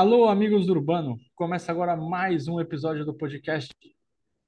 Alô, 0.00 0.30
amigos 0.30 0.64
do 0.64 0.72
Urbano! 0.72 1.20
Começa 1.34 1.70
agora 1.70 1.94
mais 1.94 2.48
um 2.48 2.58
episódio 2.58 3.04
do 3.04 3.12
podcast 3.12 3.70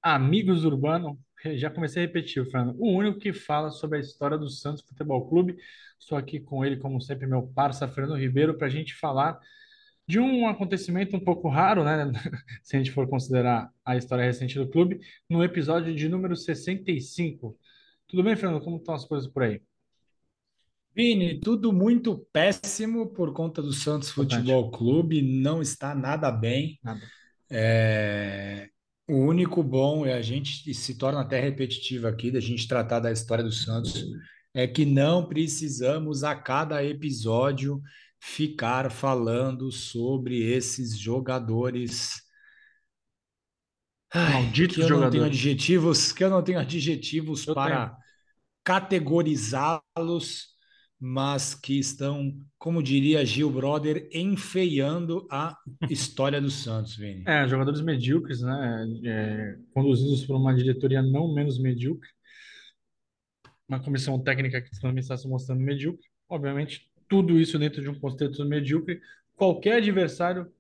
Amigos 0.01 0.63
do 0.63 0.69
Urbano. 0.69 1.21
Já 1.57 1.69
comecei 1.69 2.03
a 2.03 2.07
repetir, 2.07 2.43
Fernando. 2.51 2.75
O 2.81 2.91
único 2.91 3.19
que 3.19 3.35
fala 3.35 3.71
sobre 3.71 3.99
a 3.99 4.01
história 4.01 4.39
do 4.39 4.49
Santos 4.49 4.83
Futebol 4.83 5.29
Clube. 5.29 5.59
Estou 6.01 6.17
aqui 6.17 6.41
com 6.41 6.65
ele, 6.65 6.79
como 6.79 7.03
sempre, 7.03 7.27
meu 7.27 7.49
parça 7.49 7.87
Fernando 7.87 8.19
Ribeiro, 8.19 8.57
para 8.57 8.67
a 8.67 8.71
gente 8.71 8.95
falar 8.95 9.39
de 10.09 10.19
um 10.19 10.49
acontecimento 10.49 11.15
um 11.19 11.21
pouco 11.21 11.51
raro, 11.51 11.85
né? 11.85 12.11
Se 12.65 12.77
a 12.77 12.79
gente 12.79 12.91
for 12.91 13.07
considerar 13.07 13.71
a 13.85 13.95
história 13.95 14.25
recente 14.25 14.59
do 14.59 14.71
clube, 14.71 15.01
no 15.29 15.45
episódio 15.45 15.95
de 15.95 16.09
número 16.09 16.35
65. 16.35 17.59
Tudo 18.09 18.23
bem, 18.23 18.37
Fernando? 18.37 18.65
Como 18.65 18.79
estão 18.79 18.95
as 18.95 19.05
coisas 19.05 19.29
por 19.29 19.43
aí? 19.43 19.61
Vini, 20.95 21.41
tudo 21.41 21.73
muito 21.73 22.19
péssimo 22.33 23.07
por 23.13 23.33
conta 23.33 23.63
do 23.63 23.73
Santos 23.73 24.11
Futebol 24.11 24.71
Clube, 24.71 25.23
não 25.23 25.63
está 25.63 25.95
nada 25.95 26.31
bem. 26.31 26.79
Nada. 26.83 27.13
É, 27.51 28.69
O 29.09 29.17
único 29.17 29.63
bom 29.63 30.07
é 30.07 30.15
a 30.15 30.23
gente, 30.23 30.73
se 30.75 30.97
torna 30.97 31.21
até 31.21 31.41
repetitivo 31.41 32.07
aqui, 32.07 32.31
da 32.31 32.41
gente 32.41 32.69
tratar 32.69 33.01
da 33.01 33.13
história 33.13 33.45
do 33.45 33.53
Santos, 33.53 34.05
é 34.55 34.67
que 34.67 34.85
não 34.85 35.27
precisamos 35.29 36.25
a 36.25 36.35
cada 36.35 36.85
episódio 36.85 37.81
ficar 38.21 38.91
falando 38.91 39.71
sobre 39.73 40.43
esses 40.43 40.99
jogadores. 40.99 42.23
Ai, 44.15 44.27
Malditos 44.27 44.77
que 44.77 44.83
eu 44.83 44.89
não 44.91 45.09
tenho 45.09 45.25
jogadores. 45.25 45.25
adjetivos, 45.25 46.13
que 46.13 46.25
eu 46.25 46.31
não 46.31 46.43
tenho 46.43 46.59
adjetivos 46.59 47.47
Eu 47.47 47.55
para 47.55 47.97
categorizá-los, 48.65 50.52
mas 51.05 51.53
que 51.53 51.81
estão, 51.81 52.33
como 52.57 52.81
diria 52.81 53.27
Gil 53.27 53.51
Brother, 53.51 54.09
enfeiando 54.13 55.27
a 55.29 55.59
história 55.91 56.41
do 56.41 56.49
Santos, 56.49 56.97
Vini. 56.97 57.25
É, 57.27 57.49
jogadores 57.49 57.81
medíocres, 57.81 58.41
né? 58.41 58.87
É, 59.05 59.57
conduzidos 59.75 60.25
por 60.25 60.37
uma 60.37 60.55
diretoria 60.55 61.03
não 61.03 61.35
menos 61.35 61.59
medíocre, 61.59 62.09
uma 63.69 63.83
comissão 63.83 64.17
técnica 64.17 64.63
que 64.63 64.81
também 64.81 65.01
está 65.01 65.17
se 65.17 65.27
mostrando 65.27 65.61
medíocre. 65.61 66.07
Obviamente, 66.29 66.89
tudo 67.09 67.37
isso 67.37 67.59
dentro 67.59 67.83
de 67.83 67.91
um 67.91 67.99
contexto 67.99 68.45
medíocre. 68.45 69.01
Qualquer 69.35 69.79
adversário, 69.79 70.53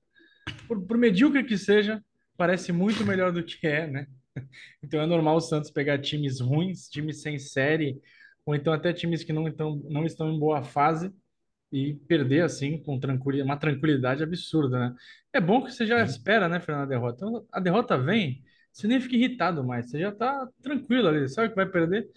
por, 0.66 0.84
por 0.84 0.98
medíocre 0.98 1.44
que 1.44 1.56
seja, 1.56 2.02
parece 2.36 2.72
muito 2.72 3.06
melhor 3.06 3.30
do 3.30 3.44
que 3.44 3.64
é, 3.64 3.86
né? 3.86 4.06
Então 4.82 5.00
é 5.00 5.06
normal 5.06 5.36
o 5.36 5.40
Santos 5.40 5.70
pegar 5.70 5.98
times 5.98 6.40
ruins, 6.40 6.88
times 6.88 7.22
sem 7.22 7.38
série, 7.38 8.00
ou 8.46 8.54
então 8.54 8.72
até 8.72 8.92
times 8.92 9.24
que 9.24 9.32
não, 9.32 9.48
estão 9.48 9.76
não 9.88 10.04
estão 10.04 10.30
em 10.32 10.38
boa 10.38 10.62
fase 10.62 11.12
e 11.72 11.94
perder 12.08 12.42
assim 12.44 12.82
com 12.82 13.00
tranquilidade, 13.00 13.48
uma 13.48 13.56
tranquilidade 13.58 14.22
absurda, 14.22 14.78
né? 14.78 14.96
É 15.32 15.40
bom 15.40 15.62
que 15.64 15.72
você 15.72 15.86
já 15.86 16.02
espera, 16.02 16.48
né, 16.48 16.60
Fernando, 16.60 16.84
a 16.84 16.86
derrota. 16.86 17.26
Então, 17.26 17.46
a 17.52 17.60
derrota 17.60 17.96
vem, 17.98 18.42
você 18.72 18.86
nem 18.86 19.00
fica 19.00 19.16
irritado 19.16 19.64
mais, 19.64 19.90
você 19.90 20.00
já 20.00 20.12
tá 20.12 20.46
tranquilo 20.62 21.08
ali, 21.08 21.28
sabe 21.28 21.50
que 21.50 21.56
vai 21.56 21.66
perder, 21.66 22.08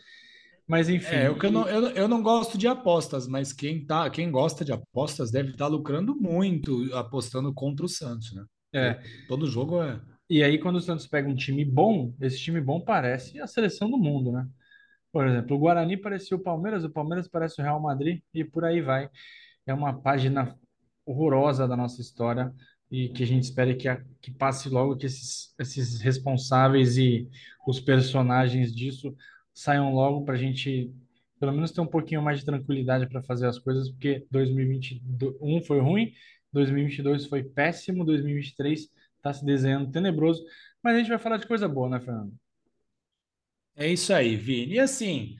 mas 0.67 0.89
É, 0.89 0.95
enfim. 0.95 1.27
eu, 1.27 1.37
que 1.37 1.45
eu, 1.45 1.51
não, 1.51 1.67
eu, 1.67 1.89
eu 1.91 2.07
não 2.07 2.21
gosto 2.23 2.57
de 2.57 2.67
apostas, 2.67 3.27
mas 3.27 3.53
quem, 3.53 3.85
tá, 3.85 4.09
quem 4.09 4.31
gosta 4.31 4.65
de 4.65 4.71
apostas 4.71 5.31
deve 5.31 5.51
estar 5.51 5.67
lucrando 5.67 6.15
muito 6.15 6.93
apostando 6.95 7.53
contra 7.53 7.85
o 7.85 7.89
Santos, 7.89 8.33
né? 8.33 8.43
É, 8.73 8.99
todo 9.27 9.47
jogo 9.47 9.81
é. 9.81 10.01
e 10.29 10.43
aí 10.43 10.57
quando 10.59 10.75
o 10.77 10.81
Santos 10.81 11.07
pega 11.07 11.29
um 11.29 11.35
time 11.35 11.63
bom, 11.63 12.13
esse 12.19 12.37
time 12.39 12.59
bom 12.59 12.81
parece 12.81 13.39
a 13.39 13.47
seleção 13.47 13.89
do 13.89 13.97
mundo, 13.97 14.31
né? 14.31 14.47
Por 15.15 15.25
exemplo, 15.29 15.55
o 15.55 15.59
Guarani 15.59 15.95
parecia 15.95 16.35
o 16.35 16.39
Palmeiras, 16.43 16.83
o 16.83 16.89
Palmeiras 16.89 17.25
parece 17.25 17.61
o 17.61 17.63
Real 17.63 17.79
Madrid 17.81 18.21
e 18.33 18.43
por 18.43 18.65
aí 18.65 18.81
vai. 18.81 19.09
É 19.65 19.73
uma 19.73 19.93
página 20.01 20.59
horrorosa 21.05 21.65
da 21.67 21.77
nossa 21.77 22.01
história 22.01 22.53
e 22.91 23.07
que 23.09 23.23
a 23.23 23.25
gente 23.27 23.43
espera 23.43 23.73
que, 23.73 23.87
a- 23.87 24.03
que 24.21 24.29
passe 24.31 24.67
logo, 24.69 24.97
que 24.97 25.05
esses, 25.05 25.53
esses 25.57 26.01
responsáveis 26.01 26.97
e 26.97 27.29
os 27.65 27.79
personagens 27.79 28.75
disso 28.75 29.15
saiam 29.53 29.93
logo 29.93 30.25
para 30.25 30.35
a 30.35 30.37
gente, 30.37 30.93
pelo 31.39 31.53
menos, 31.53 31.71
ter 31.71 31.79
um 31.81 31.87
pouquinho 31.87 32.21
mais 32.21 32.39
de 32.39 32.45
tranquilidade 32.45 33.07
para 33.07 33.23
fazer 33.23 33.47
as 33.47 33.57
coisas, 33.57 33.89
porque 33.89 34.25
2021 34.29 35.61
foi 35.61 35.79
ruim, 35.79 36.11
2022 36.51 37.25
foi 37.27 37.41
péssimo, 37.43 38.03
2023 38.03 38.89
está 39.17 39.31
se 39.33 39.45
desenhando 39.45 39.89
tenebroso, 39.91 40.43
mas 40.83 40.95
a 40.95 40.99
gente 40.99 41.07
vai 41.09 41.19
falar 41.19 41.37
de 41.37 41.47
coisa 41.47 41.69
boa, 41.69 41.89
né, 41.89 42.01
Fernando? 42.01 42.33
É 43.75 43.87
isso 43.91 44.13
aí, 44.13 44.35
Vini. 44.35 44.75
E 44.75 44.79
assim, 44.79 45.35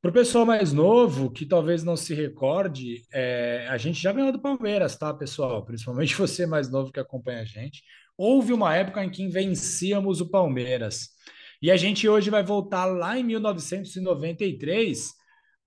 para 0.00 0.10
o 0.10 0.14
pessoal 0.14 0.44
mais 0.44 0.72
novo, 0.72 1.30
que 1.30 1.46
talvez 1.46 1.82
não 1.82 1.96
se 1.96 2.14
recorde, 2.14 3.02
é, 3.12 3.66
a 3.70 3.78
gente 3.78 4.00
já 4.00 4.12
ganhou 4.12 4.32
do 4.32 4.40
Palmeiras, 4.40 4.96
tá, 4.96 5.14
pessoal? 5.14 5.64
Principalmente 5.64 6.14
você 6.18 6.46
mais 6.46 6.70
novo 6.70 6.92
que 6.92 7.00
acompanha 7.00 7.40
a 7.40 7.44
gente. 7.44 7.82
Houve 8.16 8.52
uma 8.52 8.76
época 8.76 9.02
em 9.04 9.10
que 9.10 9.26
vencíamos 9.28 10.20
o 10.20 10.30
Palmeiras. 10.30 11.08
E 11.62 11.70
a 11.70 11.76
gente 11.76 12.06
hoje 12.08 12.28
vai 12.30 12.42
voltar 12.42 12.84
lá 12.84 13.18
em 13.18 13.24
1993, 13.24 15.12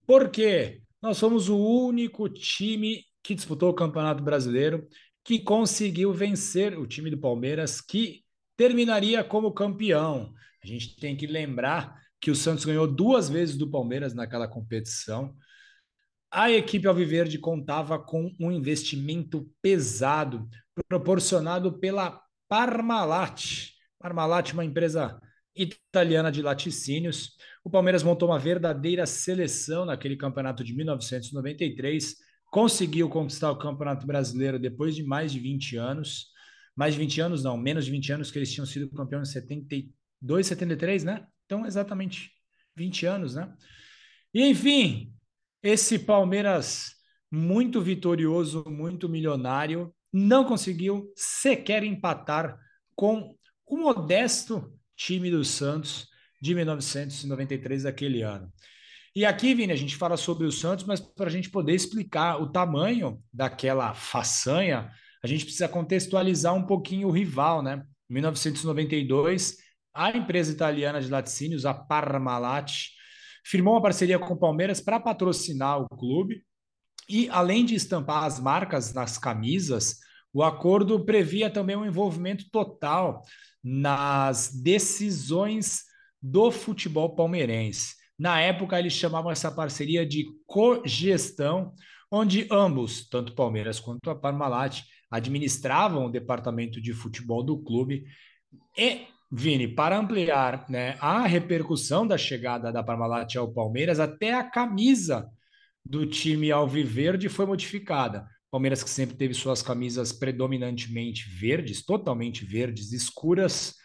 porque 0.06 0.82
nós 1.02 1.20
fomos 1.20 1.50
o 1.50 1.58
único 1.58 2.30
time 2.30 3.04
que 3.24 3.34
disputou 3.34 3.70
o 3.72 3.74
Campeonato 3.74 4.24
Brasileiro 4.24 4.88
que 5.24 5.40
conseguiu 5.40 6.14
vencer 6.14 6.78
o 6.78 6.88
time 6.88 7.10
do 7.10 7.18
Palmeiras, 7.18 7.82
que 7.82 8.24
terminaria 8.56 9.24
como 9.24 9.52
campeão. 9.52 10.34
A 10.68 10.74
gente 10.74 10.98
tem 10.98 11.16
que 11.16 11.26
lembrar 11.26 11.98
que 12.20 12.30
o 12.30 12.36
Santos 12.36 12.66
ganhou 12.66 12.88
duas 12.88 13.30
vezes 13.30 13.56
do 13.56 13.70
Palmeiras 13.70 14.14
naquela 14.14 14.48
competição. 14.48 15.34
A 16.30 16.52
equipe 16.52 16.88
Alviverde 16.88 17.40
contava 17.40 17.98
com 17.98 18.30
um 18.38 18.52
investimento 18.52 19.50
pesado 19.62 20.48
proporcionado 20.90 21.80
pela 21.80 22.22
Parmalat. 22.50 23.70
Parmalat, 23.98 24.52
uma 24.52 24.66
empresa 24.66 25.20
italiana 25.56 26.32
de 26.32 26.42
laticínios. 26.42 27.32
O 27.64 27.70
Palmeiras 27.70 28.04
montou 28.04 28.30
uma 28.30 28.40
verdadeira 28.40 29.06
seleção 29.06 29.86
naquele 29.86 30.18
campeonato 30.18 30.64
de 30.64 30.74
1993, 30.76 32.16
conseguiu 32.52 33.10
conquistar 33.10 33.52
o 33.52 33.58
Campeonato 33.58 34.06
Brasileiro 34.06 34.60
depois 34.60 34.96
de 34.96 35.04
mais 35.04 35.32
de 35.32 35.40
20 35.40 35.78
anos. 35.78 36.28
Mais 36.76 36.94
de 36.94 37.00
20 37.00 37.22
anos, 37.22 37.44
não, 37.44 37.58
menos 37.58 37.86
de 37.86 37.92
20 37.92 38.14
anos, 38.14 38.32
que 38.32 38.38
eles 38.38 38.52
tinham 38.52 38.66
sido 38.66 38.88
campeões 38.90 39.30
em 39.30 39.32
72, 39.32 39.97
73, 40.22 41.04
né? 41.04 41.26
Então, 41.46 41.66
exatamente 41.66 42.32
20 42.76 43.06
anos, 43.06 43.36
né? 43.36 43.54
E, 44.34 44.46
enfim, 44.46 45.14
esse 45.64 46.00
Palmeiras 46.00 46.92
muito 47.32 47.82
vitorioso, 47.82 48.64
muito 48.68 49.10
milionário, 49.10 49.94
não 50.12 50.46
conseguiu 50.46 51.12
sequer 51.16 51.84
empatar 51.84 52.58
com 52.96 53.36
o 53.66 53.78
modesto 53.78 54.74
time 54.96 55.30
do 55.30 55.44
Santos 55.44 56.08
de 56.42 56.56
1993 56.56 57.84
daquele 57.84 58.22
ano. 58.22 58.52
E 59.16 59.26
aqui, 59.26 59.54
Vini, 59.54 59.74
a 59.74 59.76
gente 59.76 59.96
fala 59.96 60.16
sobre 60.16 60.46
o 60.46 60.52
Santos, 60.52 60.86
mas 60.86 61.00
para 61.00 61.26
a 61.26 61.32
gente 61.32 61.50
poder 61.50 61.74
explicar 61.74 62.42
o 62.42 62.52
tamanho 62.52 63.22
daquela 63.34 63.94
façanha, 63.94 64.92
a 65.24 65.28
gente 65.28 65.44
precisa 65.44 65.68
contextualizar 65.68 66.54
um 66.54 66.66
pouquinho 66.66 67.08
o 67.08 67.12
rival, 67.12 67.64
né? 67.64 67.84
Em 68.10 68.14
1992, 68.14 69.58
a 69.98 70.16
empresa 70.16 70.52
italiana 70.52 71.02
de 71.02 71.10
laticínios, 71.10 71.66
a 71.66 71.74
Parmalat, 71.74 72.72
firmou 73.44 73.74
uma 73.74 73.82
parceria 73.82 74.20
com 74.20 74.34
o 74.34 74.40
Palmeiras 74.40 74.80
para 74.80 75.00
patrocinar 75.00 75.82
o 75.82 75.90
clube. 75.90 76.44
E 77.10 77.28
além 77.30 77.66
de 77.66 77.74
estampar 77.74 78.24
as 78.24 78.40
marcas 78.40 78.94
nas 78.94 79.18
camisas, 79.18 79.98
o 80.32 80.44
acordo 80.44 81.04
previa 81.04 81.50
também 81.50 81.76
um 81.76 81.86
envolvimento 81.86 82.46
total 82.52 83.24
nas 83.64 84.52
decisões 84.54 85.84
do 86.22 86.52
futebol 86.52 87.16
palmeirense. 87.16 87.96
Na 88.20 88.40
época, 88.40 88.78
eles 88.78 88.94
chamavam 88.94 89.32
essa 89.32 89.52
parceria 89.52 90.06
de 90.06 90.26
cogestão, 90.46 91.74
onde 92.12 92.48
ambos, 92.52 93.08
tanto 93.10 93.34
Palmeiras 93.34 93.80
quanto 93.80 94.10
a 94.10 94.16
Parmalat, 94.16 94.82
administravam 95.10 96.06
o 96.06 96.12
departamento 96.12 96.82
de 96.82 96.94
futebol 96.94 97.44
do 97.44 97.58
clube. 97.58 98.06
E, 98.78 99.08
Vini, 99.30 99.68
para 99.68 99.98
ampliar 99.98 100.66
né, 100.70 100.96
a 101.02 101.26
repercussão 101.28 102.08
da 102.08 102.18
chegada 102.18 102.72
da 102.72 102.82
Parmalat 102.82 103.36
ao 103.36 103.52
Palmeiras, 103.52 104.00
até 104.00 104.34
a 104.34 104.44
camisa 104.44 105.30
do 105.84 106.06
time 106.06 106.52
alviverde 106.52 107.28
foi 107.28 107.46
modificada. 107.46 108.28
Palmeiras 108.50 108.82
que 108.82 108.90
sempre 108.90 109.18
teve 109.18 109.34
suas 109.34 109.62
camisas 109.62 110.14
predominantemente 110.14 111.30
verdes, 111.30 111.86
totalmente 111.86 112.46
verdes, 112.46 112.94
escuras, 112.94 113.76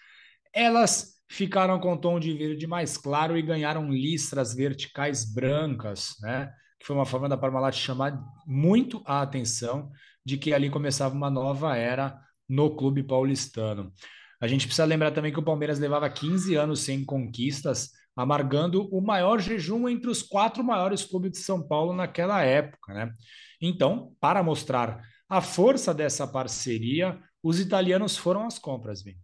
elas 0.54 1.14
ficaram 1.28 1.80
com 1.80 1.96
tom 1.96 2.20
de 2.20 2.32
verde 2.32 2.66
mais 2.66 2.96
claro 2.96 3.36
e 3.36 3.42
ganharam 3.42 3.90
listras 3.90 4.54
verticais 4.54 5.24
brancas, 5.24 6.14
né? 6.20 6.52
Que 6.78 6.86
foi 6.86 6.94
uma 6.94 7.06
forma 7.06 7.28
da 7.28 7.36
Parmalat 7.36 7.74
chamar 7.74 8.22
muito 8.46 9.02
a 9.04 9.22
atenção 9.22 9.90
de 10.24 10.36
que 10.36 10.52
ali 10.52 10.70
começava 10.70 11.14
uma 11.14 11.30
nova 11.30 11.76
era 11.76 12.20
no 12.48 12.76
clube 12.76 13.02
paulistano. 13.02 13.92
A 14.42 14.48
gente 14.48 14.66
precisa 14.66 14.84
lembrar 14.84 15.12
também 15.12 15.32
que 15.32 15.38
o 15.38 15.44
Palmeiras 15.44 15.78
levava 15.78 16.10
15 16.10 16.56
anos 16.56 16.80
sem 16.80 17.04
conquistas, 17.04 17.92
amargando 18.16 18.88
o 18.92 19.00
maior 19.00 19.40
jejum 19.40 19.88
entre 19.88 20.10
os 20.10 20.20
quatro 20.20 20.64
maiores 20.64 21.04
clubes 21.04 21.30
de 21.30 21.38
São 21.38 21.62
Paulo 21.62 21.92
naquela 21.92 22.42
época, 22.42 22.92
né? 22.92 23.14
Então, 23.60 24.12
para 24.20 24.42
mostrar 24.42 25.00
a 25.28 25.40
força 25.40 25.94
dessa 25.94 26.26
parceria, 26.26 27.20
os 27.40 27.60
italianos 27.60 28.16
foram 28.16 28.44
às 28.44 28.58
compras, 28.58 29.00
Vini. 29.00 29.20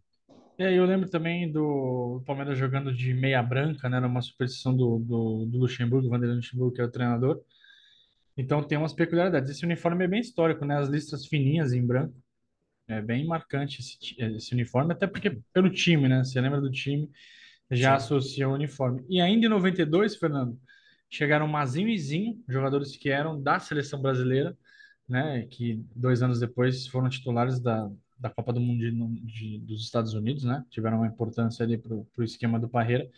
E 0.57 0.63
aí 0.63 0.77
eu 0.77 0.87
lembro 0.87 1.11
também 1.11 1.51
do 1.51 2.23
Palmeiras 2.25 2.57
jogando 2.57 2.95
de 2.95 3.13
meia 3.13 3.43
branca, 3.43 3.89
né? 3.89 3.97
Era 3.97 4.07
uma 4.07 4.23
superstição 4.23 4.73
do, 4.73 5.01
do, 5.01 5.47
do 5.47 5.59
Luxemburgo, 5.59 6.09
Vanderlei 6.09 6.37
Luxemburgo, 6.37 6.77
que 6.77 6.81
é 6.81 6.85
o 6.85 6.91
treinador. 6.93 7.41
Então 8.37 8.63
tem 8.63 8.79
umas 8.79 8.93
peculiaridades. 8.93 9.51
Esse 9.51 9.65
uniforme 9.65 10.05
é 10.05 10.09
bem 10.09 10.21
histórico, 10.21 10.65
né? 10.65 10.79
As 10.79 10.89
listras 10.89 11.27
fininhas 11.27 11.73
em 11.73 11.85
branco. 11.85 12.15
É 12.89 13.03
bem 13.03 13.27
marcante 13.27 13.81
esse, 13.81 13.99
esse 14.19 14.55
uniforme, 14.55 14.93
até 14.95 15.07
porque 15.07 15.39
pelo 15.53 15.71
time, 15.71 16.09
né? 16.09 16.25
Você 16.25 16.41
lembra 16.41 16.61
do 16.61 16.71
time, 16.71 17.11
já 17.71 17.95
Sim. 17.95 17.97
associa 17.97 18.49
o 18.49 18.55
uniforme. 18.55 19.05
E 19.09 19.21
ainda 19.21 19.47
em 19.47 19.49
92, 19.51 20.17
Fernando, 20.17 20.59
chegaram 21.11 21.49
Mazinho 21.49 21.89
e 21.89 21.99
Zinho, 21.99 22.43
jogadores 22.49 22.97
que 22.97 23.11
eram 23.11 23.41
da 23.43 23.61
seleção 23.61 24.01
brasileira, 24.03 24.57
né? 25.09 25.47
Que 25.49 25.85
dois 25.97 26.23
anos 26.23 26.41
depois 26.41 26.87
foram 26.89 27.09
titulares 27.11 27.61
da, 27.61 27.91
da 28.19 28.31
Copa 28.31 28.53
do 28.53 28.61
Mundo 28.61 28.81
de, 28.81 28.91
de- 29.27 29.59
dos 29.67 29.83
Estados 29.85 30.15
Unidos, 30.15 30.45
né? 30.45 30.65
Tiveram 30.71 30.99
uma 30.99 31.09
importância 31.09 31.65
ali 31.65 31.79
para 31.79 31.95
o 31.95 32.25
esquema 32.25 32.59
do 32.61 32.69
Parreira 32.69 33.11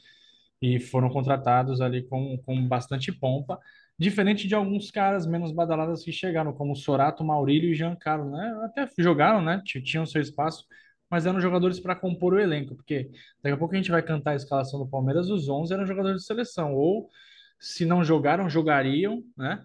e 0.61 0.79
foram 0.81 1.09
contratados 1.11 1.81
ali 1.81 2.03
com, 2.05 2.37
com 2.45 2.67
bastante 2.69 3.13
pompa, 3.13 3.59
diferente 4.01 4.49
de 4.49 4.55
alguns 4.55 4.91
caras 4.91 5.27
menos 5.27 5.53
badalados 5.53 6.03
que 6.03 6.11
chegaram, 6.11 6.55
como 6.55 6.75
Sorato, 6.75 7.23
Maurílio 7.23 7.71
e 7.71 7.75
Giancarlo, 7.75 8.31
né? 8.31 8.59
Até 8.65 8.89
jogaram, 8.99 9.43
né? 9.43 9.63
Tinham 9.65 10.07
seu 10.07 10.23
espaço, 10.23 10.65
mas 11.11 11.27
eram 11.27 11.39
jogadores 11.39 11.79
para 11.79 11.95
compor 11.95 12.33
o 12.33 12.41
elenco, 12.41 12.75
porque 12.75 13.11
daqui 13.43 13.55
a 13.55 13.59
pouco 13.59 13.75
a 13.75 13.77
gente 13.77 13.91
vai 13.91 14.03
cantar 14.03 14.31
a 14.31 14.37
escalação 14.37 14.81
do 14.81 14.89
Palmeiras, 14.89 15.29
os 15.29 15.51
11 15.51 15.75
eram 15.75 15.85
jogadores 15.85 16.23
de 16.23 16.27
seleção, 16.27 16.75
ou 16.75 17.11
se 17.59 17.85
não 17.85 18.03
jogaram, 18.03 18.49
jogariam, 18.49 19.23
né? 19.37 19.63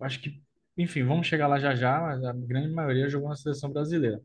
Acho 0.00 0.20
que, 0.22 0.42
enfim, 0.78 1.04
vamos 1.04 1.26
chegar 1.26 1.46
lá 1.46 1.58
já 1.58 1.74
já, 1.74 2.00
mas 2.00 2.24
a 2.24 2.32
grande 2.32 2.72
maioria 2.72 3.10
jogou 3.10 3.28
na 3.28 3.36
seleção 3.36 3.70
brasileira. 3.70 4.22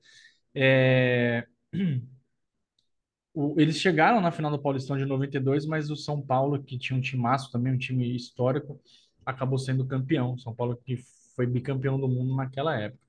É, 0.56 1.45
eles 3.57 3.77
chegaram 3.77 4.21
na 4.21 4.31
final 4.31 4.50
do 4.50 4.62
Paulistão 4.62 4.98
de 4.98 5.06
92, 5.06 5.65
mas 5.65 5.92
o 5.92 5.95
São 5.98 6.21
Paulo, 6.21 6.63
que 6.63 6.77
tinha 6.77 6.98
um 6.98 7.01
timaço 7.01 7.51
também, 7.51 7.74
um 7.74 7.77
time 7.77 8.15
histórico, 8.15 8.80
acabou 9.26 9.58
sendo 9.58 9.86
campeão. 9.86 10.38
São 10.38 10.54
Paulo 10.54 10.78
que 10.86 10.98
foi 11.36 11.46
bicampeão 11.46 12.00
do 12.00 12.08
mundo 12.08 12.36
naquela 12.36 12.78
época. 12.80 13.02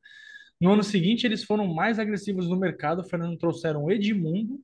No 0.60 0.72
ano 0.72 0.82
seguinte, 0.84 1.26
eles 1.26 1.44
foram 1.44 1.66
mais 1.66 1.98
agressivos 1.98 2.48
no 2.48 2.56
mercado. 2.56 3.04
Fernando 3.04 3.36
trouxeram 3.36 3.90
Edmundo, 3.90 4.60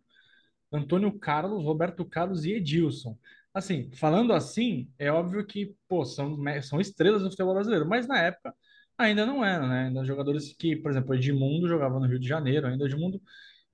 Antônio 0.73 1.12
Carlos, 1.19 1.65
Roberto 1.65 2.05
Carlos 2.05 2.45
e 2.45 2.53
Edilson. 2.53 3.19
Assim, 3.53 3.91
falando 3.93 4.33
assim, 4.33 4.89
é 4.99 5.11
óbvio 5.11 5.45
que, 5.47 5.75
pô, 5.89 6.05
são, 6.05 6.39
são 6.62 6.81
estrelas 6.81 7.23
do 7.23 7.31
futebol 7.31 7.55
brasileiro, 7.55 7.89
mas 7.89 8.06
na 8.06 8.19
época 8.21 8.55
ainda 8.97 9.27
não 9.27 9.45
eram, 9.45 9.69
né? 9.69 9.87
Ainda 9.87 10.05
jogadores 10.05 10.53
que, 10.53 10.77
por 10.77 10.91
exemplo, 10.91 11.15
Edmundo 11.15 11.69
jogava 11.69 11.99
no 11.99 12.06
Rio 12.06 12.19
de 12.19 12.29
Janeiro, 12.29 12.67
ainda 12.67 12.85
Edmundo 12.85 13.21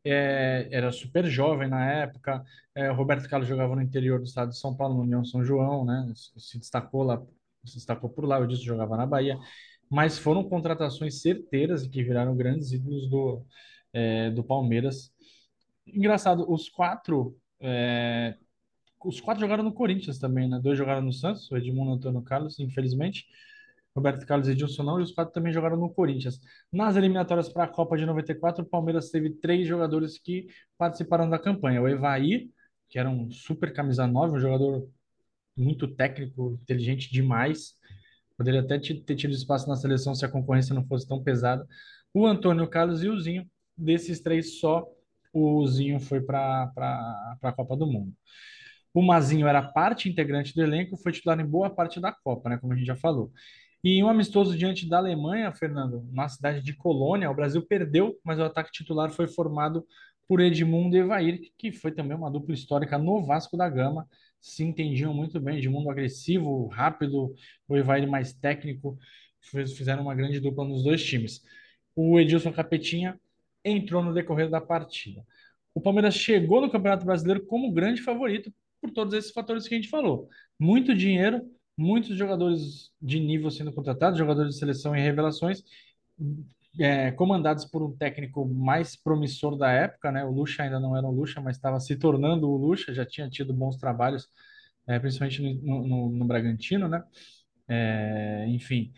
é, 0.04 0.68
era 0.70 0.92
super 0.92 1.26
jovem 1.26 1.68
na 1.68 1.84
época. 1.90 2.44
É, 2.74 2.88
Roberto 2.90 3.28
Carlos 3.28 3.48
jogava 3.48 3.74
no 3.74 3.82
interior 3.82 4.18
do 4.18 4.26
estado 4.26 4.50
de 4.50 4.58
São 4.58 4.76
Paulo, 4.76 4.94
no 4.96 5.02
União 5.02 5.24
São 5.24 5.44
João, 5.44 5.84
né? 5.84 6.12
Se 6.14 6.58
destacou 6.58 7.02
lá, 7.02 7.22
se 7.66 7.76
destacou 7.76 8.10
por 8.10 8.24
lá. 8.24 8.38
O 8.38 8.44
Edilson 8.44 8.64
jogava 8.64 8.96
na 8.96 9.06
Bahia. 9.06 9.38
Mas 9.90 10.18
foram 10.18 10.42
contratações 10.44 11.20
certeiras 11.20 11.84
e 11.84 11.88
que 11.88 12.02
viraram 12.02 12.36
grandes 12.36 12.72
ídolos 12.72 13.08
do, 13.08 13.44
é, 13.92 14.30
do 14.30 14.42
Palmeiras. 14.42 15.12
Engraçado, 15.86 16.50
os 16.50 16.68
quatro, 16.68 17.36
é, 17.60 18.36
os 19.04 19.20
quatro 19.20 19.40
jogaram 19.40 19.62
no 19.62 19.72
Corinthians 19.72 20.18
também, 20.18 20.48
né? 20.48 20.58
Dois 20.62 20.78
jogaram 20.78 21.02
no 21.02 21.12
Santos, 21.12 21.50
o 21.50 21.56
Edmundo 21.56 21.92
Antônio 21.92 22.22
Carlos, 22.22 22.58
infelizmente. 22.58 23.26
Roberto 23.94 24.26
Carlos 24.26 24.48
e 24.48 24.52
Edilson 24.52 24.82
não, 24.82 24.98
e 24.98 25.02
os 25.04 25.12
quatro 25.12 25.32
também 25.32 25.52
jogaram 25.52 25.76
no 25.76 25.88
Corinthians. 25.88 26.40
Nas 26.72 26.96
eliminatórias 26.96 27.48
para 27.48 27.64
a 27.64 27.68
Copa 27.68 27.96
de 27.96 28.04
94, 28.04 28.64
o 28.64 28.66
Palmeiras 28.66 29.08
teve 29.10 29.30
três 29.30 29.68
jogadores 29.68 30.18
que 30.18 30.48
participaram 30.76 31.30
da 31.30 31.38
campanha. 31.38 31.80
O 31.80 31.86
Evair, 31.86 32.48
que 32.88 32.98
era 32.98 33.08
um 33.08 33.30
super 33.30 33.72
camisa 33.72 34.06
9, 34.06 34.36
um 34.36 34.40
jogador 34.40 34.88
muito 35.56 35.88
técnico, 35.88 36.58
inteligente 36.62 37.12
demais. 37.12 37.74
Poderia 38.36 38.60
até 38.60 38.78
ter 38.78 39.14
tido 39.16 39.32
espaço 39.32 39.68
na 39.68 39.76
seleção 39.76 40.14
se 40.14 40.24
a 40.24 40.28
concorrência 40.28 40.74
não 40.74 40.86
fosse 40.86 41.06
tão 41.06 41.22
pesada. 41.22 41.66
O 42.12 42.26
Antônio 42.26 42.66
Carlos 42.68 43.02
e 43.02 43.08
o 43.08 43.20
Zinho. 43.20 43.46
Desses 43.76 44.20
três, 44.20 44.60
só 44.60 44.86
o 45.32 45.66
Zinho 45.66 45.98
foi 45.98 46.20
para 46.20 46.72
a 47.42 47.52
Copa 47.52 47.76
do 47.76 47.86
Mundo. 47.86 48.12
O 48.92 49.02
Mazinho 49.02 49.48
era 49.48 49.60
parte 49.60 50.08
integrante 50.08 50.54
do 50.54 50.62
elenco, 50.62 50.96
foi 50.96 51.10
titular 51.10 51.38
em 51.40 51.44
boa 51.44 51.68
parte 51.68 52.00
da 52.00 52.12
Copa, 52.12 52.48
né, 52.48 52.58
como 52.58 52.72
a 52.72 52.76
gente 52.76 52.86
já 52.86 52.94
falou. 52.94 53.32
E 53.82 53.98
em 53.98 54.04
um 54.04 54.08
amistoso 54.08 54.56
diante 54.56 54.88
da 54.88 54.98
Alemanha, 54.98 55.52
Fernando, 55.52 56.08
na 56.12 56.28
cidade 56.28 56.62
de 56.62 56.72
Colônia, 56.72 57.28
o 57.28 57.34
Brasil 57.34 57.66
perdeu, 57.66 58.16
mas 58.24 58.38
o 58.38 58.44
ataque 58.44 58.70
titular 58.70 59.10
foi 59.10 59.26
formado 59.26 59.84
por 60.28 60.40
Edmundo 60.40 60.96
e 60.96 61.00
Evair, 61.00 61.40
que 61.58 61.72
foi 61.72 61.90
também 61.90 62.16
uma 62.16 62.30
dupla 62.30 62.54
histórica 62.54 62.96
no 62.96 63.24
Vasco 63.26 63.56
da 63.56 63.68
Gama. 63.68 64.08
Se 64.44 64.62
entendiam 64.62 65.14
muito 65.14 65.40
bem, 65.40 65.56
Edmundo 65.56 65.90
agressivo, 65.90 66.66
rápido, 66.66 67.34
o 67.66 67.76
Evair 67.78 68.06
mais 68.06 68.34
técnico, 68.34 68.98
fizeram 69.40 70.02
uma 70.02 70.14
grande 70.14 70.38
dupla 70.38 70.66
nos 70.66 70.84
dois 70.84 71.02
times. 71.02 71.42
O 71.96 72.20
Edilson 72.20 72.52
Capetinha 72.52 73.18
entrou 73.64 74.02
no 74.02 74.12
decorrer 74.12 74.50
da 74.50 74.60
partida. 74.60 75.26
O 75.74 75.80
Palmeiras 75.80 76.14
chegou 76.14 76.60
no 76.60 76.70
Campeonato 76.70 77.06
Brasileiro 77.06 77.46
como 77.46 77.72
grande 77.72 78.02
favorito 78.02 78.52
por 78.82 78.90
todos 78.90 79.14
esses 79.14 79.32
fatores 79.32 79.66
que 79.66 79.74
a 79.74 79.78
gente 79.78 79.88
falou. 79.88 80.28
Muito 80.58 80.94
dinheiro, 80.94 81.40
muitos 81.74 82.14
jogadores 82.14 82.92
de 83.00 83.18
nível 83.18 83.50
sendo 83.50 83.72
contratados, 83.72 84.18
jogadores 84.18 84.52
de 84.52 84.58
seleção 84.58 84.94
e 84.94 85.00
revelações, 85.00 85.64
é, 86.78 87.10
comandados 87.12 87.64
por 87.64 87.82
um 87.82 87.96
técnico 87.96 88.46
mais 88.46 88.96
promissor 88.96 89.56
da 89.56 89.70
época, 89.70 90.10
né? 90.12 90.24
O 90.24 90.30
Lucha 90.30 90.62
ainda 90.62 90.80
não 90.80 90.96
era 90.96 91.06
o 91.06 91.12
Lucha, 91.12 91.40
mas 91.40 91.56
estava 91.56 91.78
se 91.80 91.96
tornando 91.96 92.48
o 92.48 92.56
Lucha, 92.56 92.92
já 92.94 93.06
tinha 93.06 93.28
tido 93.28 93.54
bons 93.54 93.76
trabalhos, 93.76 94.28
é, 94.86 94.98
principalmente 94.98 95.42
no, 95.42 95.86
no, 95.86 96.10
no 96.10 96.24
Bragantino, 96.24 96.88
né? 96.88 97.02
É, 97.68 98.46
enfim, 98.48 98.92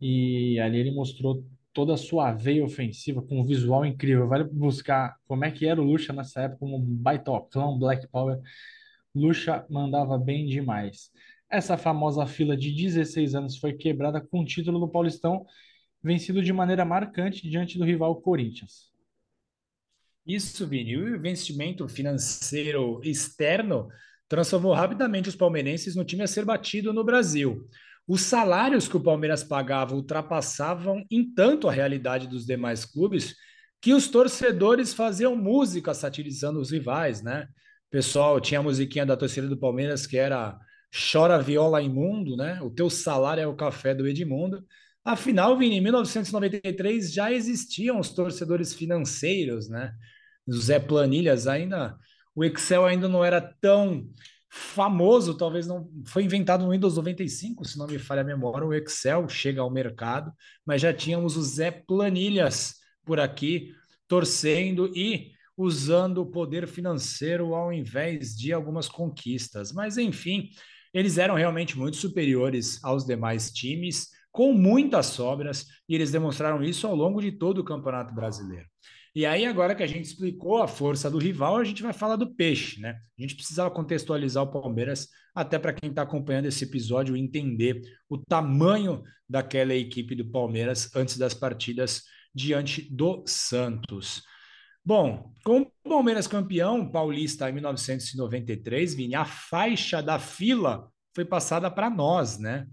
e 0.00 0.58
ali 0.60 0.78
ele 0.78 0.90
mostrou 0.92 1.44
toda 1.72 1.94
a 1.94 1.96
sua 1.96 2.32
veia 2.32 2.64
ofensiva 2.64 3.22
com 3.22 3.40
um 3.40 3.44
visual 3.44 3.84
incrível. 3.84 4.28
Vale 4.28 4.44
buscar 4.44 5.16
como 5.26 5.44
é 5.44 5.50
que 5.50 5.66
era 5.66 5.80
o 5.80 5.84
Lucha 5.84 6.12
nessa 6.12 6.42
época, 6.42 6.60
como 6.60 6.76
um 6.76 6.84
baitoclão, 6.84 7.78
Black 7.78 8.06
Power. 8.08 8.40
Lucha 9.14 9.64
mandava 9.70 10.18
bem 10.18 10.46
demais. 10.46 11.10
Essa 11.50 11.76
famosa 11.76 12.26
fila 12.26 12.56
de 12.56 12.72
16 12.72 13.34
anos 13.34 13.58
foi 13.58 13.72
quebrada 13.72 14.20
com 14.20 14.40
o 14.40 14.44
título 14.44 14.78
do 14.78 14.88
Paulistão, 14.88 15.46
vencido 16.02 16.42
de 16.42 16.52
maneira 16.52 16.84
marcante 16.84 17.48
diante 17.48 17.78
do 17.78 17.84
rival 17.84 18.20
Corinthians. 18.20 18.88
Isso, 20.26 20.66
Vini, 20.66 20.96
o 20.96 21.16
investimento 21.16 21.88
financeiro 21.88 23.00
externo 23.02 23.88
transformou 24.28 24.74
rapidamente 24.74 25.28
os 25.28 25.36
palmeirenses 25.36 25.96
no 25.96 26.04
time 26.04 26.22
a 26.22 26.26
ser 26.26 26.44
batido 26.44 26.92
no 26.92 27.02
Brasil. 27.02 27.66
Os 28.06 28.22
salários 28.22 28.86
que 28.86 28.96
o 28.96 29.02
Palmeiras 29.02 29.42
pagava 29.42 29.94
ultrapassavam 29.94 31.04
em 31.10 31.32
tanto 31.32 31.68
a 31.68 31.72
realidade 31.72 32.26
dos 32.26 32.44
demais 32.44 32.84
clubes 32.84 33.34
que 33.80 33.92
os 33.92 34.08
torcedores 34.08 34.92
faziam 34.92 35.36
música 35.36 35.94
satirizando 35.94 36.60
os 36.60 36.70
rivais, 36.70 37.22
né? 37.22 37.46
Pessoal, 37.90 38.40
tinha 38.40 38.60
a 38.60 38.62
musiquinha 38.62 39.06
da 39.06 39.16
torcida 39.16 39.48
do 39.48 39.56
Palmeiras 39.56 40.06
que 40.06 40.18
era 40.18 40.58
Chora 41.12 41.40
Viola 41.40 41.80
Imundo, 41.80 42.36
né? 42.36 42.60
O 42.62 42.70
teu 42.70 42.90
salário 42.90 43.42
é 43.42 43.46
o 43.46 43.56
café 43.56 43.94
do 43.94 44.06
Edmundo. 44.06 44.64
Afinal, 45.08 45.56
Vini, 45.56 45.76
em 45.76 45.80
1993 45.80 47.10
já 47.10 47.32
existiam 47.32 47.98
os 47.98 48.10
torcedores 48.10 48.74
financeiros, 48.74 49.66
né? 49.66 49.94
Zé 50.52 50.78
Planilhas 50.78 51.46
ainda, 51.46 51.96
o 52.34 52.44
Excel 52.44 52.84
ainda 52.84 53.08
não 53.08 53.24
era 53.24 53.40
tão 53.40 54.06
famoso, 54.50 55.34
talvez 55.34 55.66
não 55.66 55.90
foi 56.06 56.24
inventado 56.24 56.62
no 56.62 56.72
Windows 56.72 56.96
95, 56.96 57.64
se 57.64 57.78
não 57.78 57.86
me 57.86 57.98
falha 57.98 58.20
a 58.20 58.24
memória, 58.24 58.66
o 58.66 58.74
Excel 58.74 59.26
chega 59.30 59.62
ao 59.62 59.70
mercado, 59.70 60.30
mas 60.66 60.82
já 60.82 60.92
tínhamos 60.92 61.38
o 61.38 61.42
Zé 61.42 61.70
Planilhas 61.70 62.74
por 63.02 63.18
aqui 63.18 63.72
torcendo 64.06 64.92
e 64.94 65.32
usando 65.56 66.18
o 66.18 66.30
poder 66.30 66.68
financeiro 66.68 67.54
ao 67.54 67.72
invés 67.72 68.36
de 68.36 68.52
algumas 68.52 68.86
conquistas. 68.86 69.72
Mas 69.72 69.96
enfim, 69.96 70.50
eles 70.92 71.16
eram 71.16 71.34
realmente 71.34 71.78
muito 71.78 71.96
superiores 71.96 72.78
aos 72.84 73.06
demais 73.06 73.50
times, 73.50 74.17
com 74.30 74.52
muitas 74.52 75.06
sobras, 75.06 75.66
e 75.88 75.94
eles 75.94 76.10
demonstraram 76.10 76.62
isso 76.62 76.86
ao 76.86 76.94
longo 76.94 77.20
de 77.20 77.32
todo 77.32 77.58
o 77.58 77.64
Campeonato 77.64 78.14
Brasileiro. 78.14 78.66
E 79.14 79.26
aí, 79.26 79.46
agora 79.46 79.74
que 79.74 79.82
a 79.82 79.86
gente 79.86 80.04
explicou 80.04 80.62
a 80.62 80.68
força 80.68 81.10
do 81.10 81.18
rival, 81.18 81.56
a 81.56 81.64
gente 81.64 81.82
vai 81.82 81.92
falar 81.92 82.16
do 82.16 82.34
peixe, 82.34 82.80
né? 82.80 83.00
A 83.18 83.22
gente 83.22 83.34
precisava 83.34 83.70
contextualizar 83.70 84.44
o 84.44 84.50
Palmeiras, 84.50 85.08
até 85.34 85.58
para 85.58 85.72
quem 85.72 85.90
está 85.90 86.02
acompanhando 86.02 86.46
esse 86.46 86.64
episódio 86.64 87.16
entender 87.16 87.80
o 88.08 88.18
tamanho 88.18 89.02
daquela 89.28 89.74
equipe 89.74 90.14
do 90.14 90.30
Palmeiras 90.30 90.94
antes 90.94 91.18
das 91.18 91.34
partidas 91.34 92.02
diante 92.34 92.82
do 92.94 93.24
Santos. 93.26 94.22
Bom, 94.84 95.32
com 95.44 95.62
o 95.62 95.88
Palmeiras 95.88 96.26
campeão 96.26 96.90
paulista 96.90 97.50
em 97.50 97.52
1993, 97.54 98.94
Vini, 98.94 99.14
a 99.14 99.24
faixa 99.24 100.00
da 100.02 100.18
fila 100.18 100.88
foi 101.14 101.24
passada 101.24 101.70
para 101.70 101.90
nós, 101.90 102.38
né? 102.38 102.66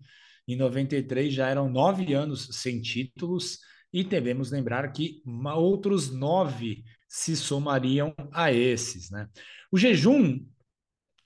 Em 0.47 0.55
93 0.55 1.33
já 1.33 1.47
eram 1.47 1.69
nove 1.69 2.13
anos 2.13 2.47
sem 2.51 2.81
títulos 2.81 3.59
e 3.91 4.03
devemos 4.03 4.51
lembrar 4.51 4.91
que 4.91 5.21
outros 5.55 6.11
nove 6.11 6.83
se 7.07 7.35
somariam 7.35 8.13
a 8.31 8.51
esses. 8.51 9.09
Né? 9.09 9.27
O 9.71 9.77
jejum 9.77 10.45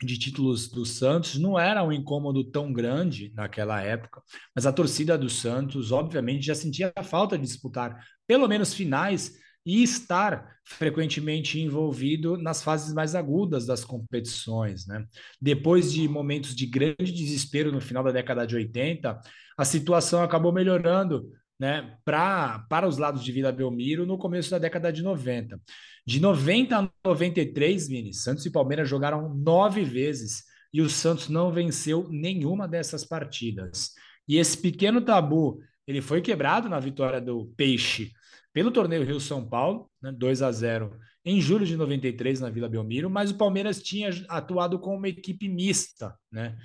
de 0.01 0.17
títulos 0.17 0.69
do 0.69 0.85
Santos 0.85 1.37
não 1.37 1.59
era 1.59 1.83
um 1.83 1.91
incômodo 1.91 2.43
tão 2.43 2.71
grande 2.71 3.33
naquela 3.35 3.81
época, 3.81 4.21
mas 4.55 4.65
a 4.65 4.71
torcida 4.71 5.17
do 5.17 5.29
Santos, 5.29 5.91
obviamente, 5.91 6.45
já 6.45 6.55
sentia 6.55 6.93
a 6.95 7.03
falta 7.03 7.37
de 7.37 7.43
disputar 7.43 8.01
pelo 8.25 8.47
menos 8.47 8.73
finais 8.73 9.33
e 9.69 9.83
estar 9.83 10.55
frequentemente 10.63 11.59
envolvido 11.59 12.35
nas 12.35 12.63
fases 12.63 12.91
mais 12.91 13.13
agudas 13.13 13.67
das 13.67 13.85
competições. 13.85 14.87
Né? 14.87 15.05
Depois 15.39 15.93
de 15.93 16.07
momentos 16.07 16.55
de 16.55 16.65
grande 16.65 17.11
desespero 17.11 17.71
no 17.71 17.79
final 17.79 18.03
da 18.03 18.11
década 18.11 18.47
de 18.47 18.55
80, 18.55 19.21
a 19.55 19.65
situação 19.65 20.23
acabou 20.23 20.51
melhorando 20.51 21.31
né, 21.59 21.95
pra, 22.03 22.65
para 22.67 22.87
os 22.87 22.97
lados 22.97 23.23
de 23.23 23.31
Vila 23.31 23.51
Belmiro 23.51 24.07
no 24.07 24.17
começo 24.17 24.49
da 24.49 24.57
década 24.57 24.91
de 24.91 25.03
90. 25.03 25.61
De 26.03 26.19
90 26.19 26.75
a 26.75 26.89
93, 27.05 27.87
Vini, 27.87 28.11
Santos 28.11 28.43
e 28.47 28.51
Palmeiras 28.51 28.89
jogaram 28.89 29.35
nove 29.35 29.83
vezes 29.83 30.45
e 30.73 30.81
o 30.81 30.89
Santos 30.89 31.29
não 31.29 31.51
venceu 31.51 32.07
nenhuma 32.09 32.67
dessas 32.67 33.05
partidas. 33.05 33.91
E 34.27 34.37
esse 34.37 34.57
pequeno 34.57 34.99
tabu 34.99 35.59
ele 35.85 36.01
foi 36.01 36.21
quebrado 36.21 36.67
na 36.67 36.79
vitória 36.79 37.21
do 37.21 37.53
Peixe 37.55 38.11
pelo 38.59 38.71
torneio 38.71 39.05
Rio 39.05 39.21
São 39.21 39.47
Paulo, 39.47 39.89
né, 40.01 40.11
2 40.11 40.41
a 40.41 40.51
0 40.51 40.99
em 41.23 41.39
julho 41.39 41.65
de 41.65 41.77
93 41.77 42.41
na 42.41 42.49
Vila 42.49 42.67
Belmiro, 42.67 43.09
mas 43.09 43.31
o 43.31 43.37
Palmeiras 43.37 43.81
tinha 43.81 44.09
atuado 44.27 44.77
com 44.77 44.97
uma 44.97 45.07
equipe 45.07 45.47
mista, 45.47 46.13
né? 46.29 46.57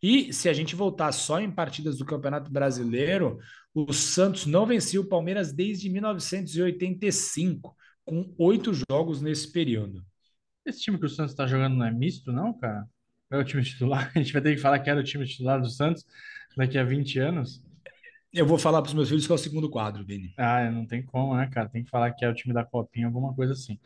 E 0.00 0.32
se 0.32 0.48
a 0.48 0.52
gente 0.52 0.76
voltar 0.76 1.10
só 1.10 1.40
em 1.40 1.50
partidas 1.50 1.98
do 1.98 2.04
Campeonato 2.04 2.52
Brasileiro, 2.52 3.40
o 3.74 3.92
Santos 3.92 4.46
não 4.46 4.64
venceu 4.64 5.02
o 5.02 5.08
Palmeiras 5.08 5.52
desde 5.52 5.90
1985, 5.90 7.74
com 8.04 8.32
oito 8.38 8.70
jogos 8.88 9.20
nesse 9.20 9.50
período. 9.50 10.04
Esse 10.64 10.82
time 10.82 11.00
que 11.00 11.06
o 11.06 11.08
Santos 11.08 11.32
está 11.32 11.48
jogando 11.48 11.74
não 11.74 11.84
é 11.84 11.90
misto, 11.90 12.30
não, 12.30 12.56
cara? 12.56 12.86
É 13.28 13.36
o 13.36 13.44
time 13.44 13.64
titular? 13.64 14.08
A 14.14 14.18
gente 14.20 14.32
vai 14.32 14.40
ter 14.40 14.54
que 14.54 14.62
falar 14.62 14.78
que 14.78 14.88
era 14.88 15.00
o 15.00 15.04
time 15.04 15.26
titular 15.26 15.60
do 15.60 15.68
Santos 15.68 16.06
daqui 16.56 16.78
a 16.78 16.84
20 16.84 17.18
anos? 17.18 17.60
Eu 18.32 18.46
vou 18.46 18.58
falar 18.58 18.80
para 18.80 18.88
os 18.88 18.94
meus 18.94 19.08
filhos 19.08 19.26
que 19.26 19.32
é 19.32 19.34
o 19.34 19.38
segundo 19.38 19.68
quadro, 19.68 20.04
Vini. 20.04 20.32
Ah, 20.36 20.70
não 20.70 20.86
tem 20.86 21.02
como, 21.02 21.36
né, 21.36 21.48
cara? 21.52 21.68
Tem 21.68 21.82
que 21.82 21.90
falar 21.90 22.12
que 22.12 22.24
é 22.24 22.28
o 22.28 22.34
time 22.34 22.54
da 22.54 22.64
Copinha, 22.64 23.06
alguma 23.06 23.34
coisa 23.34 23.52
assim. 23.54 23.78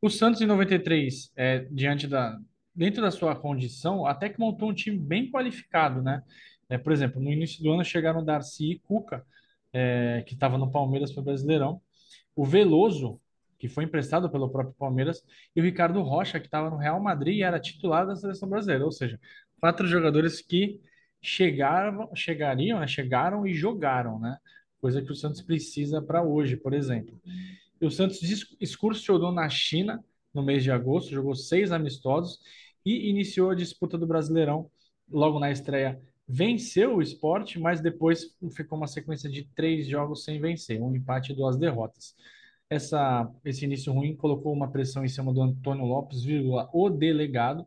O 0.00 0.08
Santos 0.08 0.40
em 0.40 0.46
93, 0.46 1.30
é, 1.36 1.58
diante 1.70 2.06
da, 2.06 2.38
dentro 2.74 3.02
da 3.02 3.10
sua 3.10 3.36
condição, 3.36 4.06
até 4.06 4.30
que 4.30 4.40
montou 4.40 4.70
um 4.70 4.74
time 4.74 4.98
bem 4.98 5.30
qualificado, 5.30 6.02
né? 6.02 6.22
É, 6.70 6.78
por 6.78 6.90
exemplo, 6.90 7.20
no 7.20 7.30
início 7.30 7.62
do 7.62 7.70
ano 7.70 7.84
chegaram 7.84 8.24
Darcy 8.24 8.72
e 8.72 8.78
Cuca, 8.78 9.24
é, 9.72 10.22
que 10.26 10.32
estava 10.32 10.56
no 10.56 10.70
Palmeiras 10.70 11.12
para 11.12 11.20
o 11.20 11.24
Brasileirão, 11.24 11.80
o 12.34 12.46
Veloso, 12.46 13.20
que 13.58 13.68
foi 13.68 13.84
emprestado 13.84 14.30
pelo 14.30 14.48
próprio 14.48 14.74
Palmeiras, 14.78 15.22
e 15.54 15.60
o 15.60 15.64
Ricardo 15.64 16.00
Rocha, 16.02 16.40
que 16.40 16.46
estava 16.46 16.70
no 16.70 16.76
Real 16.78 17.00
Madrid 17.00 17.36
e 17.36 17.42
era 17.42 17.60
titular 17.60 18.06
da 18.06 18.16
seleção 18.16 18.48
brasileira. 18.48 18.84
Ou 18.84 18.92
seja, 18.92 19.20
quatro 19.60 19.86
jogadores 19.86 20.40
que 20.40 20.80
chegaram, 21.26 22.08
chegariam, 22.14 22.80
né, 22.80 22.86
chegaram 22.86 23.46
e 23.46 23.52
jogaram, 23.54 24.18
né? 24.18 24.38
Coisa 24.80 25.02
que 25.02 25.10
o 25.10 25.14
Santos 25.16 25.42
precisa 25.42 26.00
para 26.00 26.22
hoje, 26.22 26.56
por 26.56 26.72
exemplo. 26.72 27.20
E 27.80 27.86
o 27.86 27.90
Santos 27.90 28.20
excursionou 28.60 29.32
na 29.32 29.48
China 29.48 30.04
no 30.32 30.42
mês 30.42 30.62
de 30.62 30.70
agosto, 30.70 31.10
jogou 31.10 31.34
seis 31.34 31.72
amistosos 31.72 32.38
e 32.84 33.10
iniciou 33.10 33.50
a 33.50 33.54
disputa 33.54 33.98
do 33.98 34.06
Brasileirão 34.06 34.70
logo 35.10 35.38
na 35.38 35.50
estreia 35.50 36.00
venceu 36.28 36.96
o 36.96 37.02
esporte, 37.02 37.58
mas 37.58 37.80
depois 37.80 38.36
ficou 38.52 38.76
uma 38.76 38.88
sequência 38.88 39.30
de 39.30 39.44
três 39.54 39.86
jogos 39.86 40.24
sem 40.24 40.40
vencer, 40.40 40.80
um 40.82 40.94
empate 40.94 41.32
e 41.32 41.36
duas 41.36 41.56
derrotas. 41.56 42.16
Essa, 42.68 43.30
esse 43.44 43.64
início 43.64 43.92
ruim 43.92 44.16
colocou 44.16 44.52
uma 44.52 44.70
pressão 44.70 45.04
em 45.04 45.08
cima 45.08 45.32
do 45.32 45.40
Antônio 45.40 45.84
Lopes, 45.84 46.24
vírgula, 46.24 46.68
o 46.72 46.90
delegado, 46.90 47.66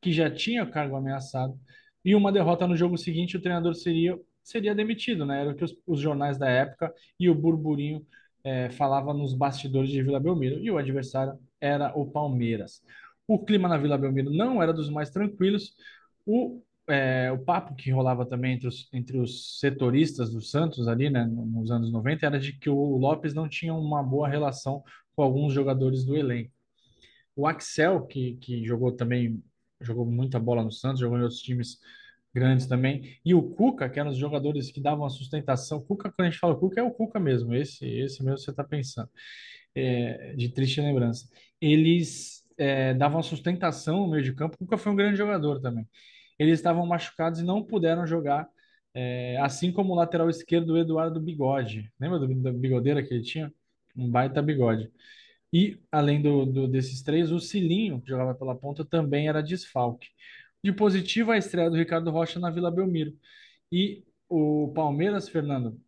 que 0.00 0.12
já 0.12 0.28
tinha 0.28 0.64
o 0.64 0.70
cargo 0.70 0.96
ameaçado, 0.96 1.58
e 2.04 2.14
uma 2.14 2.32
derrota 2.32 2.66
no 2.66 2.76
jogo 2.76 2.96
seguinte, 2.98 3.36
o 3.36 3.40
treinador 3.40 3.74
seria, 3.74 4.18
seria 4.42 4.74
demitido, 4.74 5.24
né? 5.24 5.40
Era 5.42 5.50
o 5.50 5.54
que 5.54 5.64
os, 5.64 5.76
os 5.86 6.00
jornais 6.00 6.38
da 6.38 6.48
época 6.48 6.92
e 7.18 7.28
o 7.28 7.34
burburinho 7.34 8.04
é, 8.44 8.70
falava 8.70 9.14
nos 9.14 9.34
bastidores 9.34 9.90
de 9.90 10.02
Vila 10.02 10.20
Belmiro, 10.20 10.58
e 10.58 10.70
o 10.70 10.78
adversário 10.78 11.38
era 11.60 11.96
o 11.96 12.10
Palmeiras. 12.10 12.82
O 13.26 13.38
clima 13.38 13.68
na 13.68 13.78
Vila 13.78 13.96
Belmiro 13.96 14.30
não 14.30 14.62
era 14.62 14.72
dos 14.72 14.90
mais 14.90 15.10
tranquilos, 15.10 15.74
o 16.26 16.62
é, 16.88 17.30
o 17.30 17.38
papo 17.38 17.74
que 17.74 17.90
rolava 17.90 18.26
também 18.26 18.54
entre 18.54 18.66
os, 18.66 18.88
entre 18.92 19.18
os 19.18 19.58
setoristas 19.60 20.30
do 20.32 20.40
Santos 20.40 20.88
ali, 20.88 21.08
né, 21.08 21.24
nos 21.24 21.70
anos 21.70 21.92
90, 21.92 22.26
era 22.26 22.38
de 22.38 22.52
que 22.58 22.68
o 22.68 22.96
Lopes 22.96 23.34
não 23.34 23.48
tinha 23.48 23.72
uma 23.74 24.02
boa 24.02 24.28
relação 24.28 24.82
com 25.14 25.22
alguns 25.22 25.52
jogadores 25.52 26.04
do 26.04 26.16
elenco. 26.16 26.50
O 27.36 27.46
Axel, 27.46 28.06
que, 28.06 28.36
que 28.36 28.64
jogou 28.64 28.92
também, 28.92 29.42
jogou 29.82 30.06
muita 30.06 30.38
bola 30.38 30.62
no 30.62 30.72
Santos, 30.72 31.00
jogou 31.00 31.18
em 31.18 31.22
outros 31.22 31.40
times 31.40 31.78
grandes 32.34 32.66
também, 32.66 33.18
e 33.24 33.34
o 33.34 33.42
Cuca, 33.42 33.88
que 33.90 34.00
eram 34.00 34.10
os 34.10 34.16
jogadores 34.16 34.70
que 34.70 34.80
davam 34.80 35.04
a 35.04 35.10
sustentação. 35.10 35.82
Cuca, 35.82 36.10
quando 36.10 36.26
a 36.26 36.30
gente 36.30 36.40
fala 36.40 36.56
Cuca, 36.56 36.80
é 36.80 36.82
o 36.82 36.90
Cuca 36.90 37.20
mesmo, 37.20 37.54
esse, 37.54 37.86
esse 37.86 38.22
mesmo 38.24 38.38
você 38.38 38.50
está 38.50 38.64
pensando, 38.64 39.10
é, 39.74 40.34
de 40.34 40.48
triste 40.48 40.80
lembrança. 40.80 41.28
Eles 41.60 42.42
é, 42.56 42.94
davam 42.94 43.20
a 43.20 43.22
sustentação 43.22 44.00
no 44.00 44.10
meio 44.10 44.22
de 44.22 44.32
campo. 44.34 44.56
O 44.56 44.58
Cuca 44.64 44.78
foi 44.78 44.92
um 44.92 44.96
grande 44.96 45.16
jogador 45.16 45.60
também 45.60 45.86
eles 46.42 46.58
estavam 46.58 46.86
machucados 46.86 47.40
e 47.40 47.44
não 47.44 47.62
puderam 47.62 48.06
jogar, 48.06 48.48
é, 48.94 49.36
assim 49.40 49.72
como 49.72 49.92
o 49.92 49.96
lateral 49.96 50.28
esquerdo 50.28 50.66
do 50.66 50.78
Eduardo 50.78 51.20
Bigode. 51.20 51.90
Lembra 52.00 52.18
do, 52.18 52.34
da 52.42 52.52
bigodeira 52.52 53.02
que 53.02 53.14
ele 53.14 53.22
tinha? 53.22 53.52
Um 53.96 54.10
baita 54.10 54.42
bigode. 54.42 54.90
E, 55.52 55.78
além 55.90 56.22
do, 56.22 56.46
do, 56.46 56.66
desses 56.66 57.02
três, 57.02 57.30
o 57.30 57.38
Cilinho, 57.38 58.00
que 58.00 58.08
jogava 58.08 58.34
pela 58.34 58.54
ponta, 58.54 58.84
também 58.84 59.28
era 59.28 59.42
desfalque. 59.42 60.08
De 60.64 60.72
positivo, 60.72 61.30
a 61.30 61.36
estreia 61.36 61.68
do 61.68 61.76
Ricardo 61.76 62.10
Rocha 62.10 62.38
na 62.40 62.50
Vila 62.50 62.70
Belmiro. 62.70 63.12
E 63.70 64.04
o 64.28 64.72
Palmeiras, 64.74 65.28
Fernando, 65.28 65.78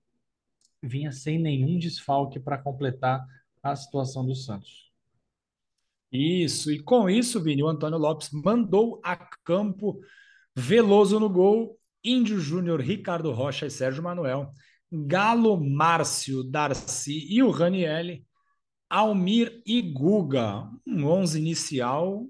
vinha 0.82 1.10
sem 1.12 1.38
nenhum 1.38 1.78
desfalque 1.78 2.38
para 2.38 2.58
completar 2.58 3.26
a 3.62 3.74
situação 3.74 4.26
do 4.26 4.34
Santos. 4.34 4.92
Isso, 6.12 6.70
e 6.70 6.80
com 6.80 7.08
isso, 7.08 7.42
Vini, 7.42 7.62
o 7.62 7.68
Antônio 7.68 7.98
Lopes 7.98 8.30
mandou 8.32 9.00
a 9.02 9.16
campo 9.16 10.00
Veloso 10.54 11.18
no 11.18 11.28
gol, 11.28 11.76
Índio 12.04 12.38
Júnior, 12.38 12.80
Ricardo 12.80 13.32
Rocha 13.32 13.66
e 13.66 13.70
Sérgio 13.70 14.02
Manuel, 14.02 14.52
Galo, 14.92 15.58
Márcio, 15.58 16.44
Darcy 16.44 17.26
e 17.28 17.42
o 17.42 17.50
Ranielli, 17.50 18.24
Almir 18.94 19.60
e 19.66 19.82
Guga. 19.82 20.70
Um 20.86 21.04
11 21.06 21.40
inicial, 21.40 22.28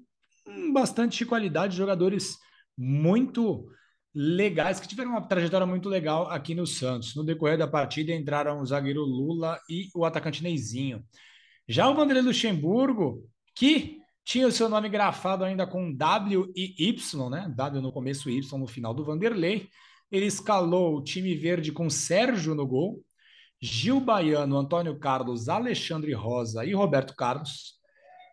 bastante 0.73 1.27
qualidade, 1.27 1.77
jogadores 1.77 2.39
muito 2.75 3.69
legais, 4.15 4.81
que 4.81 4.89
tiveram 4.89 5.11
uma 5.11 5.29
trajetória 5.29 5.67
muito 5.67 5.91
legal 5.91 6.31
aqui 6.31 6.55
no 6.55 6.67
Santos. 6.67 7.15
No 7.15 7.23
decorrer 7.23 7.59
da 7.59 7.69
partida 7.69 8.15
entraram 8.15 8.61
o 8.61 8.65
zagueiro 8.65 9.03
Lula 9.03 9.61
e 9.69 9.91
o 9.95 10.07
atacante 10.07 10.43
Neizinho. 10.43 11.05
Já 11.69 11.87
o 11.91 11.95
Vanderlei 11.95 12.23
Luxemburgo, 12.23 13.29
que 13.55 13.99
tinha 14.25 14.47
o 14.47 14.53
seu 14.53 14.67
nome 14.67 14.89
grafado 14.89 15.45
ainda 15.45 15.67
com 15.67 15.93
W 15.95 16.51
e 16.57 16.75
Y, 16.79 17.29
né? 17.29 17.53
W 17.55 17.83
no 17.83 17.93
começo 17.93 18.31
Y 18.31 18.59
no 18.59 18.67
final 18.67 18.95
do 18.95 19.05
Vanderlei. 19.05 19.69
Ele 20.11 20.25
escalou 20.25 20.97
o 20.97 21.05
time 21.05 21.35
verde 21.35 21.73
com 21.73 21.91
Sérgio 21.91 22.55
no 22.55 22.67
gol, 22.67 23.05
Gil 23.65 23.99
Baiano, 23.99 24.59
Antônio 24.59 24.99
Carlos, 24.99 25.49
Alexandre 25.49 26.13
Rosa 26.13 26.67
e 26.67 26.75
Roberto 26.75 27.17
Carlos, 27.17 27.81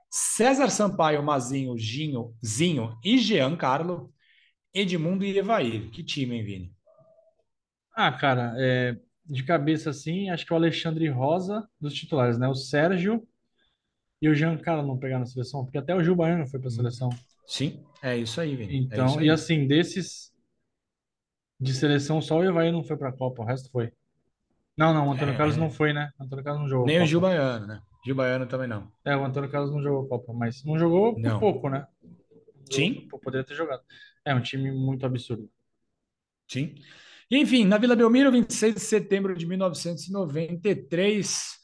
César 0.10 0.70
Sampaio, 0.70 1.24
Mazinho, 1.24 1.78
Ginho, 1.78 2.36
Zinho 2.46 2.98
e 3.02 3.18
Jean 3.18 3.56
Carlo, 3.56 4.14
Edmundo 4.74 5.24
e 5.24 5.38
Evair. 5.38 5.90
Que 5.90 6.04
time, 6.04 6.36
hein, 6.36 6.44
Vini? 6.44 6.76
Ah, 7.96 8.12
cara, 8.12 8.54
é, 8.58 8.98
de 9.26 9.44
cabeça 9.44 9.92
assim, 9.92 10.30
acho 10.30 10.46
que 10.46 10.52
é 10.52 10.56
o 10.56 10.60
Alexandre 10.60 11.08
Rosa 11.08 11.66
dos 11.80 11.94
titulares, 11.94 12.38
né? 12.38 12.50
O 12.50 12.56
Sérgio, 12.56 13.26
e 14.22 14.28
o 14.28 14.36
Giancarlo 14.36 14.86
não 14.86 15.00
pegar 15.00 15.18
na 15.18 15.26
seleção, 15.26 15.64
porque 15.64 15.78
até 15.78 15.96
o 15.96 16.04
Gil 16.04 16.16
Baiano 16.16 16.46
foi 16.46 16.60
para 16.60 16.68
a 16.68 16.72
seleção. 16.72 17.10
Sim, 17.48 17.82
é 18.04 18.18
isso 18.18 18.40
aí, 18.42 18.54
Vini. 18.54 18.74
É 18.74 18.78
então, 18.78 19.20
é 19.20 19.24
e 19.24 19.30
assim, 19.30 19.66
desses 19.66 20.30
de 21.58 21.74
seleção, 21.74 22.22
só 22.22 22.38
o 22.38 22.44
Evair 22.44 22.74
não 22.74 22.84
foi 22.84 22.98
para 22.98 23.10
a 23.10 23.14
Copa, 23.14 23.42
o 23.42 23.46
resto 23.46 23.70
foi. 23.72 23.94
Não, 24.78 24.94
não, 24.94 25.08
o 25.08 25.12
Antônio 25.12 25.34
é... 25.34 25.38
Carlos 25.38 25.58
não 25.58 25.70
foi, 25.70 25.94
né? 25.94 26.12
O 26.20 26.24
Antônio 26.24 26.44
Carlos 26.44 26.64
não 26.64 26.70
jogou. 26.70 26.86
Nem 26.86 27.02
o 27.02 27.06
Gil 27.06 27.22
Baiano, 27.22 27.68
né? 27.68 27.82
Gil 28.06 28.16
Baiano 28.16 28.48
também 28.48 28.68
não. 28.68 28.92
É, 29.06 29.16
o 29.16 29.24
Antônio 29.24 29.50
Carlos 29.50 29.72
não 29.72 29.82
jogou 29.82 30.08
Copa, 30.08 30.34
mas 30.34 30.64
não 30.64 30.78
jogou 30.78 31.14
por 31.14 31.22
não. 31.22 31.40
pouco, 31.40 31.70
né? 31.70 31.86
Sim. 32.72 33.08
Poderia 33.22 33.44
ter 33.44 33.56
jogado. 33.56 33.82
É 34.26 34.34
um 34.34 34.42
time 34.42 34.72
muito 34.72 35.06
absurdo. 35.06 35.48
Sim. 36.48 36.74
Enfim, 37.30 37.66
na 37.66 37.78
Vila 37.78 37.96
Belmiro, 37.96 38.32
26 38.32 38.74
de 38.76 38.82
setembro 38.82 39.36
de 39.36 39.46
1993, 39.46 41.60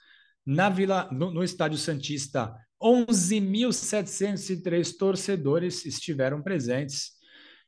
na 0.45 0.69
Vila, 0.69 1.09
no, 1.11 1.31
no 1.31 1.43
Estádio 1.43 1.77
Santista, 1.77 2.55
11.703 2.81 4.95
torcedores 4.97 5.85
estiveram 5.85 6.41
presentes. 6.41 7.11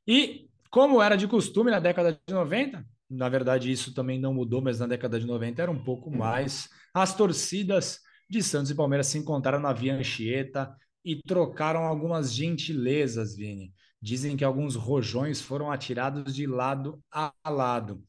E, 0.07 0.47
como 0.69 1.01
era 1.01 1.17
de 1.17 1.27
costume 1.27 1.71
na 1.71 1.79
década 1.79 2.17
de 2.25 2.33
90, 2.33 2.85
Na 3.09 3.27
verdade, 3.27 3.71
isso 3.71 3.93
também 3.93 4.19
não 4.19 4.33
mudou, 4.33 4.61
mas 4.61 4.79
na 4.79 4.85
década 4.87 5.19
de 5.19 5.25
90 5.25 5.61
era 5.61 5.71
um 5.71 5.83
pouco 5.83 6.11
mais. 6.11 6.69
As 6.93 7.15
torcidas 7.15 7.99
de 8.29 8.43
Santos 8.43 8.69
e 8.69 8.75
Palmeiras 8.75 9.07
se 9.07 9.17
encontraram 9.17 9.59
na 9.59 9.73
Via 9.73 9.95
Anchieta 9.95 10.75
e 11.03 11.15
trocaram 11.15 11.85
algumas 11.85 12.33
gentilezas, 12.33 13.35
Vini. 13.35 13.73
Dizem 14.01 14.37
que 14.37 14.43
alguns 14.43 14.75
rojões 14.75 15.41
foram 15.41 15.71
atirados 15.71 16.35
de 16.35 16.45
lado 16.45 17.01
a 17.11 17.33
lado. 17.47 18.03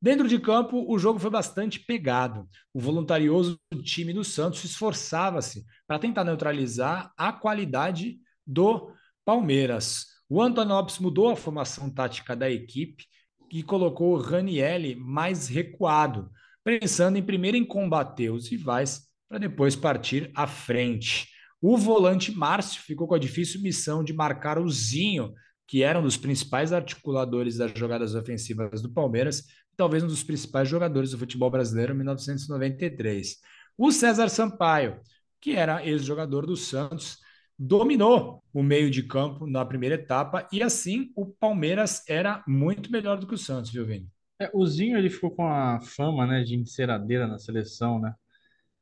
Dentro 0.00 0.28
de 0.28 0.38
campo, 0.38 0.84
o 0.88 0.98
jogo 0.98 1.18
foi 1.18 1.30
bastante 1.30 1.80
pegado. 1.80 2.48
O 2.72 2.78
voluntarioso 2.78 3.58
time 3.82 4.12
do 4.12 4.22
Santos 4.22 4.62
esforçava-se 4.62 5.64
para 5.86 5.98
tentar 5.98 6.22
neutralizar 6.22 7.12
a 7.16 7.32
qualidade 7.32 8.20
do 8.46 8.92
Palmeiras. 9.24 10.06
O 10.28 10.40
Antonopoulos 10.40 10.98
mudou 11.00 11.30
a 11.30 11.36
formação 11.36 11.90
tática 11.90 12.36
da 12.36 12.50
equipe 12.50 13.04
e 13.50 13.62
colocou 13.62 14.14
o 14.14 14.20
Ranielli 14.20 14.94
mais 14.94 15.48
recuado, 15.48 16.30
pensando 16.64 17.16
em 17.16 17.22
primeiro 17.22 17.56
em 17.56 17.64
combater 17.64 18.30
os 18.30 18.48
rivais 18.48 19.02
para 19.28 19.38
depois 19.38 19.74
partir 19.76 20.30
à 20.34 20.46
frente. 20.46 21.28
O 21.60 21.76
volante 21.76 22.30
Márcio 22.32 22.82
ficou 22.82 23.08
com 23.08 23.14
a 23.14 23.18
difícil 23.18 23.60
missão 23.62 24.04
de 24.04 24.12
marcar 24.12 24.58
o 24.58 24.68
Zinho, 24.68 25.32
que 25.66 25.82
era 25.82 25.98
um 25.98 26.02
dos 26.02 26.16
principais 26.16 26.72
articuladores 26.72 27.56
das 27.56 27.72
jogadas 27.76 28.14
ofensivas 28.14 28.80
do 28.80 28.92
Palmeiras, 28.92 29.44
talvez 29.76 30.02
um 30.02 30.06
dos 30.06 30.22
principais 30.22 30.68
jogadores 30.68 31.10
do 31.10 31.18
futebol 31.18 31.50
brasileiro 31.50 31.92
em 31.92 31.96
1993. 31.96 33.36
O 33.76 33.90
César 33.90 34.28
Sampaio, 34.28 35.00
que 35.40 35.52
era 35.52 35.84
ex-jogador 35.84 36.46
do 36.46 36.56
Santos, 36.56 37.18
dominou 37.58 38.42
o 38.52 38.62
meio 38.62 38.90
de 38.90 39.02
campo 39.02 39.46
na 39.46 39.64
primeira 39.64 39.94
etapa 39.94 40.48
e 40.52 40.62
assim 40.62 41.12
o 41.16 41.26
Palmeiras 41.26 42.02
era 42.08 42.42
muito 42.46 42.90
melhor 42.90 43.18
do 43.18 43.26
que 43.26 43.34
o 43.34 43.38
Santos, 43.38 43.70
viu, 43.70 43.86
Vini? 43.86 44.08
É, 44.38 44.50
o 44.52 44.66
Zinho, 44.66 44.98
ele 44.98 45.08
ficou 45.08 45.30
com 45.30 45.46
a 45.46 45.80
fama, 45.80 46.26
né, 46.26 46.42
de 46.42 46.54
enceradeira 46.54 47.26
na 47.26 47.38
seleção, 47.38 47.98
né? 47.98 48.14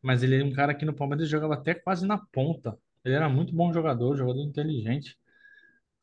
Mas 0.02 0.22
ele 0.22 0.40
é 0.40 0.44
um 0.44 0.52
cara 0.52 0.74
que 0.74 0.84
no 0.84 0.94
Palmeiras 0.94 1.28
jogava 1.28 1.54
até 1.54 1.74
quase 1.74 2.06
na 2.06 2.18
ponta. 2.18 2.76
Ele 3.04 3.14
era 3.14 3.28
muito 3.28 3.54
bom 3.54 3.72
jogador, 3.72 4.16
jogador 4.16 4.40
inteligente. 4.42 5.16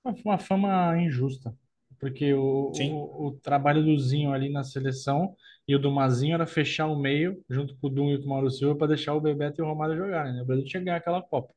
Uma, 0.03 0.37
fama 0.39 0.97
injusta, 0.99 1.53
porque 1.99 2.33
o, 2.33 2.71
o, 2.73 3.27
o 3.27 3.31
trabalho 3.43 3.83
do 3.83 3.99
Zinho 3.99 4.31
ali 4.31 4.49
na 4.49 4.63
seleção 4.63 5.35
e 5.67 5.75
o 5.75 5.79
do 5.79 5.91
Mazinho 5.91 6.33
era 6.33 6.47
fechar 6.47 6.87
o 6.87 6.99
meio, 6.99 7.43
junto 7.49 7.75
com 7.77 7.87
o 7.87 7.89
Dunga 7.89 8.13
e 8.13 8.17
com 8.17 8.25
o 8.25 8.29
Mauro 8.29 8.49
Silva, 8.49 8.75
para 8.75 8.87
deixar 8.87 9.13
o 9.13 9.21
Bebeto 9.21 9.61
e 9.61 9.63
o 9.63 9.67
Romário 9.67 9.95
jogarem, 9.95 10.33
né? 10.33 10.41
O 10.41 10.45
Brasil 10.45 10.65
ganhar 10.83 10.97
aquela 10.97 11.21
Copa. 11.21 11.53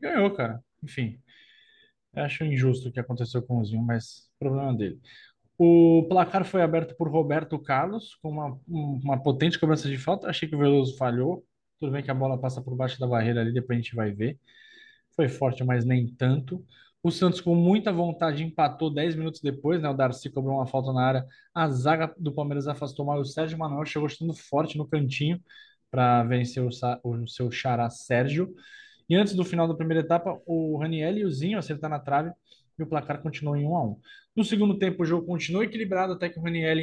Ganhou, 0.00 0.30
cara. 0.34 0.62
Enfim, 0.82 1.20
acho 2.14 2.44
injusto 2.44 2.88
o 2.88 2.92
que 2.92 3.00
aconteceu 3.00 3.42
com 3.42 3.58
o 3.60 3.64
Zinho, 3.64 3.82
mas 3.82 4.30
problema 4.38 4.74
dele. 4.76 5.00
O 5.58 6.06
placar 6.08 6.44
foi 6.44 6.62
aberto 6.62 6.96
por 6.96 7.08
Roberto 7.10 7.58
Carlos, 7.58 8.16
com 8.22 8.30
uma, 8.30 8.60
uma 8.66 9.22
potente 9.22 9.58
cobrança 9.58 9.88
de 9.88 9.98
falta. 9.98 10.28
Achei 10.28 10.48
que 10.48 10.54
o 10.56 10.58
Veloso 10.58 10.96
falhou. 10.96 11.44
Tudo 11.80 11.92
bem 11.92 12.02
que 12.02 12.10
a 12.10 12.14
bola 12.14 12.38
passa 12.40 12.62
por 12.62 12.76
baixo 12.76 13.00
da 13.00 13.06
barreira 13.06 13.40
ali, 13.40 13.52
depois 13.52 13.78
a 13.78 13.82
gente 13.82 13.94
vai 13.96 14.12
ver. 14.12 14.38
Foi 15.16 15.28
forte, 15.28 15.64
mas 15.64 15.84
nem 15.84 16.06
tanto. 16.14 16.64
O 17.02 17.10
Santos, 17.10 17.40
com 17.40 17.54
muita 17.54 17.92
vontade, 17.92 18.42
empatou 18.42 18.92
10 18.92 19.14
minutos 19.16 19.40
depois, 19.40 19.80
né? 19.82 19.88
O 19.88 19.94
Darcy 19.94 20.30
cobrou 20.30 20.56
uma 20.56 20.66
falta 20.66 20.92
na 20.92 21.02
área. 21.02 21.26
A 21.54 21.68
zaga 21.70 22.12
do 22.18 22.32
Palmeiras 22.32 22.68
afastou 22.68 23.04
mal. 23.06 23.20
O 23.20 23.24
Sérgio 23.24 23.58
Manuel 23.58 23.84
chegou 23.86 24.08
estando 24.08 24.34
forte 24.34 24.76
no 24.78 24.86
cantinho 24.88 25.40
para 25.90 26.22
vencer 26.24 26.62
o, 26.62 26.68
o 27.04 27.28
seu 27.28 27.50
xará 27.50 27.88
Sérgio. 27.90 28.52
E 29.08 29.16
antes 29.16 29.34
do 29.34 29.44
final 29.44 29.66
da 29.66 29.74
primeira 29.74 30.02
etapa, 30.02 30.40
o 30.46 30.76
Raniel 30.76 31.16
e 31.16 31.24
o 31.24 31.30
Zinho 31.30 31.58
acertaram 31.58 31.96
na 31.96 32.00
trave 32.00 32.30
e 32.78 32.82
o 32.82 32.86
placar 32.86 33.22
continuou 33.22 33.56
em 33.56 33.64
1 33.64 33.76
a 33.76 33.84
1. 33.84 34.00
No 34.36 34.44
segundo 34.44 34.78
tempo, 34.78 35.02
o 35.02 35.06
jogo 35.06 35.26
continuou 35.26 35.64
equilibrado 35.64 36.12
até 36.12 36.28
que 36.28 36.38
o 36.38 36.42
Raniel, 36.42 36.76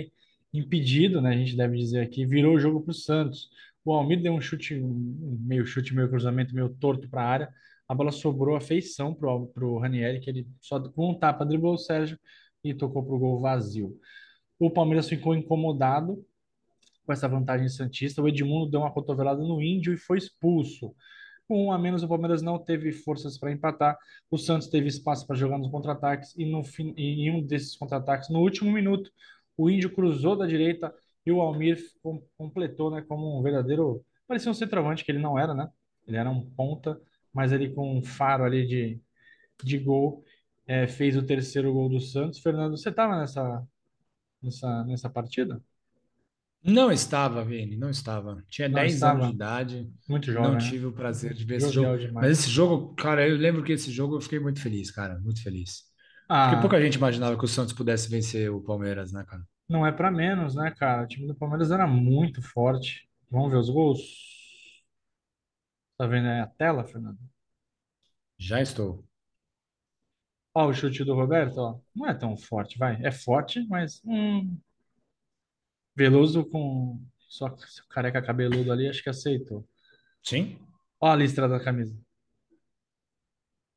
impedido, 0.53 1.21
né, 1.21 1.29
a 1.29 1.37
gente 1.37 1.55
deve 1.55 1.77
dizer 1.77 2.01
aqui, 2.01 2.25
virou 2.25 2.55
o 2.55 2.59
jogo 2.59 2.81
para 2.81 2.91
o 2.91 2.93
Santos. 2.93 3.49
O 3.83 3.93
Almir 3.93 4.21
deu 4.21 4.33
um 4.33 4.41
chute, 4.41 4.75
meio 4.75 5.65
chute, 5.65 5.93
meio 5.93 6.09
cruzamento, 6.09 6.55
meio 6.55 6.69
torto 6.69 7.07
para 7.07 7.21
a 7.21 7.27
área. 7.27 7.53
A 7.87 7.93
bola 7.93 8.11
sobrou 8.11 8.55
a 8.55 8.61
feição 8.61 9.13
para 9.13 9.29
o 9.29 9.77
Raniel, 9.77 10.19
que 10.19 10.29
ele 10.29 10.47
só 10.59 10.79
com 10.79 11.11
um 11.11 11.19
tapa 11.19 11.45
driblou 11.45 11.75
o 11.75 11.77
Sérgio 11.77 12.17
e 12.63 12.73
tocou 12.73 13.03
para 13.03 13.15
o 13.15 13.19
gol 13.19 13.39
vazio. 13.39 13.99
O 14.57 14.71
Palmeiras 14.71 15.07
ficou 15.07 15.35
incomodado 15.35 16.25
com 17.05 17.13
essa 17.13 17.27
vantagem 17.27 17.69
santista. 17.69 18.21
O 18.21 18.27
Edmundo 18.27 18.71
deu 18.71 18.79
uma 18.79 18.91
cotovelada 18.91 19.41
no 19.41 19.61
Índio 19.61 19.93
e 19.93 19.97
foi 19.97 20.17
expulso. 20.17 20.95
Com 21.47 21.67
um 21.67 21.71
a 21.71 21.77
menos, 21.77 22.01
o 22.01 22.07
Palmeiras 22.07 22.41
não 22.41 22.57
teve 22.57 22.91
forças 22.91 23.37
para 23.37 23.51
empatar. 23.51 23.97
O 24.31 24.37
Santos 24.37 24.67
teve 24.67 24.87
espaço 24.87 25.27
para 25.27 25.35
jogar 25.35 25.57
nos 25.57 25.69
contra-ataques 25.69 26.35
e 26.35 26.45
no 26.45 26.63
fim, 26.63 26.93
em 26.97 27.29
um 27.31 27.45
desses 27.45 27.75
contra-ataques, 27.75 28.29
no 28.29 28.39
último 28.39 28.71
minuto, 28.71 29.11
o 29.57 29.69
Índio 29.69 29.93
cruzou 29.93 30.35
da 30.35 30.45
direita 30.45 30.93
e 31.25 31.31
o 31.31 31.41
Almir 31.41 31.79
completou, 32.37 32.91
né, 32.91 33.01
como 33.07 33.39
um 33.39 33.41
verdadeiro, 33.41 34.03
parecia 34.27 34.51
um 34.51 34.53
centroavante 34.53 35.03
que 35.03 35.11
ele 35.11 35.19
não 35.19 35.37
era, 35.39 35.53
né? 35.53 35.69
Ele 36.07 36.17
era 36.17 36.29
um 36.29 36.45
ponta, 36.51 36.99
mas 37.33 37.51
ele 37.51 37.69
com 37.73 37.97
um 37.97 38.03
faro 38.03 38.43
ali 38.43 38.65
de, 38.67 39.01
de 39.63 39.77
gol 39.79 40.23
é, 40.67 40.87
fez 40.87 41.15
o 41.15 41.25
terceiro 41.25 41.73
gol 41.73 41.89
do 41.89 41.99
Santos. 41.99 42.39
Fernando, 42.39 42.77
você 42.77 42.89
estava 42.89 43.19
nessa 43.19 43.67
nessa 44.41 44.83
nessa 44.85 45.09
partida? 45.09 45.61
Não 46.65 46.91
estava, 46.91 47.43
Vini, 47.45 47.77
não 47.77 47.89
estava. 47.89 48.43
Tinha 48.49 48.67
Não 48.67 48.83
10 48.83 49.03
anos 49.03 49.23
de 49.23 49.29
estava, 49.29 49.31
idade, 49.31 49.89
muito 50.07 50.31
não 50.31 50.31
jovem, 50.31 50.61
né? 50.61 50.73
tive 50.73 50.85
o 50.87 50.93
prazer 50.93 51.33
de 51.33 51.45
ver 51.45 51.57
esse 51.57 51.71
jogo. 51.71 52.03
Mas 52.19 52.31
demais. 52.31 52.39
esse 52.39 52.49
jogo, 52.49 52.95
cara, 52.95 53.27
eu 53.27 53.37
lembro 53.37 53.63
que 53.63 53.73
esse 53.73 53.91
jogo 53.91 54.15
eu 54.17 54.21
fiquei 54.21 54.39
muito 54.39 54.61
feliz, 54.61 54.91
cara, 54.91 55.19
muito 55.19 55.43
feliz. 55.43 55.83
Porque 56.41 56.57
Ah, 56.57 56.61
pouca 56.61 56.81
gente 56.81 56.95
imaginava 56.95 57.37
que 57.37 57.45
o 57.45 57.47
Santos 57.47 57.73
pudesse 57.73 58.09
vencer 58.09 58.51
o 58.51 58.61
Palmeiras, 58.63 59.11
né, 59.13 59.23
cara? 59.25 59.43
Não 59.69 59.85
é 59.85 59.91
para 59.91 60.09
menos, 60.11 60.55
né, 60.55 60.71
cara? 60.71 61.03
O 61.03 61.07
time 61.07 61.27
do 61.27 61.35
Palmeiras 61.35 61.71
era 61.71 61.87
muito 61.87 62.41
forte. 62.41 63.07
Vamos 63.29 63.51
ver 63.51 63.57
os 63.57 63.69
gols? 63.69 64.01
Tá 65.97 66.07
vendo 66.07 66.27
aí 66.29 66.39
a 66.39 66.47
tela, 66.47 66.85
Fernando? 66.85 67.19
Já 68.39 68.61
estou. 68.61 69.03
Ó, 70.53 70.67
o 70.69 70.73
chute 70.73 71.03
do 71.03 71.13
Roberto, 71.13 71.57
ó. 71.59 71.79
Não 71.95 72.07
é 72.07 72.13
tão 72.13 72.35
forte, 72.37 72.77
vai. 72.77 72.99
É 73.03 73.11
forte, 73.11 73.65
mas 73.67 74.01
hum, 74.05 74.57
Veloso 75.95 76.45
com 76.45 76.99
só 77.27 77.55
careca 77.89 78.21
cabeludo 78.21 78.71
ali, 78.71 78.87
acho 78.87 79.03
que 79.03 79.09
aceitou. 79.09 79.67
Sim? 80.23 80.57
Ó 80.99 81.07
a 81.07 81.15
listra 81.15 81.47
da 81.47 81.59
camisa. 81.59 81.97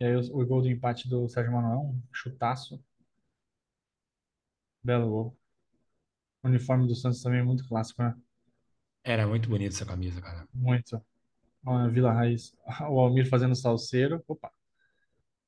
E 0.01 0.05
aí 0.05 0.17
o, 0.17 0.21
o 0.21 0.47
gol 0.47 0.63
do 0.63 0.69
empate 0.71 1.09
do 1.09 1.29
Sérgio 1.29 1.53
Manuel, 1.53 1.81
um 1.81 2.03
chutaço. 2.13 2.83
Belo 4.83 5.09
gol. 5.09 5.39
O 6.43 6.49
uniforme 6.49 6.87
do 6.87 6.95
Santos 6.95 7.23
também 7.23 7.41
é 7.41 7.43
muito 7.45 7.67
clássico, 7.69 8.03
né? 8.03 8.15
Era 9.05 9.27
muito 9.27 9.49
bonita 9.49 9.75
essa 9.75 9.87
camisa, 9.87 10.21
cara. 10.21 10.47
Muito. 10.53 11.01
Ó, 11.65 11.77
a 11.77 11.89
Vila 11.89 12.13
Raiz. 12.13 12.55
O 12.91 13.01
Almir 13.01 13.29
fazendo 13.29 13.55
salseiro. 13.55 14.23
Opa. 14.29 14.53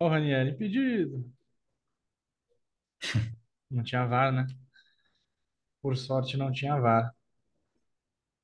O 0.00 0.09
Ranieri 0.09 0.50
impedido. 0.50 1.24
Não 3.70 3.83
tinha 3.83 4.06
VAR, 4.06 4.33
né? 4.33 4.46
Por 5.82 5.96
sorte 5.96 6.36
não 6.36 6.52
tinha 6.52 6.78
VAR. 6.78 7.14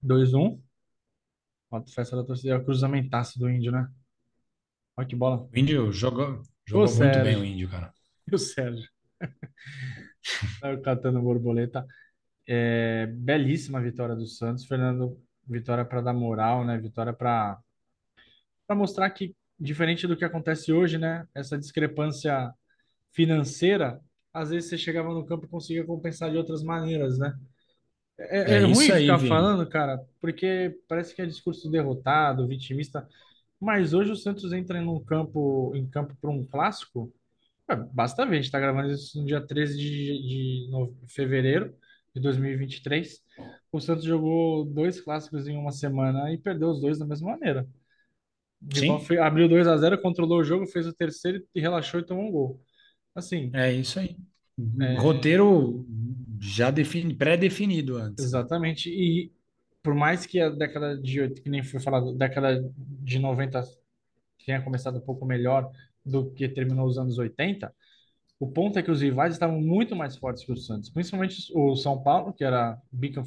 2-1. 0.02 0.60
Ó, 1.70 1.82
festa 1.86 2.16
da 2.16 2.24
torcida. 2.24 2.54
É 2.54 2.56
o 2.56 2.64
cruzamentaço 2.64 3.38
do 3.38 3.50
Índio, 3.50 3.72
né? 3.72 3.88
Olha 4.96 5.06
que 5.06 5.16
bola. 5.16 5.48
O 5.52 5.58
Índio 5.58 5.92
jogou, 5.92 6.40
Ô, 6.40 6.42
jogou 6.64 6.88
muito 6.88 7.22
bem 7.22 7.36
o. 7.36 7.44
Índio, 7.44 7.68
cara. 7.68 7.92
E 8.30 8.34
o 8.34 8.38
Sérgio. 8.38 8.88
Saiu 10.60 10.80
catando 10.82 11.20
borboleta. 11.20 11.86
É, 12.48 13.06
belíssima 13.06 13.80
vitória 13.80 14.14
do 14.14 14.26
Santos, 14.26 14.64
Fernando. 14.64 15.20
Vitória 15.46 15.84
para 15.84 16.00
dar 16.00 16.12
moral, 16.12 16.64
né? 16.64 16.78
Vitória 16.78 17.12
para 17.12 17.58
para 18.66 18.76
mostrar 18.76 19.08
que, 19.10 19.34
diferente 19.58 20.06
do 20.06 20.16
que 20.16 20.24
acontece 20.24 20.72
hoje, 20.72 20.98
né? 20.98 21.26
Essa 21.32 21.56
discrepância 21.56 22.52
financeira, 23.12 24.00
às 24.36 24.50
vezes 24.50 24.68
você 24.70 24.78
chegava 24.78 25.12
no 25.14 25.26
campo 25.26 25.46
e 25.46 25.48
conseguia 25.48 25.84
compensar 25.86 26.30
de 26.30 26.36
outras 26.38 26.62
maneiras, 26.62 27.18
né? 27.18 27.34
É, 28.18 28.40
É 28.46 28.60
é 28.62 28.64
ruim 28.64 28.90
aí, 28.90 29.14
ficar 29.14 29.18
Vini. 29.18 29.42
falando, 29.42 29.68
cara, 29.68 30.04
porque 30.20 30.78
parece 30.88 31.14
que 31.14 31.22
é 31.22 31.26
discurso 31.26 31.70
derrotado, 31.70 32.46
vitimista. 32.48 33.06
Mas 33.60 33.92
hoje 33.94 34.12
o 34.12 34.16
Santos 34.16 34.52
entra 34.52 34.78
em 34.78 34.86
um 34.88 35.02
campo, 35.04 35.72
em 35.74 35.88
campo 35.88 36.16
para 36.20 36.30
um 36.30 36.46
clássico. 36.46 37.12
é, 37.68 37.76
Basta 37.92 38.24
ver, 38.26 38.32
a 38.32 38.36
gente 38.36 38.46
está 38.46 38.60
gravando 38.60 38.92
isso 38.92 39.18
no 39.20 39.26
dia 39.26 39.40
13 39.46 39.76
de, 39.78 40.68
de 40.68 41.06
fevereiro 41.08 41.74
de 42.14 42.20
2023. 42.20 43.22
O 43.72 43.80
Santos 43.80 44.04
jogou 44.04 44.64
dois 44.64 45.00
clássicos 45.00 45.48
em 45.48 45.56
uma 45.56 45.72
semana 45.72 46.32
e 46.32 46.38
perdeu 46.38 46.70
os 46.70 46.80
dois 46.80 46.98
da 46.98 47.06
mesma 47.06 47.32
maneira. 47.32 47.66
Sim, 48.70 49.10
abriu 49.20 49.48
2 49.48 49.66
a 49.66 49.76
zero, 49.76 50.00
controlou 50.00 50.40
o 50.40 50.44
jogo, 50.44 50.66
fez 50.66 50.86
o 50.86 50.92
terceiro 50.94 51.44
e 51.54 51.60
relaxou 51.60 52.00
e 52.00 52.04
tomou 52.06 52.24
um 52.26 52.30
gol. 52.30 52.60
Assim, 53.16 53.50
é 53.52 53.72
isso 53.72 53.98
aí. 53.98 54.16
é, 54.80 54.98
Roteiro 54.98 55.86
já 56.40 56.70
defini, 56.70 57.14
pré-definido 57.14 57.96
antes, 57.96 58.24
exatamente. 58.24 58.88
E 58.90 59.32
por 59.82 59.94
mais 59.94 60.26
que 60.26 60.40
a 60.40 60.50
década 60.50 60.96
de, 61.00 61.30
que 61.30 61.50
nem 61.50 61.62
foi 61.62 61.80
falado, 61.80 62.14
década 62.14 62.62
de 62.78 63.18
90 63.18 63.62
tenha 64.44 64.62
começado 64.62 64.98
um 64.98 65.02
pouco 65.02 65.26
melhor 65.26 65.70
do 66.04 66.32
que 66.32 66.48
terminou 66.48 66.86
os 66.86 66.98
anos 66.98 67.18
80, 67.18 67.74
O 68.40 68.50
ponto 68.52 68.78
é 68.78 68.82
que 68.82 68.90
os 68.90 69.02
rivais 69.02 69.34
estavam 69.34 69.60
muito 69.60 69.96
mais 69.96 70.16
fortes 70.16 70.44
que 70.44 70.52
o 70.52 70.56
Santos, 70.56 70.90
principalmente 70.90 71.50
o 71.54 71.76
São 71.76 72.02
Paulo, 72.02 72.32
que 72.34 72.44
era 72.44 72.78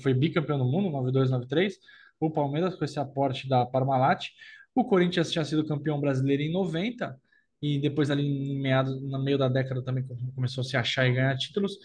foi 0.02 0.14
bicampeão 0.14 0.60
do 0.60 0.66
mundo, 0.66 0.90
92, 0.92 1.32
93, 1.32 1.80
o 2.20 2.32
Palmeiras 2.32 2.76
com 2.76 2.86
esse 2.86 3.00
aporte 3.00 3.48
da 3.50 3.66
Parmalat, 3.66 4.28
o 4.76 4.86
Corinthians 4.86 5.32
tinha 5.32 5.46
sido 5.46 5.66
campeão 5.66 6.00
brasileiro 6.02 6.44
em 6.44 6.52
90 6.52 7.20
e 7.62 7.80
depois 7.80 8.10
ali 8.10 8.24
em 8.26 8.60
meados, 8.60 9.02
no 9.02 9.24
meio 9.24 9.38
da 9.38 9.50
década 9.50 9.84
também 9.84 10.06
começou 10.36 10.62
a 10.62 10.66
se 10.66 10.78
achar 10.78 11.08
e 11.08 11.14
ganhar 11.14 11.38
títulos. 11.38 11.78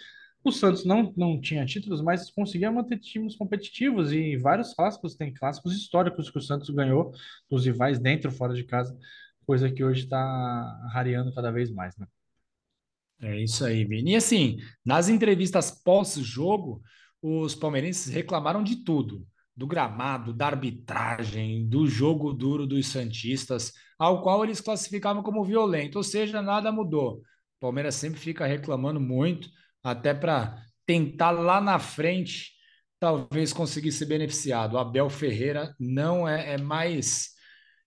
O 0.42 0.52
Santos 0.52 0.84
não, 0.84 1.12
não 1.16 1.40
tinha 1.40 1.64
títulos, 1.64 2.02
mas 2.02 2.30
conseguia 2.30 2.70
manter 2.70 2.98
times 2.98 3.34
competitivos 3.34 4.12
e 4.12 4.36
vários 4.36 4.74
clássicos, 4.74 5.14
tem 5.16 5.32
clássicos 5.32 5.74
históricos 5.74 6.30
que 6.30 6.38
o 6.38 6.42
Santos 6.42 6.68
ganhou 6.70 7.12
dos 7.50 7.64
rivais 7.64 7.98
dentro 7.98 8.30
fora 8.30 8.54
de 8.54 8.62
casa, 8.64 8.96
coisa 9.46 9.70
que 9.70 9.82
hoje 9.82 10.04
está 10.04 10.88
rareando 10.92 11.32
cada 11.34 11.50
vez 11.50 11.70
mais, 11.70 11.96
né? 11.96 12.06
É 13.22 13.42
isso 13.42 13.64
aí, 13.64 13.84
Vini. 13.84 14.12
E 14.12 14.16
assim, 14.16 14.58
nas 14.84 15.08
entrevistas 15.08 15.70
pós-jogo, 15.70 16.82
os 17.22 17.54
palmeirenses 17.54 18.12
reclamaram 18.12 18.62
de 18.62 18.84
tudo, 18.84 19.26
do 19.56 19.66
gramado, 19.66 20.34
da 20.34 20.46
arbitragem, 20.46 21.66
do 21.66 21.86
jogo 21.86 22.34
duro 22.34 22.66
dos 22.66 22.88
santistas, 22.88 23.72
ao 23.98 24.22
qual 24.22 24.44
eles 24.44 24.60
classificavam 24.60 25.22
como 25.22 25.44
violento, 25.44 25.96
ou 25.96 26.02
seja, 26.02 26.42
nada 26.42 26.72
mudou. 26.72 27.16
O 27.16 27.60
Palmeiras 27.60 27.94
sempre 27.94 28.20
fica 28.20 28.46
reclamando 28.46 29.00
muito, 29.00 29.48
até 29.82 30.12
para 30.12 30.62
tentar 30.86 31.30
lá 31.30 31.60
na 31.60 31.78
frente 31.78 32.52
talvez 32.98 33.52
conseguir 33.52 33.92
ser 33.92 34.06
beneficiado. 34.06 34.74
O 34.74 34.78
Abel 34.78 35.10
Ferreira 35.10 35.74
não 35.78 36.28
é, 36.28 36.54
é 36.54 36.58
mais, 36.58 37.30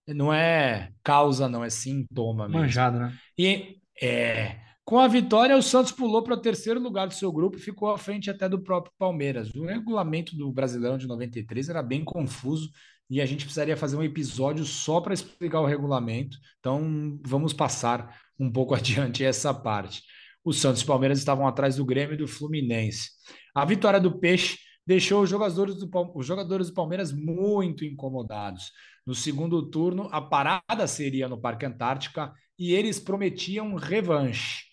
não 0.08 0.34
é 0.34 0.92
causa, 1.04 1.50
não 1.50 1.64
é 1.64 1.70
sintoma 1.70 2.48
mesmo. 2.48 2.62
Manjado, 2.62 3.00
né? 3.00 3.14
E 3.38 3.78
é, 4.02 4.58
com 4.86 5.00
a 5.00 5.08
vitória, 5.08 5.58
o 5.58 5.62
Santos 5.62 5.92
pulou 5.92 6.24
para 6.24 6.34
o 6.34 6.42
terceiro 6.42 6.80
lugar 6.80 7.08
do 7.08 7.14
seu 7.14 7.30
grupo 7.30 7.58
e 7.58 7.62
ficou 7.62 7.90
à 7.90 7.98
frente 7.98 8.30
até 8.30 8.48
do 8.48 8.64
próprio 8.64 8.94
Palmeiras. 8.98 9.54
O 9.54 9.66
regulamento 9.66 10.34
do 10.34 10.50
Brasileirão 10.50 10.98
de 10.98 11.08
93 11.08 11.68
era 11.68 11.84
bem 11.84 12.06
confuso 12.06 12.70
e 13.10 13.22
a 13.22 13.26
gente 13.26 13.46
precisaria 13.46 13.78
fazer 13.78 13.96
um 13.96 14.04
episódio 14.04 14.66
só 14.66 15.00
para 15.00 15.14
explicar 15.14 15.62
o 15.62 15.66
regulamento. 15.66 16.38
Então, 16.60 17.20
vamos 17.26 17.54
passar 17.54 18.20
um 18.40 18.52
pouco 18.52 18.74
adiante 18.76 19.24
essa 19.24 19.54
parte. 19.54 20.04
O 20.44 20.54
Santos 20.54 20.82
e 20.82 20.84
o 20.84 20.88
Palmeiras 20.88 21.20
estavam 21.20 21.48
atrás 21.48 21.76
do 21.76 21.86
Grêmio 21.86 22.14
e 22.14 22.18
do 22.18 22.28
Fluminense. 22.28 23.10
A 23.54 23.66
vitória 23.66 24.00
do 24.00 24.20
Peixe 24.20 24.58
deixou 24.86 25.22
os 25.22 25.30
jogadores 25.30 25.76
do, 25.76 25.90
os 26.16 26.26
jogadores 26.26 26.68
do 26.68 26.74
Palmeiras 26.74 27.12
muito 27.12 27.84
incomodados. 27.84 28.72
No 29.06 29.14
segundo 29.14 29.70
turno, 29.70 30.08
a 30.12 30.22
parada 30.22 30.88
seria 30.88 31.28
no 31.28 31.40
Parque 31.40 31.66
Antártica 31.66 32.34
e 32.58 32.74
eles 32.74 33.00
prometiam 33.00 33.76
revanche. 33.76 34.66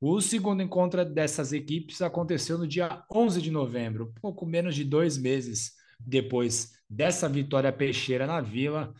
O 0.00 0.20
segundo 0.20 0.62
encontro 0.62 1.04
dessas 1.04 1.52
equipes 1.52 2.02
aconteceu 2.02 2.58
no 2.58 2.68
dia 2.68 3.02
11 3.12 3.40
de 3.40 3.50
novembro, 3.50 4.12
pouco 4.20 4.44
menos 4.44 4.74
de 4.74 4.84
dois 4.84 5.16
meses 5.16 5.72
depois 5.98 6.72
dessa 6.88 7.28
vitória 7.28 7.72
peixeira 7.72 8.26
na 8.26 8.40
Vila. 8.40 8.92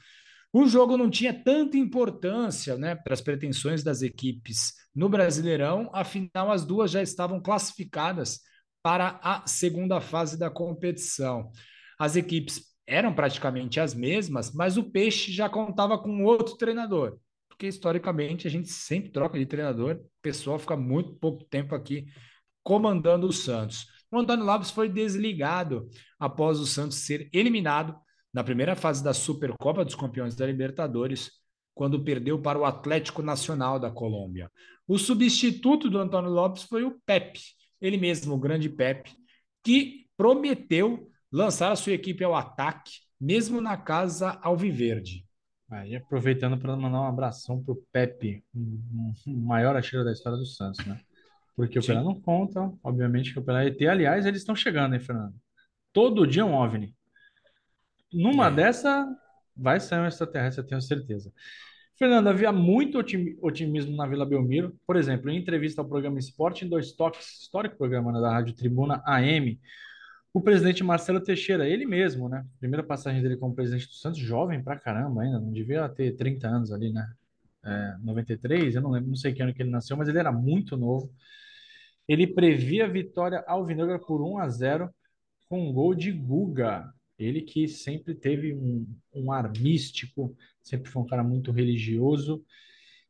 O 0.52 0.66
jogo 0.66 0.96
não 0.96 1.10
tinha 1.10 1.34
tanta 1.34 1.76
importância 1.76 2.76
né, 2.76 2.94
para 2.94 3.14
as 3.14 3.20
pretensões 3.20 3.82
das 3.82 4.02
equipes 4.02 4.74
no 4.94 5.08
Brasileirão, 5.08 5.90
afinal, 5.92 6.50
as 6.50 6.64
duas 6.64 6.90
já 6.90 7.02
estavam 7.02 7.40
classificadas 7.40 8.40
para 8.82 9.20
a 9.22 9.46
segunda 9.46 10.00
fase 10.00 10.38
da 10.38 10.48
competição. 10.48 11.50
As 11.98 12.16
equipes 12.16 12.62
eram 12.86 13.12
praticamente 13.12 13.80
as 13.80 13.92
mesmas, 13.92 14.54
mas 14.54 14.76
o 14.76 14.90
Peixe 14.90 15.32
já 15.32 15.48
contava 15.48 15.98
com 15.98 16.24
outro 16.24 16.56
treinador, 16.56 17.18
porque 17.48 17.66
historicamente 17.66 18.46
a 18.46 18.50
gente 18.50 18.68
sempre 18.68 19.10
troca 19.10 19.38
de 19.38 19.44
treinador, 19.44 19.96
o 19.96 20.08
pessoal 20.22 20.58
fica 20.58 20.76
muito 20.76 21.14
pouco 21.16 21.44
tempo 21.44 21.74
aqui 21.74 22.06
comandando 22.62 23.26
o 23.26 23.32
Santos. 23.32 23.86
O 24.10 24.18
Antônio 24.18 24.44
Lopes 24.44 24.70
foi 24.70 24.88
desligado 24.88 25.88
após 26.18 26.60
o 26.60 26.66
Santos 26.66 26.98
ser 26.98 27.28
eliminado 27.32 27.96
na 28.32 28.44
primeira 28.44 28.76
fase 28.76 29.02
da 29.02 29.14
Supercopa 29.14 29.84
dos 29.84 29.94
Campeões 29.94 30.36
da 30.36 30.46
Libertadores, 30.46 31.30
quando 31.74 32.02
perdeu 32.02 32.40
para 32.40 32.58
o 32.58 32.64
Atlético 32.64 33.22
Nacional 33.22 33.78
da 33.78 33.90
Colômbia. 33.90 34.50
O 34.86 34.98
substituto 34.98 35.90
do 35.90 35.98
Antônio 35.98 36.30
Lopes 36.30 36.62
foi 36.62 36.84
o 36.84 36.98
Pepe, 37.04 37.40
ele 37.80 37.96
mesmo, 37.96 38.34
o 38.34 38.38
grande 38.38 38.68
Pepe, 38.68 39.12
que 39.62 40.06
prometeu 40.16 41.10
lançar 41.30 41.72
a 41.72 41.76
sua 41.76 41.92
equipe 41.92 42.22
ao 42.24 42.34
ataque, 42.34 42.92
mesmo 43.20 43.60
na 43.60 43.76
casa 43.76 44.38
Alviverde. 44.42 45.26
Aí 45.70 45.96
aproveitando 45.96 46.56
para 46.56 46.76
mandar 46.76 47.00
um 47.00 47.06
abração 47.06 47.62
pro 47.62 47.82
Pepe, 47.92 48.44
o 48.54 49.36
maior 49.36 49.74
artilheiro 49.74 50.04
da 50.04 50.12
história 50.12 50.38
do 50.38 50.46
Santos, 50.46 50.84
né? 50.86 51.00
Porque 51.56 51.78
o 51.78 51.82
Pelé 51.82 52.02
não 52.02 52.20
conta, 52.20 52.70
obviamente 52.84 53.32
que 53.32 53.38
o 53.38 53.42
Pelé 53.42 53.64
é 53.64 53.68
ET. 53.68 53.82
Aliás, 53.88 54.26
eles 54.26 54.42
estão 54.42 54.54
chegando, 54.54 54.94
hein, 54.94 55.00
Fernando? 55.00 55.34
Todo 55.90 56.26
dia 56.26 56.44
um 56.44 56.54
OVNI. 56.54 56.94
Numa 58.12 58.48
é. 58.48 58.50
dessa, 58.50 59.08
vai 59.56 59.80
sair 59.80 60.00
um 60.00 60.06
extraterrestre, 60.06 60.62
eu 60.62 60.68
tenho 60.68 60.82
certeza. 60.82 61.32
Fernando, 61.98 62.28
havia 62.28 62.52
muito 62.52 62.98
otimismo 63.40 63.96
na 63.96 64.06
Vila 64.06 64.26
Belmiro. 64.26 64.78
Por 64.86 64.96
exemplo, 64.96 65.30
em 65.30 65.38
entrevista 65.38 65.80
ao 65.80 65.88
programa 65.88 66.18
Esporte 66.18 66.66
em 66.66 66.68
Dois 66.68 66.92
Toques, 66.92 67.40
histórico 67.40 67.78
programa 67.78 68.12
né, 68.12 68.20
da 68.20 68.30
Rádio 68.30 68.54
Tribuna 68.54 69.02
AM, 69.06 69.58
o 70.34 70.42
presidente 70.42 70.84
Marcelo 70.84 71.18
Teixeira, 71.22 71.66
ele 71.66 71.86
mesmo, 71.86 72.28
né? 72.28 72.44
Primeira 72.58 72.82
passagem 72.82 73.22
dele 73.22 73.38
como 73.38 73.54
presidente 73.54 73.88
do 73.88 73.94
Santos, 73.94 74.18
jovem 74.18 74.62
pra 74.62 74.78
caramba 74.78 75.22
ainda, 75.22 75.40
não 75.40 75.50
devia 75.50 75.88
ter 75.88 76.14
30 76.14 76.46
anos 76.46 76.70
ali, 76.70 76.92
né? 76.92 77.10
É, 77.64 77.96
93, 78.02 78.74
eu 78.74 78.82
não 78.82 78.90
lembro, 78.90 79.08
não 79.08 79.16
sei 79.16 79.32
que 79.32 79.42
ano 79.42 79.54
que 79.54 79.62
ele 79.62 79.70
nasceu, 79.70 79.96
mas 79.96 80.08
ele 80.08 80.18
era 80.18 80.30
muito 80.30 80.76
novo. 80.76 81.10
Ele 82.08 82.26
previa 82.26 82.84
a 82.84 82.88
vitória 82.88 83.44
alvinegra 83.46 83.98
por 83.98 84.22
1 84.22 84.38
a 84.38 84.48
0 84.48 84.90
com 85.48 85.68
um 85.68 85.72
gol 85.72 85.94
de 85.94 86.12
Guga. 86.12 86.92
Ele 87.18 87.40
que 87.42 87.66
sempre 87.66 88.14
teve 88.14 88.54
um, 88.54 88.86
um 89.14 89.32
ar 89.32 89.50
místico, 89.50 90.36
sempre 90.62 90.90
foi 90.90 91.02
um 91.02 91.06
cara 91.06 91.24
muito 91.24 91.50
religioso 91.50 92.44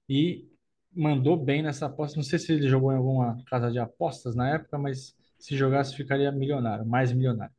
e 0.08 0.48
mandou 0.94 1.36
bem 1.36 1.62
nessa 1.62 1.86
aposta. 1.86 2.16
Não 2.16 2.24
sei 2.24 2.38
se 2.38 2.52
ele 2.52 2.68
jogou 2.68 2.92
em 2.92 2.96
alguma 2.96 3.36
casa 3.46 3.70
de 3.70 3.78
apostas 3.78 4.34
na 4.34 4.48
época, 4.54 4.78
mas 4.78 5.14
se 5.38 5.56
jogasse 5.56 5.94
ficaria 5.94 6.32
milionário, 6.32 6.86
mais 6.86 7.12
milionário. 7.12 7.54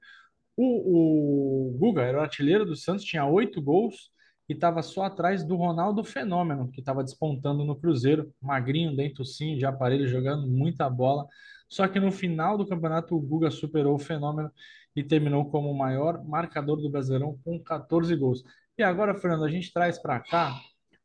O, 0.56 1.69
o 1.69 1.78
Guga 1.78 2.02
era 2.02 2.17
o 2.17 2.21
artilheiro 2.21 2.65
do 2.65 2.76
Santos, 2.76 3.06
tinha 3.06 3.26
oito 3.26 3.62
gols 3.62 4.10
e 4.47 4.53
estava 4.53 4.81
só 4.81 5.03
atrás 5.03 5.43
do 5.43 5.55
Ronaldo 5.55 6.03
Fenômeno, 6.03 6.69
que 6.71 6.79
estava 6.79 7.03
despontando 7.03 7.65
no 7.65 7.75
Cruzeiro, 7.75 8.33
magrinho, 8.41 8.95
sim, 9.25 9.57
de 9.57 9.65
aparelho, 9.65 10.07
jogando 10.07 10.47
muita 10.47 10.89
bola. 10.89 11.27
Só 11.69 11.88
que 11.88 11.99
no 11.99 12.12
final 12.12 12.57
do 12.57 12.65
campeonato 12.65 13.15
o 13.15 13.19
Guga 13.19 13.51
superou 13.51 13.95
o 13.95 13.99
Fenômeno 13.99 14.51
e 14.95 15.03
terminou 15.03 15.49
como 15.49 15.69
o 15.69 15.77
maior 15.77 16.23
marcador 16.25 16.77
do 16.81 16.89
Brasileirão 16.89 17.38
com 17.43 17.62
14 17.62 18.15
gols. 18.15 18.43
E 18.77 18.83
agora, 18.83 19.15
Fernando, 19.15 19.43
a 19.43 19.49
gente 19.49 19.71
traz 19.73 19.99
para 19.99 20.19
cá 20.19 20.60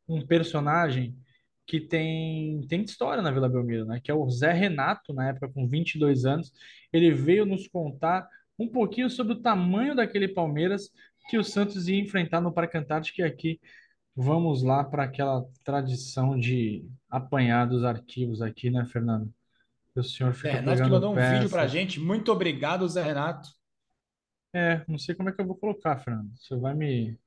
um 0.08 0.24
personagem 0.24 1.16
que 1.66 1.80
tem, 1.80 2.60
tem 2.68 2.82
história 2.82 3.22
na 3.22 3.30
Vila 3.30 3.48
Belmiro, 3.48 3.84
né? 3.84 4.00
Que 4.02 4.10
é 4.10 4.14
o 4.14 4.28
Zé 4.30 4.52
Renato, 4.52 5.12
na 5.12 5.28
época 5.28 5.48
com 5.48 5.66
22 5.66 6.24
anos. 6.24 6.52
Ele 6.92 7.12
veio 7.12 7.46
nos 7.46 7.66
contar 7.68 8.28
um 8.58 8.68
pouquinho 8.68 9.08
sobre 9.10 9.34
o 9.34 9.40
tamanho 9.40 9.94
daquele 9.94 10.28
Palmeiras 10.28 10.90
que 11.28 11.38
o 11.38 11.44
Santos 11.44 11.88
ia 11.88 12.00
enfrentar 12.00 12.40
no 12.40 12.52
Parque 12.52 12.76
Antártico. 12.76 13.20
E 13.20 13.24
aqui 13.24 13.60
vamos 14.14 14.62
lá 14.62 14.84
para 14.84 15.04
aquela 15.04 15.44
tradição 15.64 16.38
de 16.38 16.86
apanhar 17.08 17.66
dos 17.66 17.84
arquivos 17.84 18.42
aqui, 18.42 18.70
né, 18.70 18.84
Fernando? 18.84 19.32
O 19.94 20.02
senhor 20.02 20.32
fica 20.32 20.48
Zé 20.48 20.60
Renato 20.60 20.82
que 20.82 20.88
mandou 20.88 21.12
um 21.12 21.14
vídeo 21.14 21.50
para 21.50 21.66
gente. 21.66 22.00
Muito 22.00 22.32
obrigado, 22.32 22.88
Zé 22.88 23.02
Renato. 23.02 23.50
É, 24.54 24.84
não 24.86 24.98
sei 24.98 25.14
como 25.14 25.28
é 25.28 25.32
que 25.32 25.40
eu 25.40 25.46
vou 25.46 25.56
colocar, 25.56 25.98
Fernando. 25.98 26.30
Você 26.36 26.56
vai 26.56 26.74
me. 26.74 27.18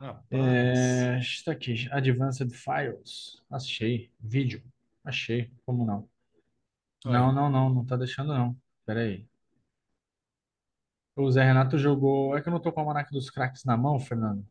Rapaz. 0.00 0.26
É, 0.30 1.18
está 1.18 1.52
aqui, 1.52 1.88
Advanced 1.90 2.50
Files. 2.52 3.42
Achei. 3.50 4.10
Vídeo. 4.20 4.62
Achei. 5.04 5.50
Como 5.64 5.84
não? 5.84 6.08
Não, 7.04 7.32
não, 7.32 7.50
não, 7.50 7.68
não 7.68 7.84
tá 7.84 7.96
deixando 7.96 8.32
não. 8.32 8.56
Pera 8.86 9.00
aí. 9.00 9.26
O 11.16 11.28
Zé 11.28 11.42
Renato 11.44 11.76
jogou. 11.76 12.36
É 12.36 12.40
que 12.42 12.48
eu 12.48 12.52
não 12.52 12.60
tô 12.60 12.70
com 12.72 12.78
o 12.80 12.82
almanac 12.82 13.10
dos 13.10 13.28
craques 13.28 13.64
na 13.64 13.76
mão, 13.76 13.98
Fernando. 13.98 14.46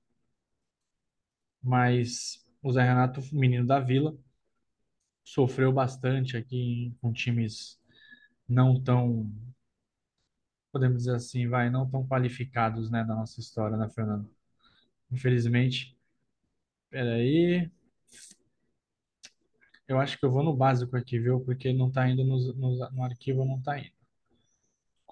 Mas 1.63 2.45
o 2.61 2.71
Zé 2.71 2.83
Renato, 2.83 3.19
menino 3.33 3.65
da 3.65 3.79
Vila, 3.79 4.15
sofreu 5.23 5.71
bastante 5.73 6.37
aqui 6.37 6.95
com 7.01 7.11
times 7.11 7.77
não 8.49 8.81
tão 8.81 9.31
podemos 10.71 10.99
dizer 10.99 11.15
assim, 11.15 11.47
vai, 11.47 11.69
não 11.69 11.89
tão 11.89 12.05
qualificados, 12.07 12.89
né, 12.91 13.03
na 13.03 13.15
nossa 13.15 13.39
história, 13.39 13.77
né, 13.77 13.89
Fernando? 13.89 14.29
Infelizmente. 15.11 15.97
Peraí. 16.89 17.71
Eu 19.87 19.97
acho 19.97 20.19
que 20.19 20.25
eu 20.25 20.31
vou 20.31 20.43
no 20.43 20.53
básico 20.55 20.95
aqui, 20.97 21.17
viu? 21.19 21.39
Porque 21.39 21.71
não 21.71 21.89
tá 21.91 22.07
indo 22.09 22.23
no, 22.25 22.37
no, 22.53 22.89
no 22.91 23.03
arquivo, 23.03 23.45
não 23.45 23.61
tá 23.61 23.79
indo. 23.79 23.91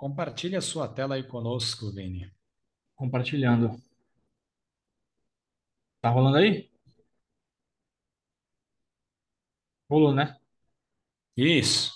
Compartilhe 0.02 0.56
a 0.56 0.62
sua 0.62 0.88
tela 0.88 1.14
aí 1.14 1.24
conosco, 1.24 1.92
Vini. 1.92 2.34
Compartilhando. 2.96 3.80
Tá 6.02 6.10
rolando 6.10 6.38
aí? 6.38 6.72
Rolou, 9.88 10.12
né? 10.14 10.40
Isso. 11.38 11.92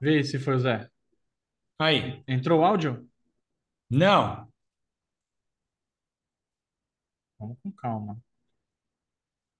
Vê 0.00 0.22
se 0.22 0.38
foi 0.38 0.56
o 0.56 0.58
Zé. 0.60 0.90
Aí. 1.78 2.22
Entrou 2.28 2.60
o 2.60 2.64
áudio? 2.64 3.08
Não. 3.90 4.52
Vamos 7.38 7.56
com 7.62 7.72
calma. 7.72 8.22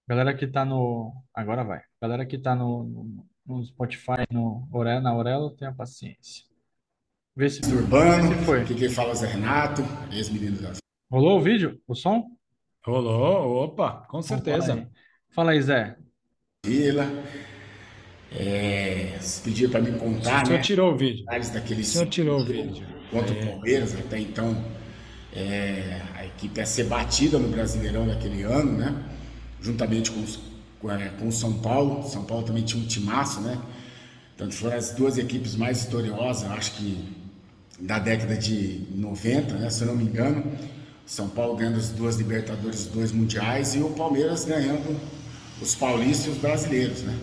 Galera 0.07 0.37
que 0.37 0.47
tá 0.47 0.67
no. 0.67 1.15
Agora 1.35 1.65
vai. 1.65 1.83
Galera 2.01 2.27
que 2.27 2.39
tá 2.39 2.55
no, 2.55 2.85
no, 2.85 3.29
no 3.47 3.65
Spotify, 3.65 4.27
no 4.31 4.69
Orelo, 4.71 5.01
na 5.03 5.17
Orelo, 5.17 5.57
tenha 5.57 5.75
paciência. 5.75 6.56
Vê 7.37 7.49
se, 7.51 7.61
Urbano, 7.73 8.31
vê 8.31 8.45
se 8.45 8.45
foi. 8.45 8.61
aqui 8.63 8.75
quem 8.75 8.89
fala 8.89 9.11
é 9.11 9.13
o 9.13 9.17
Zé 9.17 9.27
Renato, 9.29 9.83
ex-menino 10.13 10.59
da 10.61 10.73
Rolou 11.11 11.39
o 11.39 11.43
vídeo? 11.43 11.81
O 11.87 11.95
som? 11.95 12.25
Rolou, 12.85 13.65
opa, 13.65 14.07
com 14.09 14.23
Então 14.25 14.43
fala 14.45 14.63
certeza. 14.63 14.75
aí. 14.75 14.87
Fala 15.35 15.51
aí, 15.53 15.63
Zé. 15.63 15.97
Vila. 16.65 17.07
É, 18.31 19.17
vocês 19.19 19.41
pediram 19.45 19.71
para 19.71 19.81
me 19.81 19.91
O 19.91 19.99
contar, 19.99 20.45
senhor 20.45 20.59
né? 20.59 20.59
tirou 20.61 20.93
o 20.93 20.97
vídeo. 20.97 21.25
Detalhes 21.25 21.51
daquele 21.51 21.83
O 21.83 21.85
senhor 21.85 22.07
tirou 22.09 22.41
o 22.41 22.45
vídeo. 22.45 22.87
contra 23.11 23.35
o 23.35 23.39
Palmeiras, 23.47 23.95
até 23.95 24.19
então 24.19 24.65
é, 25.33 26.03
a 26.15 26.27
equipe 26.27 26.59
ia 26.61 26.67
ser 26.67 26.85
batida 26.85 27.39
no 27.39 27.49
Brasileirão 27.49 28.07
daquele 28.07 28.43
ano, 28.43 28.73
né? 28.73 29.05
Juntamente 29.61 30.11
com, 30.11 30.23
os- 30.23 30.39
com, 30.81 30.91
é, 30.91 31.09
com 31.11 31.29
o 31.29 31.33
São 31.33 31.55
Paulo. 31.61 32.03
São 32.09 32.25
Paulo 32.25 32.45
também 32.45 32.65
tinha 32.65 32.83
um 32.83 32.87
timaço, 32.87 33.41
né? 33.41 33.61
Então 34.35 34.51
foram 34.51 34.77
as 34.77 34.93
duas 34.93 35.19
equipes 35.19 35.57
mais 35.57 35.85
vitoriosas, 35.85 36.45
eu 36.45 36.53
acho 36.53 36.73
que 36.77 37.16
da 37.79 37.99
década 37.99 38.37
de 38.37 38.87
90, 38.95 39.55
né? 39.55 39.71
Se 39.71 39.83
eu 39.83 39.89
não 39.89 39.97
me 39.97 40.05
engano. 40.05 40.45
São 41.05 41.29
Paulo 41.29 41.57
ganhando 41.57 41.79
as 41.79 41.91
duas 41.91 42.17
Libertadores, 42.17 42.81
os 42.81 42.87
dois 42.87 43.13
Mundiais 43.13 43.75
e 43.77 43.79
o 43.79 43.91
Palmeiras 43.91 44.45
ganhando 44.45 45.01
os 45.63 45.75
paulistas 45.75 46.27
e 46.27 46.31
os 46.31 46.39
brasileiros, 46.39 47.03
né? 47.03 47.21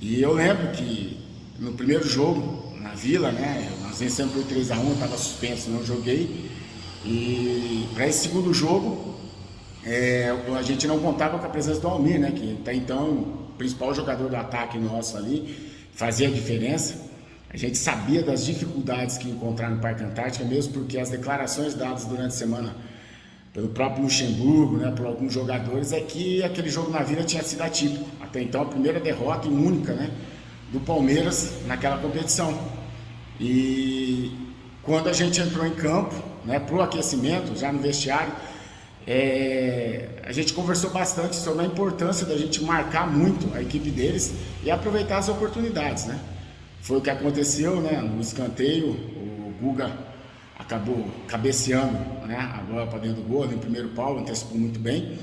E 0.00 0.20
eu 0.20 0.32
lembro 0.34 0.68
que 0.72 1.18
no 1.58 1.72
primeiro 1.72 2.06
jogo, 2.06 2.74
na 2.78 2.90
Vila, 2.94 3.32
né? 3.32 3.70
Nós 3.82 3.98
vencemos 3.98 4.32
por 4.34 4.44
3x1, 4.44 4.84
eu 4.84 4.92
estava 4.92 5.16
suspenso, 5.16 5.70
não 5.70 5.84
joguei. 5.84 6.50
E 7.04 7.88
para 7.94 8.06
esse 8.06 8.20
segundo 8.20 8.52
jogo, 8.52 9.14
é, 9.84 10.34
a 10.56 10.62
gente 10.62 10.86
não 10.86 10.98
contava 10.98 11.38
com 11.38 11.46
a 11.46 11.48
presença 11.48 11.80
do 11.80 11.88
Almir, 11.88 12.20
né? 12.20 12.32
Que 12.32 12.58
até 12.60 12.74
então 12.74 13.08
o 13.08 13.54
principal 13.56 13.94
jogador 13.94 14.28
do 14.28 14.36
ataque 14.36 14.78
nosso 14.78 15.16
ali, 15.16 15.56
fazia 15.92 16.28
a 16.28 16.30
diferença. 16.30 17.09
A 17.52 17.56
gente 17.56 17.76
sabia 17.76 18.22
das 18.22 18.46
dificuldades 18.46 19.18
que 19.18 19.26
ia 19.26 19.34
encontrar 19.34 19.70
no 19.70 19.80
Parque 19.80 20.04
Antártica, 20.04 20.44
mesmo 20.44 20.72
porque 20.72 20.98
as 20.98 21.10
declarações 21.10 21.74
dadas 21.74 22.04
durante 22.04 22.28
a 22.28 22.30
semana 22.30 22.76
pelo 23.52 23.68
próprio 23.70 24.04
Luxemburgo, 24.04 24.76
né, 24.76 24.92
por 24.96 25.04
alguns 25.04 25.32
jogadores, 25.32 25.92
é 25.92 26.00
que 26.00 26.40
aquele 26.44 26.70
jogo 26.70 26.92
na 26.92 27.02
Vila 27.02 27.24
tinha 27.24 27.42
sido 27.42 27.62
atípico. 27.62 28.04
Até 28.20 28.40
então, 28.40 28.62
a 28.62 28.66
primeira 28.66 29.00
derrota 29.00 29.48
e 29.48 29.50
única 29.50 29.92
né, 29.92 30.12
do 30.72 30.78
Palmeiras 30.78 31.66
naquela 31.66 31.98
competição. 31.98 32.56
E 33.40 34.32
quando 34.84 35.08
a 35.08 35.12
gente 35.12 35.40
entrou 35.40 35.66
em 35.66 35.74
campo, 35.74 36.14
né, 36.44 36.60
para 36.60 36.76
o 36.76 36.80
aquecimento, 36.80 37.58
já 37.58 37.72
no 37.72 37.80
vestiário, 37.80 38.32
é, 39.04 40.08
a 40.24 40.30
gente 40.30 40.52
conversou 40.52 40.90
bastante 40.90 41.34
sobre 41.34 41.64
a 41.64 41.66
importância 41.66 42.24
da 42.24 42.36
gente 42.38 42.62
marcar 42.62 43.10
muito 43.10 43.52
a 43.56 43.60
equipe 43.60 43.90
deles 43.90 44.32
e 44.62 44.70
aproveitar 44.70 45.18
as 45.18 45.28
oportunidades. 45.28 46.06
Né? 46.06 46.16
Foi 46.80 46.98
o 46.98 47.00
que 47.00 47.10
aconteceu 47.10 47.80
né, 47.80 48.00
no 48.00 48.20
escanteio, 48.20 48.90
o 48.90 49.54
Guga 49.60 49.92
acabou 50.58 51.08
cabeceando 51.26 51.98
né, 52.26 52.36
a 52.36 52.62
bola 52.62 52.86
para 52.86 52.98
dentro 53.00 53.22
do 53.22 53.28
gol, 53.28 53.46
no 53.46 53.58
primeiro 53.58 53.88
pau, 53.90 54.18
antecipou 54.18 54.58
muito 54.58 54.78
bem. 54.78 55.18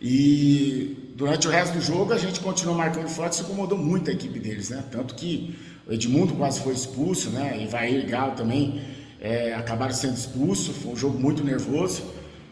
E 0.00 1.12
durante 1.16 1.46
o 1.46 1.50
resto 1.50 1.74
do 1.74 1.80
jogo 1.80 2.12
a 2.12 2.18
gente 2.18 2.40
continuou 2.40 2.76
marcando 2.76 3.08
forte, 3.08 3.34
isso 3.34 3.42
incomodou 3.42 3.78
muito 3.78 4.10
a 4.10 4.12
equipe 4.12 4.38
deles, 4.38 4.70
né? 4.70 4.82
Tanto 4.90 5.14
que 5.14 5.56
o 5.86 5.92
Edmundo 5.92 6.34
quase 6.34 6.60
foi 6.60 6.74
expulso, 6.74 7.30
né? 7.30 7.66
Vair 7.70 8.04
e 8.04 8.06
Galo 8.06 8.32
também 8.32 8.80
é, 9.20 9.54
acabaram 9.54 9.94
sendo 9.94 10.14
expulsos. 10.14 10.76
Foi 10.76 10.92
um 10.92 10.96
jogo 10.96 11.18
muito 11.18 11.44
nervoso, 11.44 12.02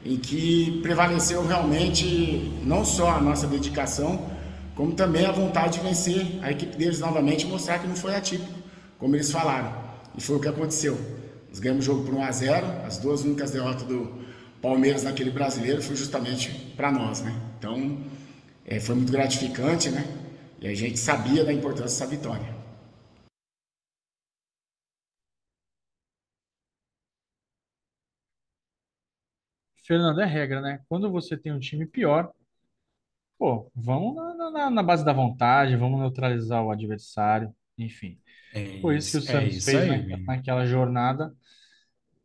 em 0.04 0.16
que 0.16 0.80
prevaleceu 0.82 1.44
realmente 1.44 2.52
não 2.64 2.84
só 2.84 3.10
a 3.10 3.20
nossa 3.20 3.46
dedicação, 3.48 4.30
como 4.74 4.94
também 4.94 5.26
a 5.26 5.32
vontade 5.32 5.78
de 5.78 5.84
vencer 5.84 6.38
a 6.42 6.50
equipe 6.50 6.76
deles 6.76 7.00
novamente 7.00 7.46
e 7.46 7.48
mostrar 7.48 7.78
que 7.78 7.86
não 7.86 7.96
foi 7.96 8.14
atípico, 8.14 8.52
como 8.98 9.14
eles 9.16 9.30
falaram. 9.30 9.72
E 10.16 10.20
foi 10.20 10.36
o 10.36 10.40
que 10.40 10.48
aconteceu. 10.48 10.98
Nós 11.48 11.58
ganhamos 11.58 11.84
o 11.84 11.86
jogo 11.86 12.04
por 12.04 12.14
1 12.14 12.22
a 12.22 12.30
0 12.32 12.66
as 12.86 12.98
duas 12.98 13.22
únicas 13.22 13.50
derrotas 13.50 13.82
do 13.82 14.20
Palmeiras 14.60 15.02
naquele 15.04 15.30
brasileiro 15.30 15.82
foi 15.82 15.96
justamente 15.96 16.50
para 16.76 16.92
nós, 16.92 17.22
né? 17.22 17.34
Então, 17.58 17.98
é, 18.64 18.78
foi 18.78 18.94
muito 18.94 19.10
gratificante, 19.10 19.90
né? 19.90 20.04
E 20.60 20.68
a 20.68 20.74
gente 20.74 20.98
sabia 20.98 21.44
da 21.44 21.52
importância 21.52 22.06
dessa 22.06 22.06
vitória. 22.06 22.60
Fernando, 29.82 30.20
é 30.20 30.24
regra, 30.26 30.60
né? 30.60 30.80
Quando 30.88 31.10
você 31.10 31.36
tem 31.36 31.52
um 31.52 31.58
time 31.58 31.86
pior, 31.86 32.32
pô, 33.40 33.72
vamos 33.76 34.16
na, 34.16 34.52
na- 34.52 34.70
na 34.70 34.84
base 34.84 35.04
da 35.04 35.14
vontade, 35.14 35.76
vamos 35.76 36.00
neutralizar 36.00 36.64
o 36.64 36.72
adversário, 36.72 37.54
enfim. 37.78 38.20
É 38.52 38.62
Foi 38.80 38.96
isso 38.98 39.10
que 39.10 39.18
o 39.18 39.20
isso, 39.20 39.30
é 39.30 39.44
Santos 39.44 39.58
isso 39.58 39.76
fez 39.76 39.76
aí, 39.76 40.00
na- 40.00 40.04
Vini. 40.04 40.32
naquela 40.36 40.66
jornada 40.66 41.34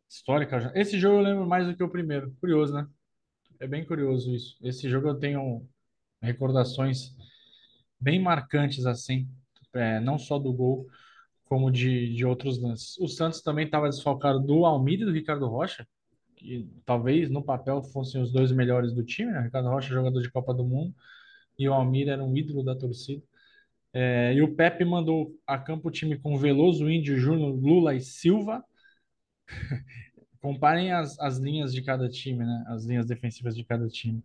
histórica. 0.08 0.72
Esse 0.74 0.98
jogo 0.98 1.16
eu 1.18 1.22
lembro 1.22 1.46
mais 1.46 1.66
do 1.66 1.76
que 1.76 1.82
o 1.82 1.90
primeiro. 1.90 2.32
Curioso, 2.40 2.74
né? 2.74 2.86
É 3.60 3.66
bem 3.66 3.84
curioso 3.86 4.34
isso. 4.34 4.56
Esse 4.62 4.88
jogo 4.90 5.08
eu 5.08 5.18
tenho 5.18 5.68
recordações 6.22 7.14
bem 8.00 8.22
marcantes, 8.22 8.86
assim, 8.86 9.28
é, 9.74 10.00
não 10.00 10.18
só 10.18 10.38
do 10.38 10.52
gol, 10.52 10.86
como 11.46 11.70
de, 11.70 12.14
de 12.14 12.24
outros 12.26 12.60
lances. 12.60 12.98
O 12.98 13.08
Santos 13.08 13.42
também 13.42 13.66
estava 13.66 13.88
desfalcado 13.90 14.40
do 14.40 14.66
Almida 14.66 15.04
e 15.04 15.06
do 15.06 15.12
Ricardo 15.12 15.48
Rocha, 15.48 15.86
que 16.36 16.68
talvez 16.84 17.30
no 17.30 17.42
papel 17.42 17.82
fossem 17.82 18.20
os 18.20 18.30
dois 18.30 18.52
melhores 18.52 18.92
do 18.94 19.02
time, 19.02 19.32
né? 19.32 19.40
Ricardo 19.40 19.68
Rocha, 19.68 19.88
jogador 19.88 20.20
de 20.20 20.30
Copa 20.30 20.54
do 20.54 20.64
Mundo, 20.64 20.94
e 21.58 21.68
o 21.68 21.72
Almida 21.74 22.12
era 22.12 22.22
um 22.22 22.36
ídolo 22.36 22.62
da 22.62 22.76
torcida. 22.76 23.22
É, 23.92 24.34
e 24.34 24.42
o 24.42 24.54
Pepe 24.54 24.84
mandou 24.84 25.34
a 25.46 25.58
campo 25.58 25.88
o 25.88 25.90
time 25.90 26.18
com 26.18 26.36
Veloso, 26.36 26.90
Índio, 26.90 27.18
Júnior, 27.18 27.56
Lula 27.56 27.94
e 27.94 28.00
Silva. 28.00 28.62
Comparem 30.40 30.92
as, 30.92 31.18
as 31.18 31.38
linhas 31.38 31.72
de 31.72 31.82
cada 31.82 32.08
time, 32.08 32.44
né? 32.44 32.64
As 32.68 32.84
linhas 32.84 33.06
defensivas 33.06 33.56
de 33.56 33.64
cada 33.64 33.88
time. 33.88 34.22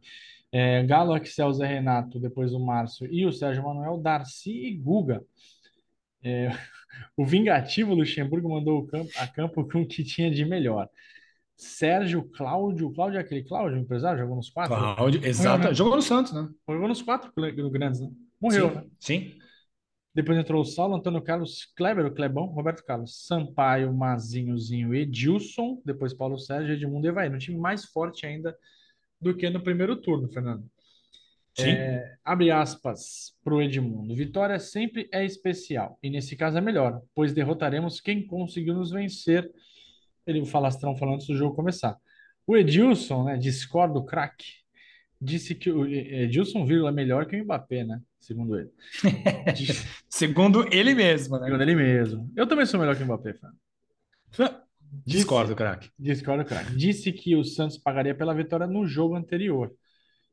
É, 0.51 0.83
Galo, 0.83 1.13
Axel, 1.13 1.53
Zé 1.53 1.65
Renato, 1.65 2.19
depois 2.19 2.53
o 2.53 2.59
Márcio 2.59 3.07
e 3.11 3.25
o 3.25 3.31
Sérgio 3.31 3.63
Manuel, 3.63 3.97
Darcy 3.97 4.51
e 4.51 4.75
Guga. 4.75 5.23
É, 6.21 6.49
o 7.15 7.25
vingativo 7.25 7.93
Luxemburgo 7.93 8.49
mandou 8.49 8.79
o 8.79 8.87
campo, 8.87 9.09
a 9.17 9.27
campo 9.27 9.65
com 9.67 9.81
o 9.81 9.87
que 9.87 10.03
tinha 10.03 10.29
de 10.29 10.43
melhor. 10.43 10.89
Sérgio, 11.61 12.23
Cláudio, 12.23 12.91
Cláudio 12.91 13.19
é 13.19 13.21
aquele 13.21 13.43
Cláudio, 13.43 13.77
empresário, 13.77 14.17
jogou 14.17 14.35
nos 14.35 14.49
quatro? 14.49 14.75
Cláudio, 14.75 15.23
exato. 15.23 15.65
né? 15.65 15.73
Jogou 15.75 15.95
no 15.95 16.01
Santos, 16.01 16.33
né? 16.33 16.49
Jogou 16.67 16.87
nos 16.87 17.03
quatro 17.03 17.31
grandes, 17.35 18.01
né? 18.01 18.09
Morreu, 18.41 18.73
né? 18.73 18.81
Sim, 18.99 19.29
sim. 19.29 19.39
Depois 20.13 20.39
entrou 20.39 20.63
o 20.63 20.65
Saulo, 20.65 20.95
Antônio 20.95 21.21
Carlos, 21.21 21.71
Kleber, 21.77 22.07
o 22.07 22.13
Clebão, 22.15 22.47
Roberto 22.47 22.83
Carlos, 22.83 23.27
Sampaio, 23.27 23.93
Mazinhozinho, 23.93 24.95
Edilson, 24.95 25.79
depois 25.85 26.15
Paulo 26.15 26.39
Sérgio, 26.39 26.73
Edmundo 26.73 27.05
e 27.05 27.09
Evair. 27.09 27.31
Um 27.31 27.37
time 27.37 27.59
mais 27.59 27.85
forte 27.85 28.25
ainda 28.25 28.57
do 29.21 29.35
que 29.37 29.47
no 29.47 29.61
primeiro 29.61 29.95
turno, 29.95 30.27
Fernando. 30.29 30.65
Sim. 31.55 31.75
Abre 32.25 32.49
aspas 32.49 33.35
para 33.43 33.53
o 33.53 33.61
Edmundo. 33.61 34.15
Vitória 34.15 34.57
sempre 34.57 35.07
é 35.13 35.23
especial, 35.23 35.99
e 36.01 36.09
nesse 36.09 36.35
caso 36.35 36.57
é 36.57 36.61
melhor, 36.61 37.01
pois 37.13 37.33
derrotaremos 37.33 38.01
quem 38.01 38.25
conseguiu 38.25 38.73
nos 38.73 38.89
vencer. 38.89 39.47
Ele, 40.25 40.41
o 40.41 40.45
Falastrão, 40.45 40.95
falando 40.95 41.15
antes 41.15 41.27
do 41.27 41.35
jogo 41.37 41.55
começar. 41.55 41.97
O 42.45 42.57
Edilson, 42.57 43.23
né, 43.25 43.37
discorda 43.37 43.97
o 43.97 44.05
craque, 44.05 44.45
disse 45.19 45.53
que 45.55 45.71
o 45.71 45.85
Edilson, 45.85 46.65
vírgula, 46.65 46.89
é 46.89 46.93
melhor 46.93 47.25
que 47.25 47.39
o 47.39 47.43
Mbappé, 47.43 47.83
né, 47.83 48.01
segundo 48.19 48.57
ele. 48.57 48.69
Disse- 49.55 49.87
Segundo 50.09 50.67
ele 50.73 50.93
mesmo, 50.95 51.37
né? 51.37 51.45
Segundo 51.45 51.61
ele 51.61 51.75
mesmo. 51.75 52.31
Eu 52.35 52.47
também 52.47 52.65
sou 52.65 52.79
melhor 52.79 52.95
que 52.95 53.03
o 53.03 53.05
Mbappé, 53.05 53.33
Fernando. 53.33 53.57
Discordo, 55.05 55.55
craque. 55.55 55.89
Discorda, 55.97 56.43
craque. 56.43 56.75
Disse 56.75 57.11
que 57.13 57.35
o 57.35 57.43
Santos 57.43 57.77
pagaria 57.77 58.13
pela 58.13 58.33
vitória 58.33 58.67
no 58.67 58.85
jogo 58.85 59.15
anterior. 59.15 59.73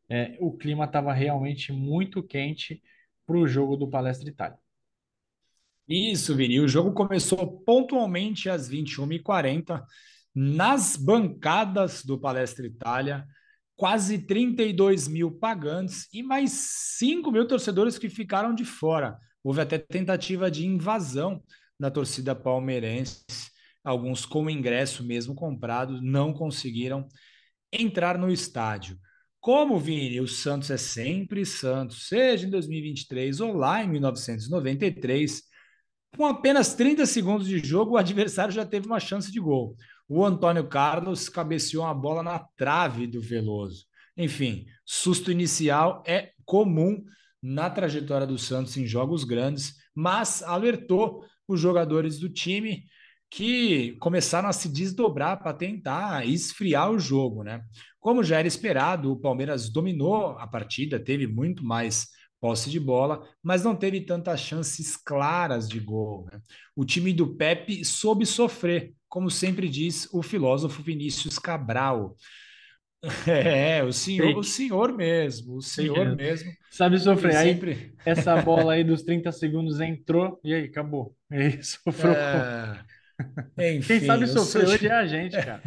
É, 0.09 0.37
o 0.41 0.57
clima 0.57 0.85
estava 0.85 1.13
realmente 1.13 1.73
muito 1.73 2.23
quente 2.23 2.83
para 3.27 3.37
o 3.37 3.47
jogo 3.47 3.77
do 3.77 3.89
Palestra 3.89 4.29
Itália. 4.29 4.59
Isso, 5.89 6.37
Vini. 6.37 6.61
O 6.61 6.69
jogo 6.69 6.93
começou 6.93 7.61
pontualmente 7.63 8.51
às 8.51 8.69
21h40 8.69 9.83
nas 10.35 10.97
bancadas 10.97 12.05
do 12.05 12.21
Palestra 12.21 12.67
Itália. 12.67 13.27
Quase 13.75 14.19
32 14.19 15.09
mil 15.09 15.31
pagantes 15.31 16.07
e 16.13 16.23
mais 16.23 16.53
5 16.99 17.31
mil 17.33 17.47
torcedores 17.47 17.97
que 17.97 18.11
ficaram 18.11 18.55
de 18.55 18.65
fora. 18.65 19.17
Houve 19.43 19.63
até 19.63 19.79
tentativa 19.79 20.51
de 20.51 20.67
invasão 20.67 21.43
da 21.81 21.91
torcida 21.91 22.35
palmeirense. 22.35 23.25
Alguns 23.83 24.27
com 24.27 24.51
ingresso 24.51 25.03
mesmo 25.03 25.35
comprado 25.35 26.03
não 26.03 26.35
conseguiram 26.35 27.09
entrar 27.73 28.19
no 28.19 28.31
estádio. 28.31 28.99
Como, 29.41 29.79
Vini, 29.79 30.21
o 30.21 30.29
Santos 30.29 30.71
é 30.71 30.77
sempre 30.77 31.47
Santos, 31.47 32.09
seja 32.09 32.47
em 32.47 32.51
2023 32.51 33.41
ou 33.41 33.55
lá 33.55 33.83
em 33.83 33.89
1993, 33.89 35.48
Com 36.17 36.27
apenas 36.27 36.75
30 36.75 37.07
segundos 37.07 37.47
de 37.47 37.59
jogo, 37.59 37.93
o 37.93 37.97
adversário 37.97 38.53
já 38.53 38.65
teve 38.65 38.87
uma 38.87 39.01
chance 39.01 39.31
de 39.31 39.39
gol. 39.39 39.77
O 40.09 40.25
Antônio 40.25 40.67
Carlos 40.67 41.29
cabeceou 41.29 41.85
a 41.85 41.95
bola 41.95 42.23
na 42.23 42.39
trave 42.39 43.07
do 43.07 43.21
Veloso. 43.21 43.87
Enfim, 44.17 44.67
susto 44.85 45.31
inicial 45.31 46.03
é 46.07 46.33
comum 46.45 47.05
na 47.43 47.71
trajetória 47.71 48.27
do 48.27 48.39
Santos 48.39 48.77
em 48.77 48.87
jogos 48.87 49.23
grandes, 49.23 49.77
mas 49.95 50.43
alertou 50.43 51.25
os 51.47 51.61
jogadores 51.61 52.19
do 52.19 52.29
time 52.29 52.85
que 53.31 53.93
começaram 54.01 54.49
a 54.49 54.53
se 54.53 54.69
desdobrar 54.69 55.39
para 55.39 55.53
tentar 55.53 56.27
esfriar 56.27 56.91
o 56.91 56.99
jogo, 56.99 57.43
né? 57.45 57.63
Como 58.01 58.25
já 58.25 58.39
era 58.39 58.49
esperado, 58.49 59.13
o 59.13 59.21
Palmeiras 59.21 59.69
dominou 59.69 60.39
a 60.39 60.47
partida, 60.47 60.99
teve 60.99 61.27
muito 61.27 61.65
mais 61.65 62.09
posse 62.41 62.71
de 62.71 62.79
bola, 62.79 63.29
mas 63.43 63.65
não 63.65 63.75
teve 63.75 64.01
tantas 64.01 64.41
chances 64.41 64.97
claras 64.97 65.69
de 65.69 65.81
gol. 65.81 66.29
Né? 66.33 66.41
O 66.75 66.85
time 66.85 67.13
do 67.13 67.35
Pepe 67.35 67.85
soube 67.85 68.25
sofrer, 68.25 68.95
como 69.09 69.31
sempre 69.31 69.69
diz 69.69 70.09
o 70.13 70.23
filósofo 70.23 70.83
Vinícius 70.83 71.39
Cabral. 71.39 72.17
É, 73.29 73.81
o 73.85 73.93
senhor, 73.93 74.37
o 74.37 74.43
senhor 74.43 74.93
mesmo, 74.93 75.59
o 75.59 75.63
senhor 75.63 76.17
mesmo. 76.17 76.51
Sabe 76.69 76.99
sofrer. 76.99 77.37
Aí 77.37 77.53
sempre... 77.53 77.95
essa 78.05 78.35
bola 78.43 78.73
aí 78.73 78.83
dos 78.83 79.03
30 79.03 79.31
segundos 79.31 79.81
entrou 79.81 80.41
e 80.43 80.53
aí 80.53 80.65
acabou. 80.65 81.15
E 81.31 81.37
aí 81.37 81.59
sofreu. 81.63 82.13
É... 82.13 82.85
Enfim, 83.77 83.99
Quem 83.99 84.01
sabe 84.01 84.27
sofrer 84.27 84.67
hoje 84.67 84.87
é 84.89 84.93
a 84.93 85.07
gente, 85.07 85.37
cara. 85.37 85.63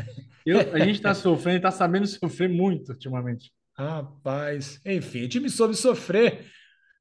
Eu, 0.46 0.60
a 0.74 0.80
gente 0.80 0.96
está 0.96 1.14
sofrendo, 1.14 1.58
está 1.58 1.72
sabendo 1.72 2.06
sofrer 2.06 2.50
muito 2.50 2.92
ultimamente. 2.92 3.52
Rapaz, 3.78 4.80
enfim, 4.86 5.24
o 5.24 5.30
time 5.30 5.50
soube 5.50 5.76
sofrer, 5.76 6.46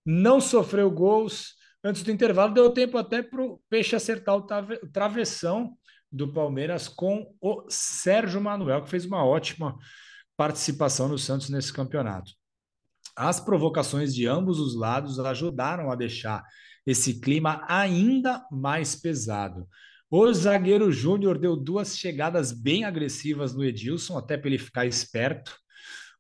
não 0.05 0.41
sofreu 0.41 0.91
gols. 0.91 1.55
Antes 1.83 2.03
do 2.03 2.11
intervalo, 2.11 2.53
deu 2.53 2.71
tempo 2.71 2.99
até 2.99 3.23
para 3.23 3.43
o 3.43 3.61
Peixe 3.69 3.97
acertar 3.97 4.37
o 4.37 4.47
travessão 4.93 5.77
do 6.13 6.33
Palmeiras 6.33 6.89
com 6.89 7.35
o 7.41 7.65
Sérgio 7.69 8.41
Manuel, 8.41 8.83
que 8.83 8.91
fez 8.91 9.05
uma 9.05 9.25
ótima 9.25 9.79
participação 10.37 11.09
no 11.09 11.19
Santos 11.19 11.49
nesse 11.49 11.73
campeonato. 11.73 12.33
As 13.17 13.39
provocações 13.39 14.15
de 14.15 14.27
ambos 14.27 14.59
os 14.59 14.75
lados 14.75 15.19
ajudaram 15.19 15.91
a 15.91 15.95
deixar 15.95 16.43
esse 16.87 17.21
clima 17.21 17.65
ainda 17.69 18.45
mais 18.51 18.97
pesado. 18.97 19.69
O 20.11 20.33
zagueiro 20.33 20.91
Júnior 20.91 21.39
deu 21.39 21.55
duas 21.57 21.97
chegadas 21.97 22.51
bem 22.51 22.85
agressivas 22.85 23.55
no 23.55 23.65
Edilson, 23.65 24.19
até 24.19 24.37
para 24.37 24.49
ele 24.49 24.59
ficar 24.59 24.87
esperto. 24.87 25.57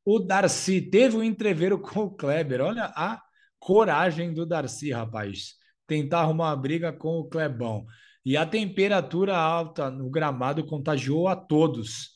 O 0.04 0.20
Darcy 0.20 0.80
teve 0.80 1.16
um 1.16 1.22
entreveiro 1.22 1.78
com 1.78 2.04
o 2.04 2.10
Kleber. 2.10 2.60
Olha 2.60 2.92
a 2.94 3.20
coragem 3.60 4.34
do 4.34 4.44
Darcy, 4.44 4.90
rapaz. 4.90 5.54
Tentar 5.86 6.20
arrumar 6.20 6.48
uma 6.48 6.56
briga 6.56 6.92
com 6.92 7.20
o 7.20 7.28
Clebão. 7.28 7.86
E 8.24 8.36
a 8.36 8.44
temperatura 8.44 9.36
alta 9.36 9.90
no 9.90 10.10
gramado 10.10 10.64
contagiou 10.66 11.28
a 11.28 11.36
todos. 11.36 12.10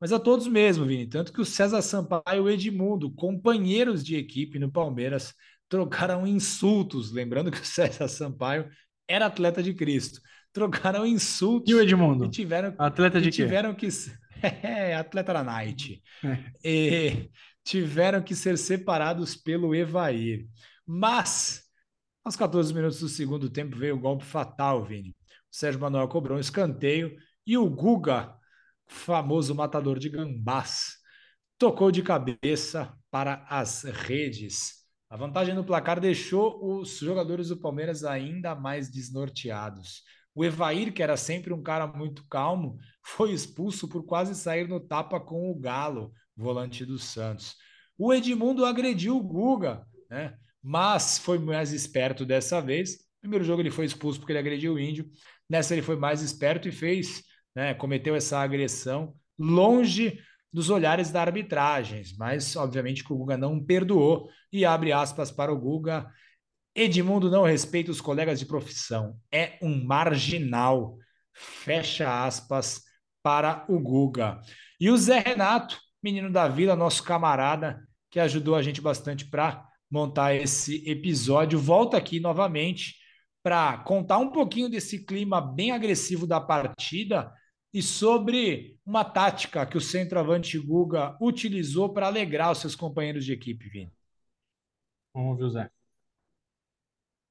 Mas 0.00 0.12
a 0.12 0.18
todos 0.18 0.46
mesmo, 0.46 0.84
Vini. 0.84 1.06
Tanto 1.06 1.32
que 1.32 1.40
o 1.40 1.44
César 1.44 1.82
Sampaio 1.82 2.22
e 2.34 2.40
o 2.40 2.48
Edmundo, 2.48 3.12
companheiros 3.12 4.04
de 4.04 4.16
equipe 4.16 4.58
no 4.58 4.70
Palmeiras, 4.70 5.34
trocaram 5.68 6.26
insultos. 6.26 7.12
Lembrando 7.12 7.50
que 7.50 7.60
o 7.60 7.64
César 7.64 8.08
Sampaio 8.08 8.68
era 9.08 9.26
atleta 9.26 9.62
de 9.62 9.74
Cristo. 9.74 10.20
Trocaram 10.52 11.06
insultos. 11.06 11.70
E 11.70 11.74
o 11.74 11.80
Edmundo? 11.80 12.26
E 12.26 12.30
tiveram, 12.30 12.74
atleta 12.78 13.20
de 13.20 13.28
e 13.28 13.32
tiveram 13.32 13.74
que 13.74 13.88
É, 14.42 14.94
atleta 14.94 15.34
da 15.34 15.44
Night. 15.44 16.02
É. 16.24 16.38
E 16.64 17.30
tiveram 17.62 18.22
que 18.22 18.34
ser 18.34 18.56
separados 18.56 19.36
pelo 19.36 19.74
Evair. 19.74 20.46
Mas, 20.92 21.62
aos 22.24 22.34
14 22.34 22.74
minutos 22.74 22.98
do 22.98 23.08
segundo 23.08 23.48
tempo, 23.48 23.76
veio 23.76 23.94
o 23.94 24.00
golpe 24.00 24.24
fatal, 24.24 24.84
Vini. 24.84 25.10
O 25.10 25.14
Sérgio 25.56 25.80
Manuel 25.80 26.08
cobrou 26.08 26.36
um 26.36 26.40
escanteio 26.40 27.16
e 27.46 27.56
o 27.56 27.70
Guga, 27.70 28.36
famoso 28.88 29.54
matador 29.54 30.00
de 30.00 30.08
gambás, 30.08 30.96
tocou 31.56 31.92
de 31.92 32.02
cabeça 32.02 32.92
para 33.08 33.46
as 33.48 33.84
redes. 33.84 34.84
A 35.08 35.16
vantagem 35.16 35.54
no 35.54 35.62
placar 35.62 36.00
deixou 36.00 36.80
os 36.80 36.98
jogadores 36.98 37.50
do 37.50 37.60
Palmeiras 37.60 38.02
ainda 38.02 38.56
mais 38.56 38.90
desnorteados. 38.90 40.02
O 40.34 40.44
Evair, 40.44 40.92
que 40.92 41.04
era 41.04 41.16
sempre 41.16 41.52
um 41.52 41.62
cara 41.62 41.86
muito 41.86 42.26
calmo, 42.26 42.76
foi 43.00 43.30
expulso 43.30 43.86
por 43.88 44.04
quase 44.04 44.34
sair 44.34 44.66
no 44.66 44.80
tapa 44.80 45.20
com 45.20 45.52
o 45.52 45.54
Galo, 45.54 46.12
volante 46.36 46.84
do 46.84 46.98
Santos. 46.98 47.54
O 47.96 48.12
Edmundo 48.12 48.64
agrediu 48.64 49.16
o 49.16 49.22
Guga, 49.22 49.86
né? 50.10 50.36
Mas 50.62 51.18
foi 51.18 51.38
mais 51.38 51.72
esperto 51.72 52.24
dessa 52.24 52.60
vez. 52.60 52.98
Primeiro 53.20 53.44
jogo 53.44 53.62
ele 53.62 53.70
foi 53.70 53.84
expulso 53.84 54.18
porque 54.18 54.32
ele 54.32 54.38
agrediu 54.38 54.74
o 54.74 54.78
Índio. 54.78 55.10
Nessa 55.48 55.74
ele 55.74 55.82
foi 55.82 55.96
mais 55.96 56.22
esperto 56.22 56.68
e 56.68 56.72
fez, 56.72 57.22
né, 57.54 57.74
cometeu 57.74 58.14
essa 58.14 58.38
agressão 58.38 59.14
longe 59.38 60.18
dos 60.52 60.68
olhares 60.68 61.10
da 61.10 61.20
arbitragem, 61.20 62.02
mas 62.18 62.56
obviamente 62.56 63.04
que 63.04 63.12
o 63.12 63.16
Guga 63.16 63.36
não 63.36 63.62
perdoou 63.64 64.28
e 64.52 64.64
abre 64.64 64.92
aspas 64.92 65.30
para 65.30 65.52
o 65.52 65.58
Guga. 65.58 66.10
Edmundo 66.74 67.30
não 67.30 67.44
respeita 67.44 67.90
os 67.90 68.00
colegas 68.00 68.38
de 68.38 68.46
profissão, 68.46 69.16
é 69.32 69.58
um 69.62 69.84
marginal. 69.84 70.96
Fecha 71.32 72.24
aspas 72.24 72.82
para 73.22 73.64
o 73.68 73.78
Guga. 73.80 74.40
E 74.78 74.90
o 74.90 74.96
Zé 74.96 75.20
Renato, 75.20 75.78
menino 76.02 76.30
da 76.30 76.48
vila, 76.48 76.76
nosso 76.76 77.02
camarada, 77.02 77.80
que 78.10 78.18
ajudou 78.18 78.56
a 78.56 78.62
gente 78.62 78.80
bastante 78.80 79.24
para 79.24 79.66
montar 79.90 80.34
esse 80.34 80.88
episódio, 80.88 81.58
volta 81.58 81.96
aqui 81.96 82.20
novamente 82.20 82.94
para 83.42 83.78
contar 83.78 84.18
um 84.18 84.30
pouquinho 84.30 84.68
desse 84.68 85.04
clima 85.04 85.40
bem 85.40 85.72
agressivo 85.72 86.26
da 86.26 86.40
partida 86.40 87.32
e 87.72 87.82
sobre 87.82 88.78
uma 88.84 89.04
tática 89.04 89.66
que 89.66 89.76
o 89.76 89.80
centroavante 89.80 90.58
Guga 90.58 91.16
utilizou 91.20 91.92
para 91.92 92.06
alegrar 92.06 92.52
os 92.52 92.58
seus 92.58 92.74
companheiros 92.74 93.24
de 93.24 93.32
equipe, 93.32 93.68
Vini. 93.68 93.92
Vamos 95.14 95.38
ver 95.38 95.44
o 95.44 95.50
Zé. 95.50 95.70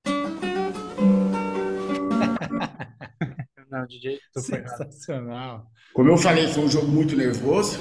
Não, 3.70 3.86
DJ, 3.86 4.20
Sensacional. 4.36 5.72
Como 5.94 6.10
eu 6.10 6.18
falei, 6.18 6.48
foi 6.48 6.64
um 6.64 6.70
jogo 6.70 6.88
muito 6.88 7.16
nervoso, 7.16 7.80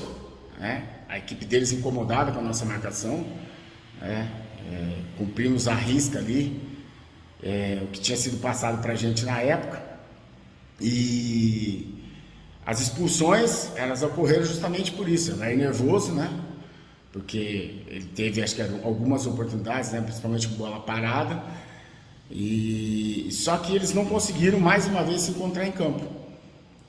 né? 0.58 1.06
A 1.08 1.16
equipe 1.16 1.46
deles 1.46 1.72
incomodada 1.72 2.30
com 2.30 2.40
a 2.40 2.42
nossa 2.42 2.66
marcação, 2.66 3.24
né? 3.98 4.47
É, 4.70 4.98
cumprimos 5.16 5.66
a 5.66 5.74
risca 5.74 6.18
ali, 6.18 6.60
é, 7.42 7.80
o 7.82 7.86
que 7.86 8.00
tinha 8.00 8.16
sido 8.16 8.38
passado 8.38 8.82
para 8.82 8.92
a 8.92 8.96
gente 8.96 9.24
na 9.24 9.40
época. 9.40 9.82
E 10.80 11.94
as 12.64 12.80
expulsões, 12.80 13.70
elas 13.76 14.02
ocorreram 14.02 14.44
justamente 14.44 14.92
por 14.92 15.08
isso. 15.08 15.32
Ele 15.32 15.42
é 15.42 15.56
nervoso, 15.56 16.12
né? 16.12 16.30
Porque 17.12 17.82
ele 17.88 18.04
teve, 18.14 18.42
acho 18.42 18.54
que 18.54 18.62
algumas 18.62 19.26
oportunidades, 19.26 19.92
né? 19.92 20.02
principalmente 20.02 20.46
com 20.48 20.56
bola 20.56 20.80
parada 20.80 21.42
e 22.30 23.28
só 23.30 23.56
que 23.56 23.74
eles 23.74 23.94
não 23.94 24.04
conseguiram 24.04 24.60
mais 24.60 24.86
uma 24.86 25.02
vez 25.02 25.22
se 25.22 25.30
encontrar 25.30 25.66
em 25.66 25.72
campo. 25.72 26.06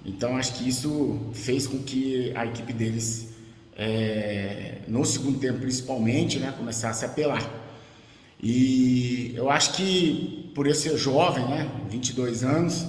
Então 0.06 0.36
acho 0.38 0.56
que 0.56 0.68
isso 0.68 1.20
fez 1.34 1.66
com 1.68 1.80
que 1.80 2.34
a 2.36 2.46
equipe 2.46 2.74
deles, 2.74 3.30
é, 3.78 4.80
no 4.88 5.06
segundo 5.06 5.40
tempo 5.40 5.60
principalmente, 5.60 6.40
né, 6.40 6.54
começasse 6.58 7.06
a 7.06 7.08
apelar. 7.08 7.42
E 8.42 9.34
eu 9.36 9.50
acho 9.50 9.74
que 9.74 10.52
por 10.56 10.66
eu 10.66 10.74
ser 10.74 10.98
jovem, 10.98 11.46
né, 11.46 11.70
22 11.90 12.44
anos, 12.44 12.86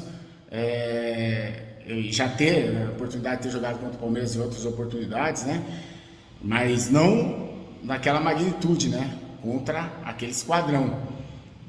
é, 0.50 1.62
já 2.10 2.28
ter 2.28 2.76
a 2.86 2.90
oportunidade 2.90 3.38
de 3.38 3.42
ter 3.44 3.50
jogado 3.50 3.78
contra 3.78 3.96
o 3.96 3.98
Palmeiras 3.98 4.34
e 4.34 4.38
outras 4.38 4.64
oportunidades, 4.64 5.44
né, 5.44 5.62
mas 6.42 6.90
não 6.90 7.50
naquela 7.82 8.20
magnitude, 8.20 8.88
né, 8.88 9.18
contra 9.42 9.92
aquele 10.04 10.32
esquadrão. 10.32 10.98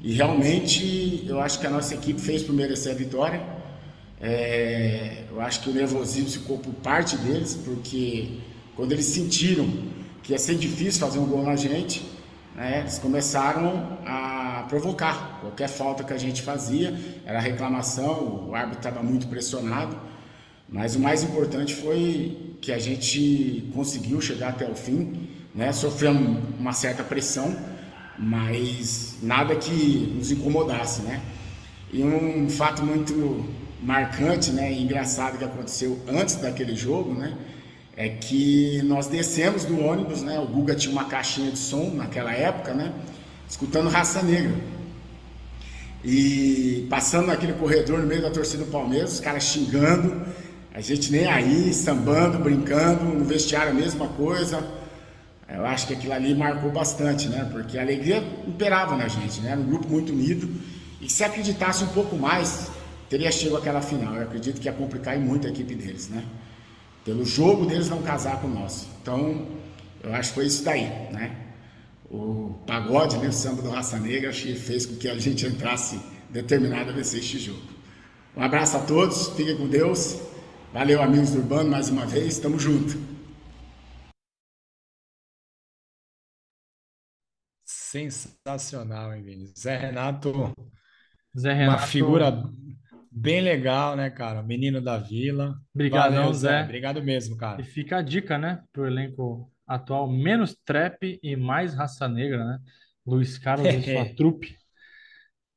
E 0.00 0.12
realmente 0.12 1.24
eu 1.28 1.40
acho 1.40 1.60
que 1.60 1.66
a 1.66 1.70
nossa 1.70 1.94
equipe 1.94 2.20
fez 2.20 2.42
por 2.42 2.52
merecer 2.54 2.92
a 2.92 2.94
vitória. 2.94 3.42
É, 4.20 5.24
eu 5.30 5.40
acho 5.40 5.62
que 5.62 5.70
o 5.70 5.72
nervosismo 5.72 6.30
ficou 6.30 6.58
por 6.58 6.72
parte 6.74 7.16
deles, 7.16 7.58
porque 7.64 8.38
quando 8.76 8.92
eles 8.92 9.06
sentiram 9.06 9.68
que 10.22 10.32
ia 10.32 10.38
ser 10.38 10.54
difícil 10.54 11.00
fazer 11.00 11.18
um 11.18 11.26
gol 11.26 11.42
na 11.42 11.56
gente, 11.56 12.02
né, 12.54 12.80
eles 12.80 12.98
começaram 12.98 13.98
a 14.06 14.64
provocar. 14.68 15.38
Qualquer 15.40 15.68
falta 15.68 16.04
que 16.04 16.12
a 16.12 16.18
gente 16.18 16.42
fazia, 16.42 16.94
era 17.24 17.40
reclamação, 17.40 18.48
o 18.48 18.54
árbitro 18.54 18.78
estava 18.78 19.02
muito 19.02 19.26
pressionado, 19.28 19.96
mas 20.68 20.96
o 20.96 21.00
mais 21.00 21.22
importante 21.22 21.74
foi 21.74 22.56
que 22.60 22.72
a 22.72 22.78
gente 22.78 23.70
conseguiu 23.74 24.20
chegar 24.20 24.50
até 24.50 24.68
o 24.70 24.74
fim, 24.74 25.28
né, 25.54 25.72
sofremos 25.72 26.38
uma 26.58 26.72
certa 26.72 27.02
pressão, 27.02 27.54
mas 28.18 29.16
nada 29.22 29.54
que 29.56 30.14
nos 30.16 30.30
incomodasse, 30.30 31.02
né? 31.02 31.20
E 31.92 32.02
um 32.02 32.48
fato 32.48 32.82
muito 32.82 33.44
marcante, 33.82 34.50
né, 34.52 34.72
e 34.72 34.82
engraçado 34.82 35.36
que 35.36 35.44
aconteceu 35.44 35.98
antes 36.08 36.36
daquele 36.36 36.74
jogo, 36.74 37.12
né, 37.14 37.36
é 37.96 38.08
que 38.08 38.80
nós 38.84 39.06
descemos 39.06 39.64
do 39.64 39.78
ônibus, 39.84 40.22
né, 40.22 40.38
o 40.38 40.46
Guga 40.46 40.74
tinha 40.74 40.92
uma 40.92 41.04
caixinha 41.04 41.50
de 41.50 41.58
som 41.58 41.90
naquela 41.94 42.32
época, 42.32 42.72
né, 42.72 42.92
escutando 43.48 43.88
Raça 43.88 44.22
Negra. 44.22 44.54
E 46.04 46.86
passando 46.90 47.26
naquele 47.26 47.52
corredor 47.52 48.00
no 48.00 48.06
meio 48.06 48.22
da 48.22 48.30
torcida 48.30 48.64
do 48.64 48.70
Palmeiras, 48.70 49.12
os 49.14 49.20
caras 49.20 49.44
xingando, 49.44 50.26
a 50.74 50.80
gente 50.80 51.12
nem 51.12 51.26
aí, 51.26 51.72
sambando, 51.72 52.38
brincando, 52.38 53.04
no 53.04 53.24
vestiário 53.24 53.72
a 53.72 53.74
mesma 53.74 54.08
coisa. 54.08 54.66
Eu 55.48 55.66
acho 55.66 55.86
que 55.86 55.92
aquilo 55.92 56.14
ali 56.14 56.34
marcou 56.34 56.70
bastante, 56.72 57.28
né? 57.28 57.46
Porque 57.52 57.78
a 57.78 57.82
alegria 57.82 58.24
imperava 58.46 58.96
na 58.96 59.06
gente, 59.06 59.40
né? 59.42 59.50
Era 59.50 59.60
um 59.60 59.66
grupo 59.66 59.86
muito 59.86 60.12
unido. 60.12 60.48
E 60.98 61.10
se 61.10 61.22
acreditasse 61.22 61.84
um 61.84 61.88
pouco 61.88 62.16
mais, 62.16 62.70
teria 63.10 63.30
chegado 63.30 63.58
àquela 63.58 63.82
final. 63.82 64.16
Eu 64.16 64.22
acredito 64.22 64.60
que 64.60 64.66
ia 64.66 64.72
complicar 64.72 65.18
muito 65.18 65.46
a 65.46 65.50
equipe 65.50 65.74
deles, 65.74 66.08
né? 66.08 66.24
Pelo 67.04 67.24
jogo 67.24 67.66
deles 67.66 67.88
não 67.88 68.02
casar 68.02 68.40
com 68.40 68.46
o 68.46 68.54
nosso. 68.54 68.88
Então, 69.00 69.46
eu 70.02 70.14
acho 70.14 70.30
que 70.30 70.34
foi 70.36 70.46
isso 70.46 70.64
daí, 70.64 70.84
né? 71.12 71.54
O 72.10 72.54
pagode, 72.66 73.16
né? 73.18 73.28
O 73.28 73.32
samba 73.32 73.62
do 73.62 73.70
Raça 73.70 73.98
Negra, 73.98 74.30
acho 74.30 74.42
que 74.42 74.54
fez 74.54 74.86
com 74.86 74.96
que 74.96 75.08
a 75.08 75.18
gente 75.18 75.46
entrasse 75.46 76.00
determinado 76.30 76.90
a 76.90 76.92
vencer 76.92 77.20
este 77.20 77.38
jogo. 77.38 77.62
Um 78.36 78.42
abraço 78.42 78.76
a 78.76 78.80
todos, 78.80 79.28
fiquem 79.30 79.56
com 79.56 79.68
Deus. 79.68 80.16
Valeu, 80.72 81.02
amigos 81.02 81.30
do 81.30 81.38
Urbano, 81.38 81.70
mais 81.70 81.88
uma 81.88 82.06
vez. 82.06 82.38
Tamo 82.38 82.58
junto. 82.58 82.96
Sensacional, 87.64 89.12
hein, 89.14 89.22
Vini? 89.22 89.52
Zé 89.58 89.76
Renato, 89.76 90.32
Zé 91.38 91.52
uma 91.52 91.54
Renato, 91.54 91.86
figura 91.86 92.32
bem 93.14 93.40
legal, 93.40 93.96
né, 93.96 94.10
cara? 94.10 94.42
Menino 94.42 94.80
da 94.80 94.98
Vila. 94.98 95.54
Brigadão, 95.74 96.16
Valeu, 96.16 96.34
Zé. 96.34 96.62
Obrigado 96.64 97.02
mesmo, 97.02 97.34
E 97.34 97.38
cara. 97.38 97.62
fica 97.64 97.98
a 97.98 98.02
dica, 98.02 98.38
né, 98.38 98.62
pro 98.72 98.86
elenco 98.86 99.50
atual, 99.66 100.10
menos 100.10 100.56
trap 100.64 101.18
e 101.22 101.36
mais 101.36 101.74
raça 101.74 102.08
negra, 102.08 102.44
né? 102.44 102.58
Luiz 103.06 103.38
Carlos 103.38 103.68
e 103.68 103.82
sua 103.82 104.04
trupe. 104.16 104.56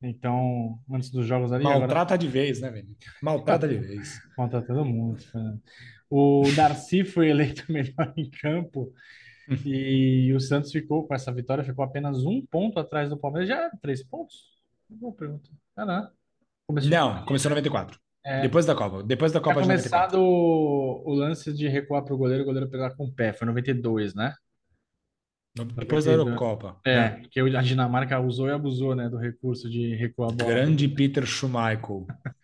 Então, 0.01 0.77
antes 0.91 1.09
dos 1.09 1.25
jogos 1.25 1.51
ali, 1.51 1.63
agora 1.63 1.79
Maltrata 1.79 2.17
de 2.17 2.27
vez, 2.27 2.59
né, 2.61 2.69
Vini? 2.69 2.95
Maltrata 3.21 3.67
de 3.67 3.77
vez. 3.77 4.19
conta 4.35 4.61
todo 4.61 4.85
mundo. 4.85 5.19
Fernando. 5.19 5.61
O 6.09 6.43
Darcy 6.55 7.03
foi 7.03 7.29
eleito 7.29 7.63
melhor 7.71 8.13
em 8.15 8.29
campo 8.29 8.93
e 9.65 10.31
o 10.33 10.39
Santos 10.39 10.71
ficou, 10.71 11.07
com 11.07 11.13
essa 11.13 11.31
vitória, 11.31 11.63
ficou 11.63 11.83
apenas 11.85 12.23
um 12.25 12.45
ponto 12.45 12.79
atrás 12.79 13.09
do 13.09 13.17
Palmeiras. 13.17 13.47
Já 13.49 13.57
era 13.57 13.71
três 13.81 14.03
pontos? 14.03 14.55
Boa 14.89 15.13
pergunta. 15.13 15.49
Ah, 15.75 15.85
não. 15.85 16.09
Começou 16.67 16.89
Não, 16.89 17.25
começou 17.25 17.49
em 17.49 17.53
94. 17.55 17.99
É. 18.23 18.41
Depois 18.41 18.65
da 18.65 18.73
Copa. 18.73 19.03
Depois 19.03 19.31
da 19.31 19.39
Tinha 19.39 19.53
Copa 19.53 19.61
de 19.61 19.67
94. 19.67 20.17
começado 20.17 20.23
o, 20.23 21.03
o 21.05 21.13
lance 21.13 21.53
de 21.53 21.67
recuar 21.67 22.03
para 22.03 22.13
o 22.13 22.17
goleiro, 22.17 22.41
o 22.43 22.45
goleiro 22.45 22.69
pegar 22.69 22.91
com 22.95 23.05
o 23.05 23.11
pé. 23.11 23.33
Foi 23.33 23.45
92, 23.47 24.15
né? 24.15 24.33
Depois 25.75 26.03
da 26.05 26.11
Eurocopa. 26.11 26.77
É, 26.85 26.95
né? 26.95 27.21
que 27.31 27.39
a 27.39 27.61
Dinamarca 27.61 28.19
usou 28.19 28.47
e 28.49 28.51
abusou, 28.51 28.93
né, 28.93 29.07
do 29.07 29.17
recurso 29.17 29.69
de 29.69 29.95
recuar 29.95 30.31
a 30.31 30.33
bola. 30.35 30.49
Grande 30.49 30.87
Peter 30.87 31.25
Schmeichel. 31.25 32.05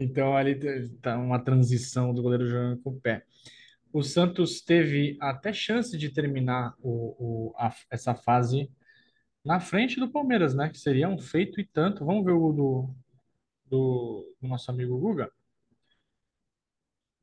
Então 0.00 0.36
ali 0.36 0.54
tá 1.02 1.18
uma 1.18 1.40
transição 1.40 2.14
do 2.14 2.22
goleiro 2.22 2.46
jogando 2.46 2.80
com 2.82 2.90
o 2.90 3.00
pé. 3.00 3.24
O 3.92 4.00
Santos 4.00 4.60
teve 4.60 5.16
até 5.20 5.52
chance 5.52 5.98
de 5.98 6.08
terminar 6.10 6.72
o, 6.80 7.50
o- 7.50 7.54
a- 7.58 7.74
essa 7.90 8.14
fase 8.14 8.70
na 9.44 9.58
frente 9.58 9.98
do 9.98 10.08
Palmeiras, 10.08 10.54
né? 10.54 10.68
Que 10.68 10.78
seria 10.78 11.08
um 11.08 11.18
feito 11.18 11.60
e 11.60 11.64
tanto. 11.64 12.04
Vamos 12.04 12.24
ver 12.24 12.30
o 12.30 12.52
do, 12.52 12.90
do, 13.68 14.34
do 14.40 14.48
nosso 14.48 14.70
amigo 14.70 14.98
Guga. 14.98 15.30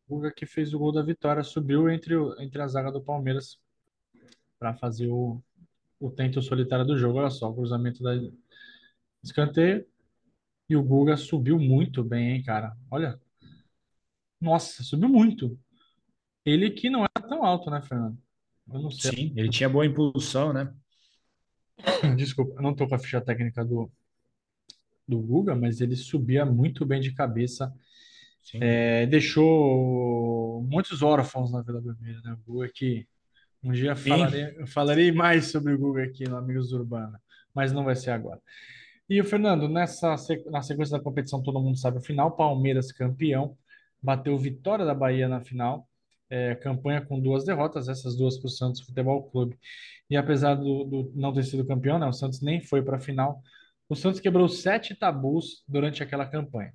Guga 0.07 0.31
que 0.31 0.45
fez 0.45 0.73
o 0.73 0.79
gol 0.79 0.91
da 0.91 1.01
vitória, 1.01 1.43
subiu 1.43 1.89
entre, 1.89 2.15
o- 2.15 2.39
entre 2.39 2.61
a 2.61 2.67
zaga 2.67 2.91
do 2.91 3.01
Palmeiras 3.01 3.59
para 4.59 4.73
fazer 4.75 5.07
o, 5.09 5.41
o 5.99 6.11
tento 6.11 6.41
solitário 6.41 6.85
do 6.85 6.97
jogo. 6.97 7.19
Olha 7.19 7.29
só, 7.29 7.49
o 7.49 7.55
cruzamento 7.55 8.03
da 8.03 8.11
escanteio. 9.23 9.85
E 10.69 10.75
o 10.75 10.83
Guga 10.83 11.15
subiu 11.17 11.59
muito 11.59 12.03
bem, 12.03 12.31
hein, 12.31 12.43
cara? 12.43 12.75
Olha, 12.89 13.19
nossa, 14.39 14.83
subiu 14.83 15.09
muito. 15.09 15.59
Ele 16.43 16.69
que 16.71 16.89
não 16.89 17.01
era 17.03 17.27
tão 17.27 17.43
alto, 17.43 17.69
né, 17.69 17.81
Fernando? 17.81 18.17
Eu 18.71 18.81
não 18.81 18.91
sei. 18.91 19.11
Sim, 19.11 19.33
ele 19.35 19.49
tinha 19.49 19.69
boa 19.69 19.85
impulsão, 19.85 20.53
né? 20.53 20.73
Desculpa, 22.17 22.55
eu 22.55 22.61
não 22.61 22.75
tô 22.75 22.87
com 22.87 22.95
a 22.95 22.99
ficha 22.99 23.21
técnica 23.21 23.63
do, 23.63 23.91
do 25.07 25.19
Guga, 25.19 25.55
mas 25.55 25.81
ele 25.81 25.95
subia 25.95 26.45
muito 26.45 26.85
bem 26.85 26.99
de 26.99 27.13
cabeça. 27.13 27.73
É, 28.55 29.05
deixou 29.07 30.61
muitos 30.69 31.01
órfãos 31.01 31.51
na 31.51 31.61
Vila 31.61 31.81
Belmiro, 31.81 32.21
né? 32.23 32.37
O 32.45 32.53
Guga 32.53 32.69
que 32.73 33.07
um 33.63 33.71
dia 33.71 33.95
falarei, 33.95 34.65
falarei 34.67 35.11
mais 35.11 35.47
sobre 35.47 35.73
o 35.73 35.77
Guga 35.77 36.03
aqui 36.03 36.27
no 36.29 36.37
Amigos 36.37 36.71
Urbana, 36.71 37.19
mas 37.53 37.71
não 37.71 37.83
vai 37.83 37.95
ser 37.95 38.11
agora. 38.11 38.39
E 39.09 39.19
o 39.21 39.25
Fernando, 39.25 39.67
nessa 39.67 40.15
na 40.51 40.61
sequência 40.61 40.97
da 40.97 41.03
competição, 41.03 41.41
todo 41.41 41.59
mundo 41.59 41.77
sabe 41.77 41.97
o 41.97 42.01
final, 42.01 42.35
Palmeiras 42.35 42.91
campeão, 42.91 43.57
bateu 44.01 44.37
Vitória 44.37 44.85
da 44.85 44.93
Bahia 44.93 45.27
na 45.27 45.41
final, 45.41 45.87
é, 46.29 46.55
campanha 46.55 47.01
com 47.01 47.19
duas 47.19 47.45
derrotas, 47.45 47.87
essas 47.87 48.15
duas 48.15 48.37
para 48.37 48.47
o 48.47 48.49
Santos 48.49 48.81
Futebol 48.81 49.23
Clube. 49.29 49.57
E 50.09 50.17
apesar 50.17 50.55
do, 50.55 50.83
do 50.83 51.11
não 51.15 51.33
ter 51.33 51.43
sido 51.43 51.65
campeão, 51.65 51.99
né, 51.99 52.05
o 52.07 52.13
Santos 52.13 52.41
nem 52.41 52.61
foi 52.61 52.83
para 52.83 52.97
a 52.97 52.99
final, 52.99 53.41
o 53.87 53.95
Santos 53.95 54.19
quebrou 54.19 54.47
sete 54.47 54.95
tabus 54.95 55.63
durante 55.67 56.01
aquela 56.01 56.25
campanha. 56.25 56.73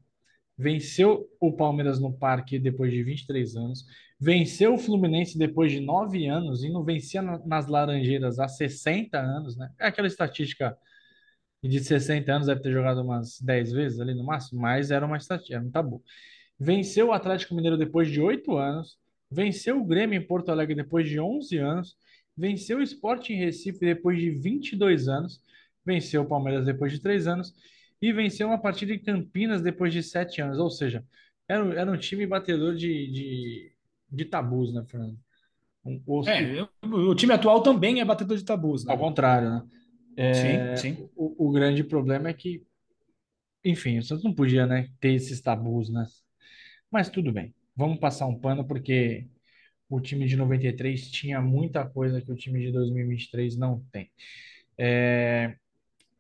Venceu 0.57 1.27
o 1.41 1.53
Palmeiras 1.53 1.99
no 1.99 2.13
Parque 2.13 2.59
depois 2.59 2.93
de 2.93 3.03
23 3.03 3.57
anos, 3.57 3.87
venceu 4.19 4.75
o 4.75 4.79
Fluminense 4.79 5.39
depois 5.39 5.73
de 5.73 5.81
nove 5.81 6.27
anos 6.27 6.63
e 6.63 6.69
não 6.71 6.85
vencia 6.85 7.23
na- 7.23 7.39
nas 7.47 7.67
Laranjeiras 7.67 8.39
há 8.39 8.47
60 8.47 9.19
anos, 9.19 9.57
né? 9.57 9.71
É 9.79 9.87
aquela 9.87 10.07
estatística 10.07 10.77
de 11.63 11.81
60 11.81 12.33
anos 12.33 12.47
deve 12.47 12.61
ter 12.63 12.73
jogado 12.73 13.03
umas 13.03 13.41
10 13.41 13.71
vezes 13.73 14.01
ali 14.01 14.15
no 14.15 14.25
máximo, 14.25 14.61
mas 14.61 14.91
era 14.91 15.05
uma 15.05 15.17
estatística, 15.17 15.57
era 15.57 15.65
um 15.65 15.71
tabu. 15.71 16.03
Venceu 16.59 17.09
o 17.09 17.13
Atlético 17.13 17.55
Mineiro 17.55 17.77
depois 17.77 18.11
de 18.11 18.21
8 18.21 18.57
anos, 18.57 18.99
venceu 19.31 19.81
o 19.81 19.85
Grêmio 19.85 20.19
em 20.21 20.27
Porto 20.27 20.51
Alegre 20.51 20.75
depois 20.75 21.09
de 21.09 21.19
11 21.21 21.59
anos, 21.59 21.97
venceu 22.37 22.79
o 22.79 22.83
Sport 22.83 23.31
em 23.31 23.37
Recife 23.39 23.81
depois 23.81 24.19
de 24.19 24.31
22 24.31 25.09
anos, 25.09 25.43
venceu 25.85 26.23
o 26.23 26.27
Palmeiras 26.29 26.65
depois 26.67 26.93
de 26.93 27.01
3 27.01 27.27
anos 27.27 27.55
e 28.01 28.13
venceu 28.13 28.49
uma 28.49 28.61
partida 28.61 28.93
em 28.95 28.99
Campinas 29.03 29.63
depois 29.63 29.93
de 29.93 30.03
7 30.03 30.41
anos. 30.41 30.59
Ou 30.59 30.71
seja, 30.71 31.05
era, 31.49 31.65
um- 31.65 31.73
era 31.73 31.91
um 31.91 31.97
time 31.99 32.27
batedor 32.27 32.75
de, 32.75 33.11
de, 33.13 33.73
de 34.11 34.25
tabus, 34.25 34.73
né, 34.73 34.85
Fernando? 34.89 35.19
Um, 35.85 36.03
o, 36.07 36.23
É, 36.27 36.53
o 36.83 37.15
time 37.15 37.33
atual 37.35 37.63
também 37.63 38.01
é 38.01 38.05
batedor 38.05 38.37
de 38.37 38.45
tabus, 38.45 38.85
né? 38.85 38.93
ao 38.93 38.99
contrário, 38.99 39.51
né? 39.51 39.63
É, 40.17 40.33
Sim, 40.33 40.71
sim. 40.75 41.11
O, 41.17 41.49
o 41.49 41.53
grande 41.53 41.85
problema 41.85 42.29
é 42.29 42.35
que, 42.35 42.65
enfim, 43.65 43.99
o 43.99 44.03
Santos 44.03 44.25
não 44.25 44.35
podia, 44.35 44.67
né, 44.67 44.89
ter 45.01 45.15
esses 45.15 45.41
tabus, 45.41 45.91
né? 45.91 46.07
Mas 46.91 47.11
tudo 47.11 47.33
bem. 47.33 47.55
Vamos 47.77 47.99
passar 48.01 48.27
um 48.27 48.39
pano 48.39 48.67
porque 48.67 49.29
o 49.89 50.01
time 50.01 50.27
de 50.27 50.37
93 50.37 51.11
tinha 51.11 51.41
muita 51.43 51.89
coisa 51.89 52.21
que 52.23 52.33
o 52.33 52.37
time 52.37 52.61
de 52.61 52.73
2023 52.73 53.57
não 53.57 53.85
tem. 53.93 54.11
É, 54.79 55.57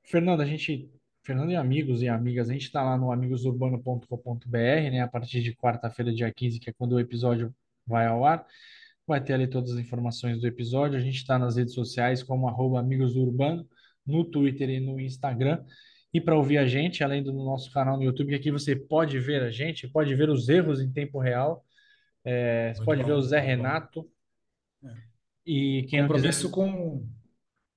Fernando, 0.04 0.40
a 0.40 0.44
gente, 0.44 0.90
Fernando 1.22 1.50
e 1.50 1.56
amigos 1.56 2.02
e 2.02 2.08
amigas, 2.08 2.48
a 2.48 2.52
gente 2.52 2.64
está 2.64 2.82
lá 2.82 2.96
no 2.96 3.12
amigosurbano.com.br, 3.12 4.56
né? 4.90 5.00
A 5.00 5.08
partir 5.08 5.42
de 5.42 5.54
quarta-feira, 5.54 6.12
dia 6.12 6.32
15, 6.32 6.58
que 6.58 6.70
é 6.70 6.72
quando 6.72 6.92
o 6.92 7.00
episódio 7.00 7.54
vai 7.86 8.06
ao 8.06 8.24
ar. 8.24 8.46
Vai 9.06 9.22
ter 9.22 9.34
ali 9.34 9.46
todas 9.46 9.72
as 9.72 9.78
informações 9.78 10.40
do 10.40 10.46
episódio. 10.46 10.96
A 10.96 11.00
gente 11.00 11.16
está 11.16 11.38
nas 11.38 11.56
redes 11.56 11.74
sociais 11.74 12.22
como 12.22 12.48
arroba 12.48 12.78
Amigos 12.78 13.14
do 13.14 13.22
Urbano, 13.22 13.68
no 14.06 14.24
Twitter 14.24 14.70
e 14.70 14.80
no 14.80 15.00
Instagram. 15.00 15.64
E 16.12 16.20
para 16.20 16.36
ouvir 16.36 16.58
a 16.58 16.66
gente, 16.66 17.04
além 17.04 17.22
do 17.22 17.32
nosso 17.32 17.72
canal 17.72 17.96
no 17.96 18.02
YouTube, 18.02 18.30
que 18.30 18.34
aqui 18.34 18.50
você 18.50 18.74
pode 18.74 19.18
ver 19.20 19.42
a 19.42 19.50
gente, 19.50 19.88
pode 19.88 20.14
ver 20.14 20.28
os 20.28 20.48
erros 20.48 20.80
em 20.80 20.90
tempo 20.90 21.18
real. 21.20 21.64
É, 22.24 22.74
você 22.74 22.84
pode 22.84 23.02
bom, 23.02 23.08
ver 23.08 23.12
o 23.14 23.22
Zé. 23.22 23.40
Renato. 23.40 24.08
É. 24.84 24.88
E 25.46 25.86
quem 25.88 26.02
não 26.02 26.08
quiser 26.08 26.32
Compromisso 26.32 26.50
com 26.50 27.06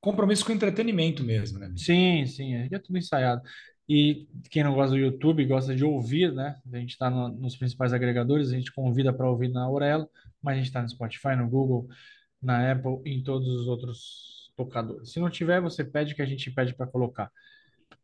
compromisso 0.03 0.45
com 0.45 0.51
entretenimento 0.51 1.23
mesmo, 1.23 1.57
né? 1.57 1.73
Sim, 1.77 2.25
sim, 2.25 2.53
é 2.55 2.77
tudo 2.77 2.97
ensaiado. 2.97 3.41
E 3.87 4.27
quem 4.49 4.61
não 4.61 4.73
gosta 4.73 4.91
do 4.91 4.97
YouTube, 4.97 5.45
gosta 5.45 5.73
de 5.73 5.85
ouvir, 5.85 6.33
né? 6.33 6.57
A 6.73 6.77
gente 6.77 6.91
está 6.91 7.09
nos 7.09 7.55
principais 7.55 7.93
agregadores, 7.93 8.49
a 8.49 8.55
gente 8.55 8.73
convida 8.73 9.13
para 9.13 9.29
ouvir 9.29 9.47
na 9.47 9.63
Aurelo, 9.63 10.09
mas 10.41 10.55
a 10.55 10.57
gente 10.57 10.67
está 10.67 10.81
no 10.81 10.89
Spotify, 10.89 11.37
no 11.37 11.49
Google, 11.49 11.87
na 12.41 12.69
Apple 12.69 12.99
e 13.05 13.13
em 13.13 13.23
todos 13.23 13.47
os 13.47 13.67
outros 13.67 14.51
tocadores. 14.57 15.09
Se 15.09 15.21
não 15.21 15.29
tiver, 15.29 15.61
você 15.61 15.85
pede 15.85 16.13
que 16.13 16.21
a 16.21 16.25
gente 16.25 16.51
pede 16.51 16.73
para 16.73 16.85
colocar. 16.85 17.31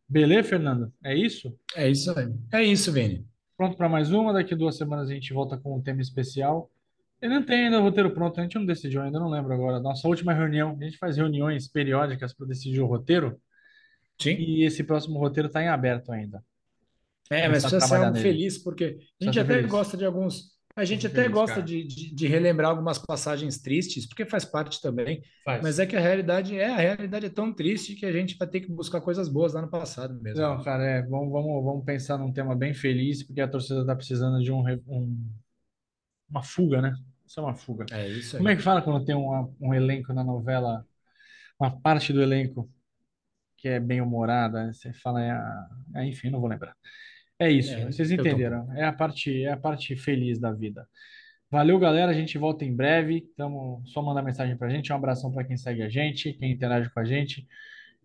Beleza, 0.08 0.48
Fernando? 0.48 0.94
É 1.04 1.14
isso? 1.14 1.54
É 1.76 1.90
isso 1.90 2.18
aí. 2.18 2.34
É 2.54 2.64
isso, 2.64 2.94
Vini. 2.94 3.28
Pronto 3.58 3.76
para 3.76 3.90
mais 3.90 4.10
uma. 4.10 4.32
Daqui 4.32 4.56
duas 4.56 4.78
semanas 4.78 5.10
a 5.10 5.14
gente 5.14 5.34
volta 5.34 5.58
com 5.58 5.76
um 5.76 5.82
tema 5.82 6.02
especial. 6.02 6.72
Eu 7.22 7.30
não 7.30 7.44
tenho 7.44 7.66
ainda 7.66 7.80
o 7.80 7.84
roteiro 7.84 8.12
pronto, 8.12 8.40
a 8.40 8.44
gente 8.44 8.56
não 8.56 8.66
decidiu 8.66 9.02
ainda, 9.02 9.20
não 9.20 9.30
lembro 9.30 9.54
agora. 9.54 9.80
Nossa 9.80 10.08
última 10.08 10.34
reunião, 10.34 10.78
a 10.80 10.84
gente 10.84 10.98
faz 10.98 11.18
reuniões 11.18 11.68
periódicas 11.68 12.34
para 12.34 12.48
decidir 12.48 12.80
o 12.82 12.86
roteiro. 12.88 13.40
Sim. 14.22 14.32
E 14.32 14.64
esse 14.64 14.84
próximo 14.84 15.20
roteiro 15.20 15.48
está 15.48 15.62
em 15.62 15.68
aberto 15.68 16.12
ainda. 16.12 16.44
É, 17.30 17.48
mas 17.48 17.64
precisa 17.64 17.86
ser 17.86 17.96
algo 17.96 18.18
feliz, 18.18 18.58
porque 18.58 18.98
a 19.22 19.26
gente 19.26 19.40
até 19.40 19.54
feliz. 19.56 19.70
gosta 19.70 19.96
de 19.96 20.04
alguns, 20.04 20.58
A 20.76 20.84
gente 20.84 21.06
até 21.06 21.22
feliz, 21.24 21.32
gosta 21.32 21.62
de, 21.62 21.84
de, 21.84 22.16
de 22.16 22.28
relembrar 22.28 22.72
algumas 22.72 22.98
passagens 22.98 23.62
tristes, 23.62 24.08
porque 24.08 24.26
faz 24.26 24.44
parte 24.46 24.82
também, 24.82 25.22
mas 25.46 25.62
Faz. 25.62 25.80
é 25.80 25.86
que 25.86 25.96
a 25.96 26.00
realidade 26.00 26.58
é, 26.58 26.66
a 26.68 26.78
realidade 26.78 27.28
é 27.28 27.30
tão 27.30 27.54
triste 27.54 27.96
que 27.96 28.06
a 28.06 28.12
gente 28.12 28.36
vai 28.38 28.48
ter 28.48 28.62
que 28.62 28.72
buscar 28.72 29.00
coisas 29.00 29.30
boas 29.30 29.54
lá 29.54 29.62
no 29.62 29.70
passado 29.70 30.20
mesmo. 30.22 30.42
Não, 30.42 30.64
cara, 30.64 30.84
é, 30.84 31.02
vamos, 31.04 31.32
vamos, 31.32 31.64
vamos 31.64 31.86
pensar 31.86 32.18
num 32.18 32.32
tema 32.34 32.56
bem 32.56 32.74
feliz, 32.74 33.22
porque 33.24 33.42
a 33.42 33.48
torcida 33.48 33.86
tá 33.86 33.96
precisando 33.96 34.42
de 34.44 34.52
um, 34.52 34.64
um- 34.88 35.30
uma 36.30 36.44
fuga, 36.44 36.82
né? 36.82 36.94
Isso 37.26 37.40
é 37.40 37.44
uma 37.44 37.56
fuga. 37.56 37.86
É 37.92 38.08
isso 38.08 38.38
Como 38.38 38.50
é 38.50 38.52
aí. 38.52 38.58
que 38.58 38.64
fala 38.64 38.82
quando 38.82 39.06
tem 39.06 39.16
uma- 39.16 39.50
um 39.60 39.74
elenco 39.74 40.14
na 40.14 40.24
novela, 40.24 40.86
uma 41.60 41.72
parte 41.80 42.12
do 42.14 42.22
elenco 42.22 42.70
que 43.58 43.68
é 43.68 43.80
bem 43.80 44.02
humorada? 44.02 44.72
Você 44.74 44.94
fala, 44.94 45.22
é 45.22 45.32
a- 45.32 45.68
é, 45.96 46.06
enfim, 46.06 46.30
não 46.30 46.40
vou 46.40 46.50
lembrar. 46.50 46.76
É 47.38 47.50
isso, 47.50 47.74
É, 47.74 47.86
vocês 47.86 48.12
entenderam. 48.12 48.60
tampouco. 48.62 48.80
É 48.80 48.86
a 48.86 48.94
parte, 48.94 49.44
é 49.44 49.52
a 49.52 49.58
parte 49.58 49.96
feliz 49.96 50.40
da 50.40 50.52
vida. 50.52 50.88
Valeu, 51.52 51.80
galera. 51.80 52.12
A 52.12 52.14
gente 52.14 52.38
volta 52.38 52.64
em 52.66 52.76
breve. 52.76 53.22
Tamo, 53.36 53.82
só 53.88 54.02
mandar 54.02 54.22
mensagem 54.22 54.56
pra 54.58 54.70
gente. 54.70 54.92
Um 54.92 54.96
abração 54.96 55.32
para 55.32 55.44
quem 55.44 55.58
segue 55.58 55.82
a 55.82 55.90
gente, 55.90 56.34
quem 56.34 56.52
interage 56.52 56.90
com 56.92 57.00
a 57.00 57.06
gente. 57.06 57.48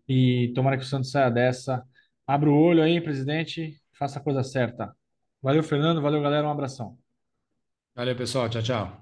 E 0.07 0.51
tomara 0.55 0.77
que 0.77 0.83
o 0.83 0.87
Santos 0.87 1.11
saia 1.11 1.29
dessa. 1.29 1.83
Abra 2.25 2.49
o 2.49 2.55
olho 2.57 2.81
aí, 2.81 2.99
presidente. 3.01 3.79
Faça 3.93 4.19
a 4.19 4.21
coisa 4.21 4.41
certa. 4.43 4.95
Valeu, 5.41 5.61
Fernando. 5.63 6.01
Valeu, 6.01 6.21
galera. 6.21 6.47
Um 6.47 6.51
abração. 6.51 6.97
Valeu, 7.95 8.15
pessoal. 8.15 8.49
Tchau, 8.49 8.61
tchau. 8.61 9.01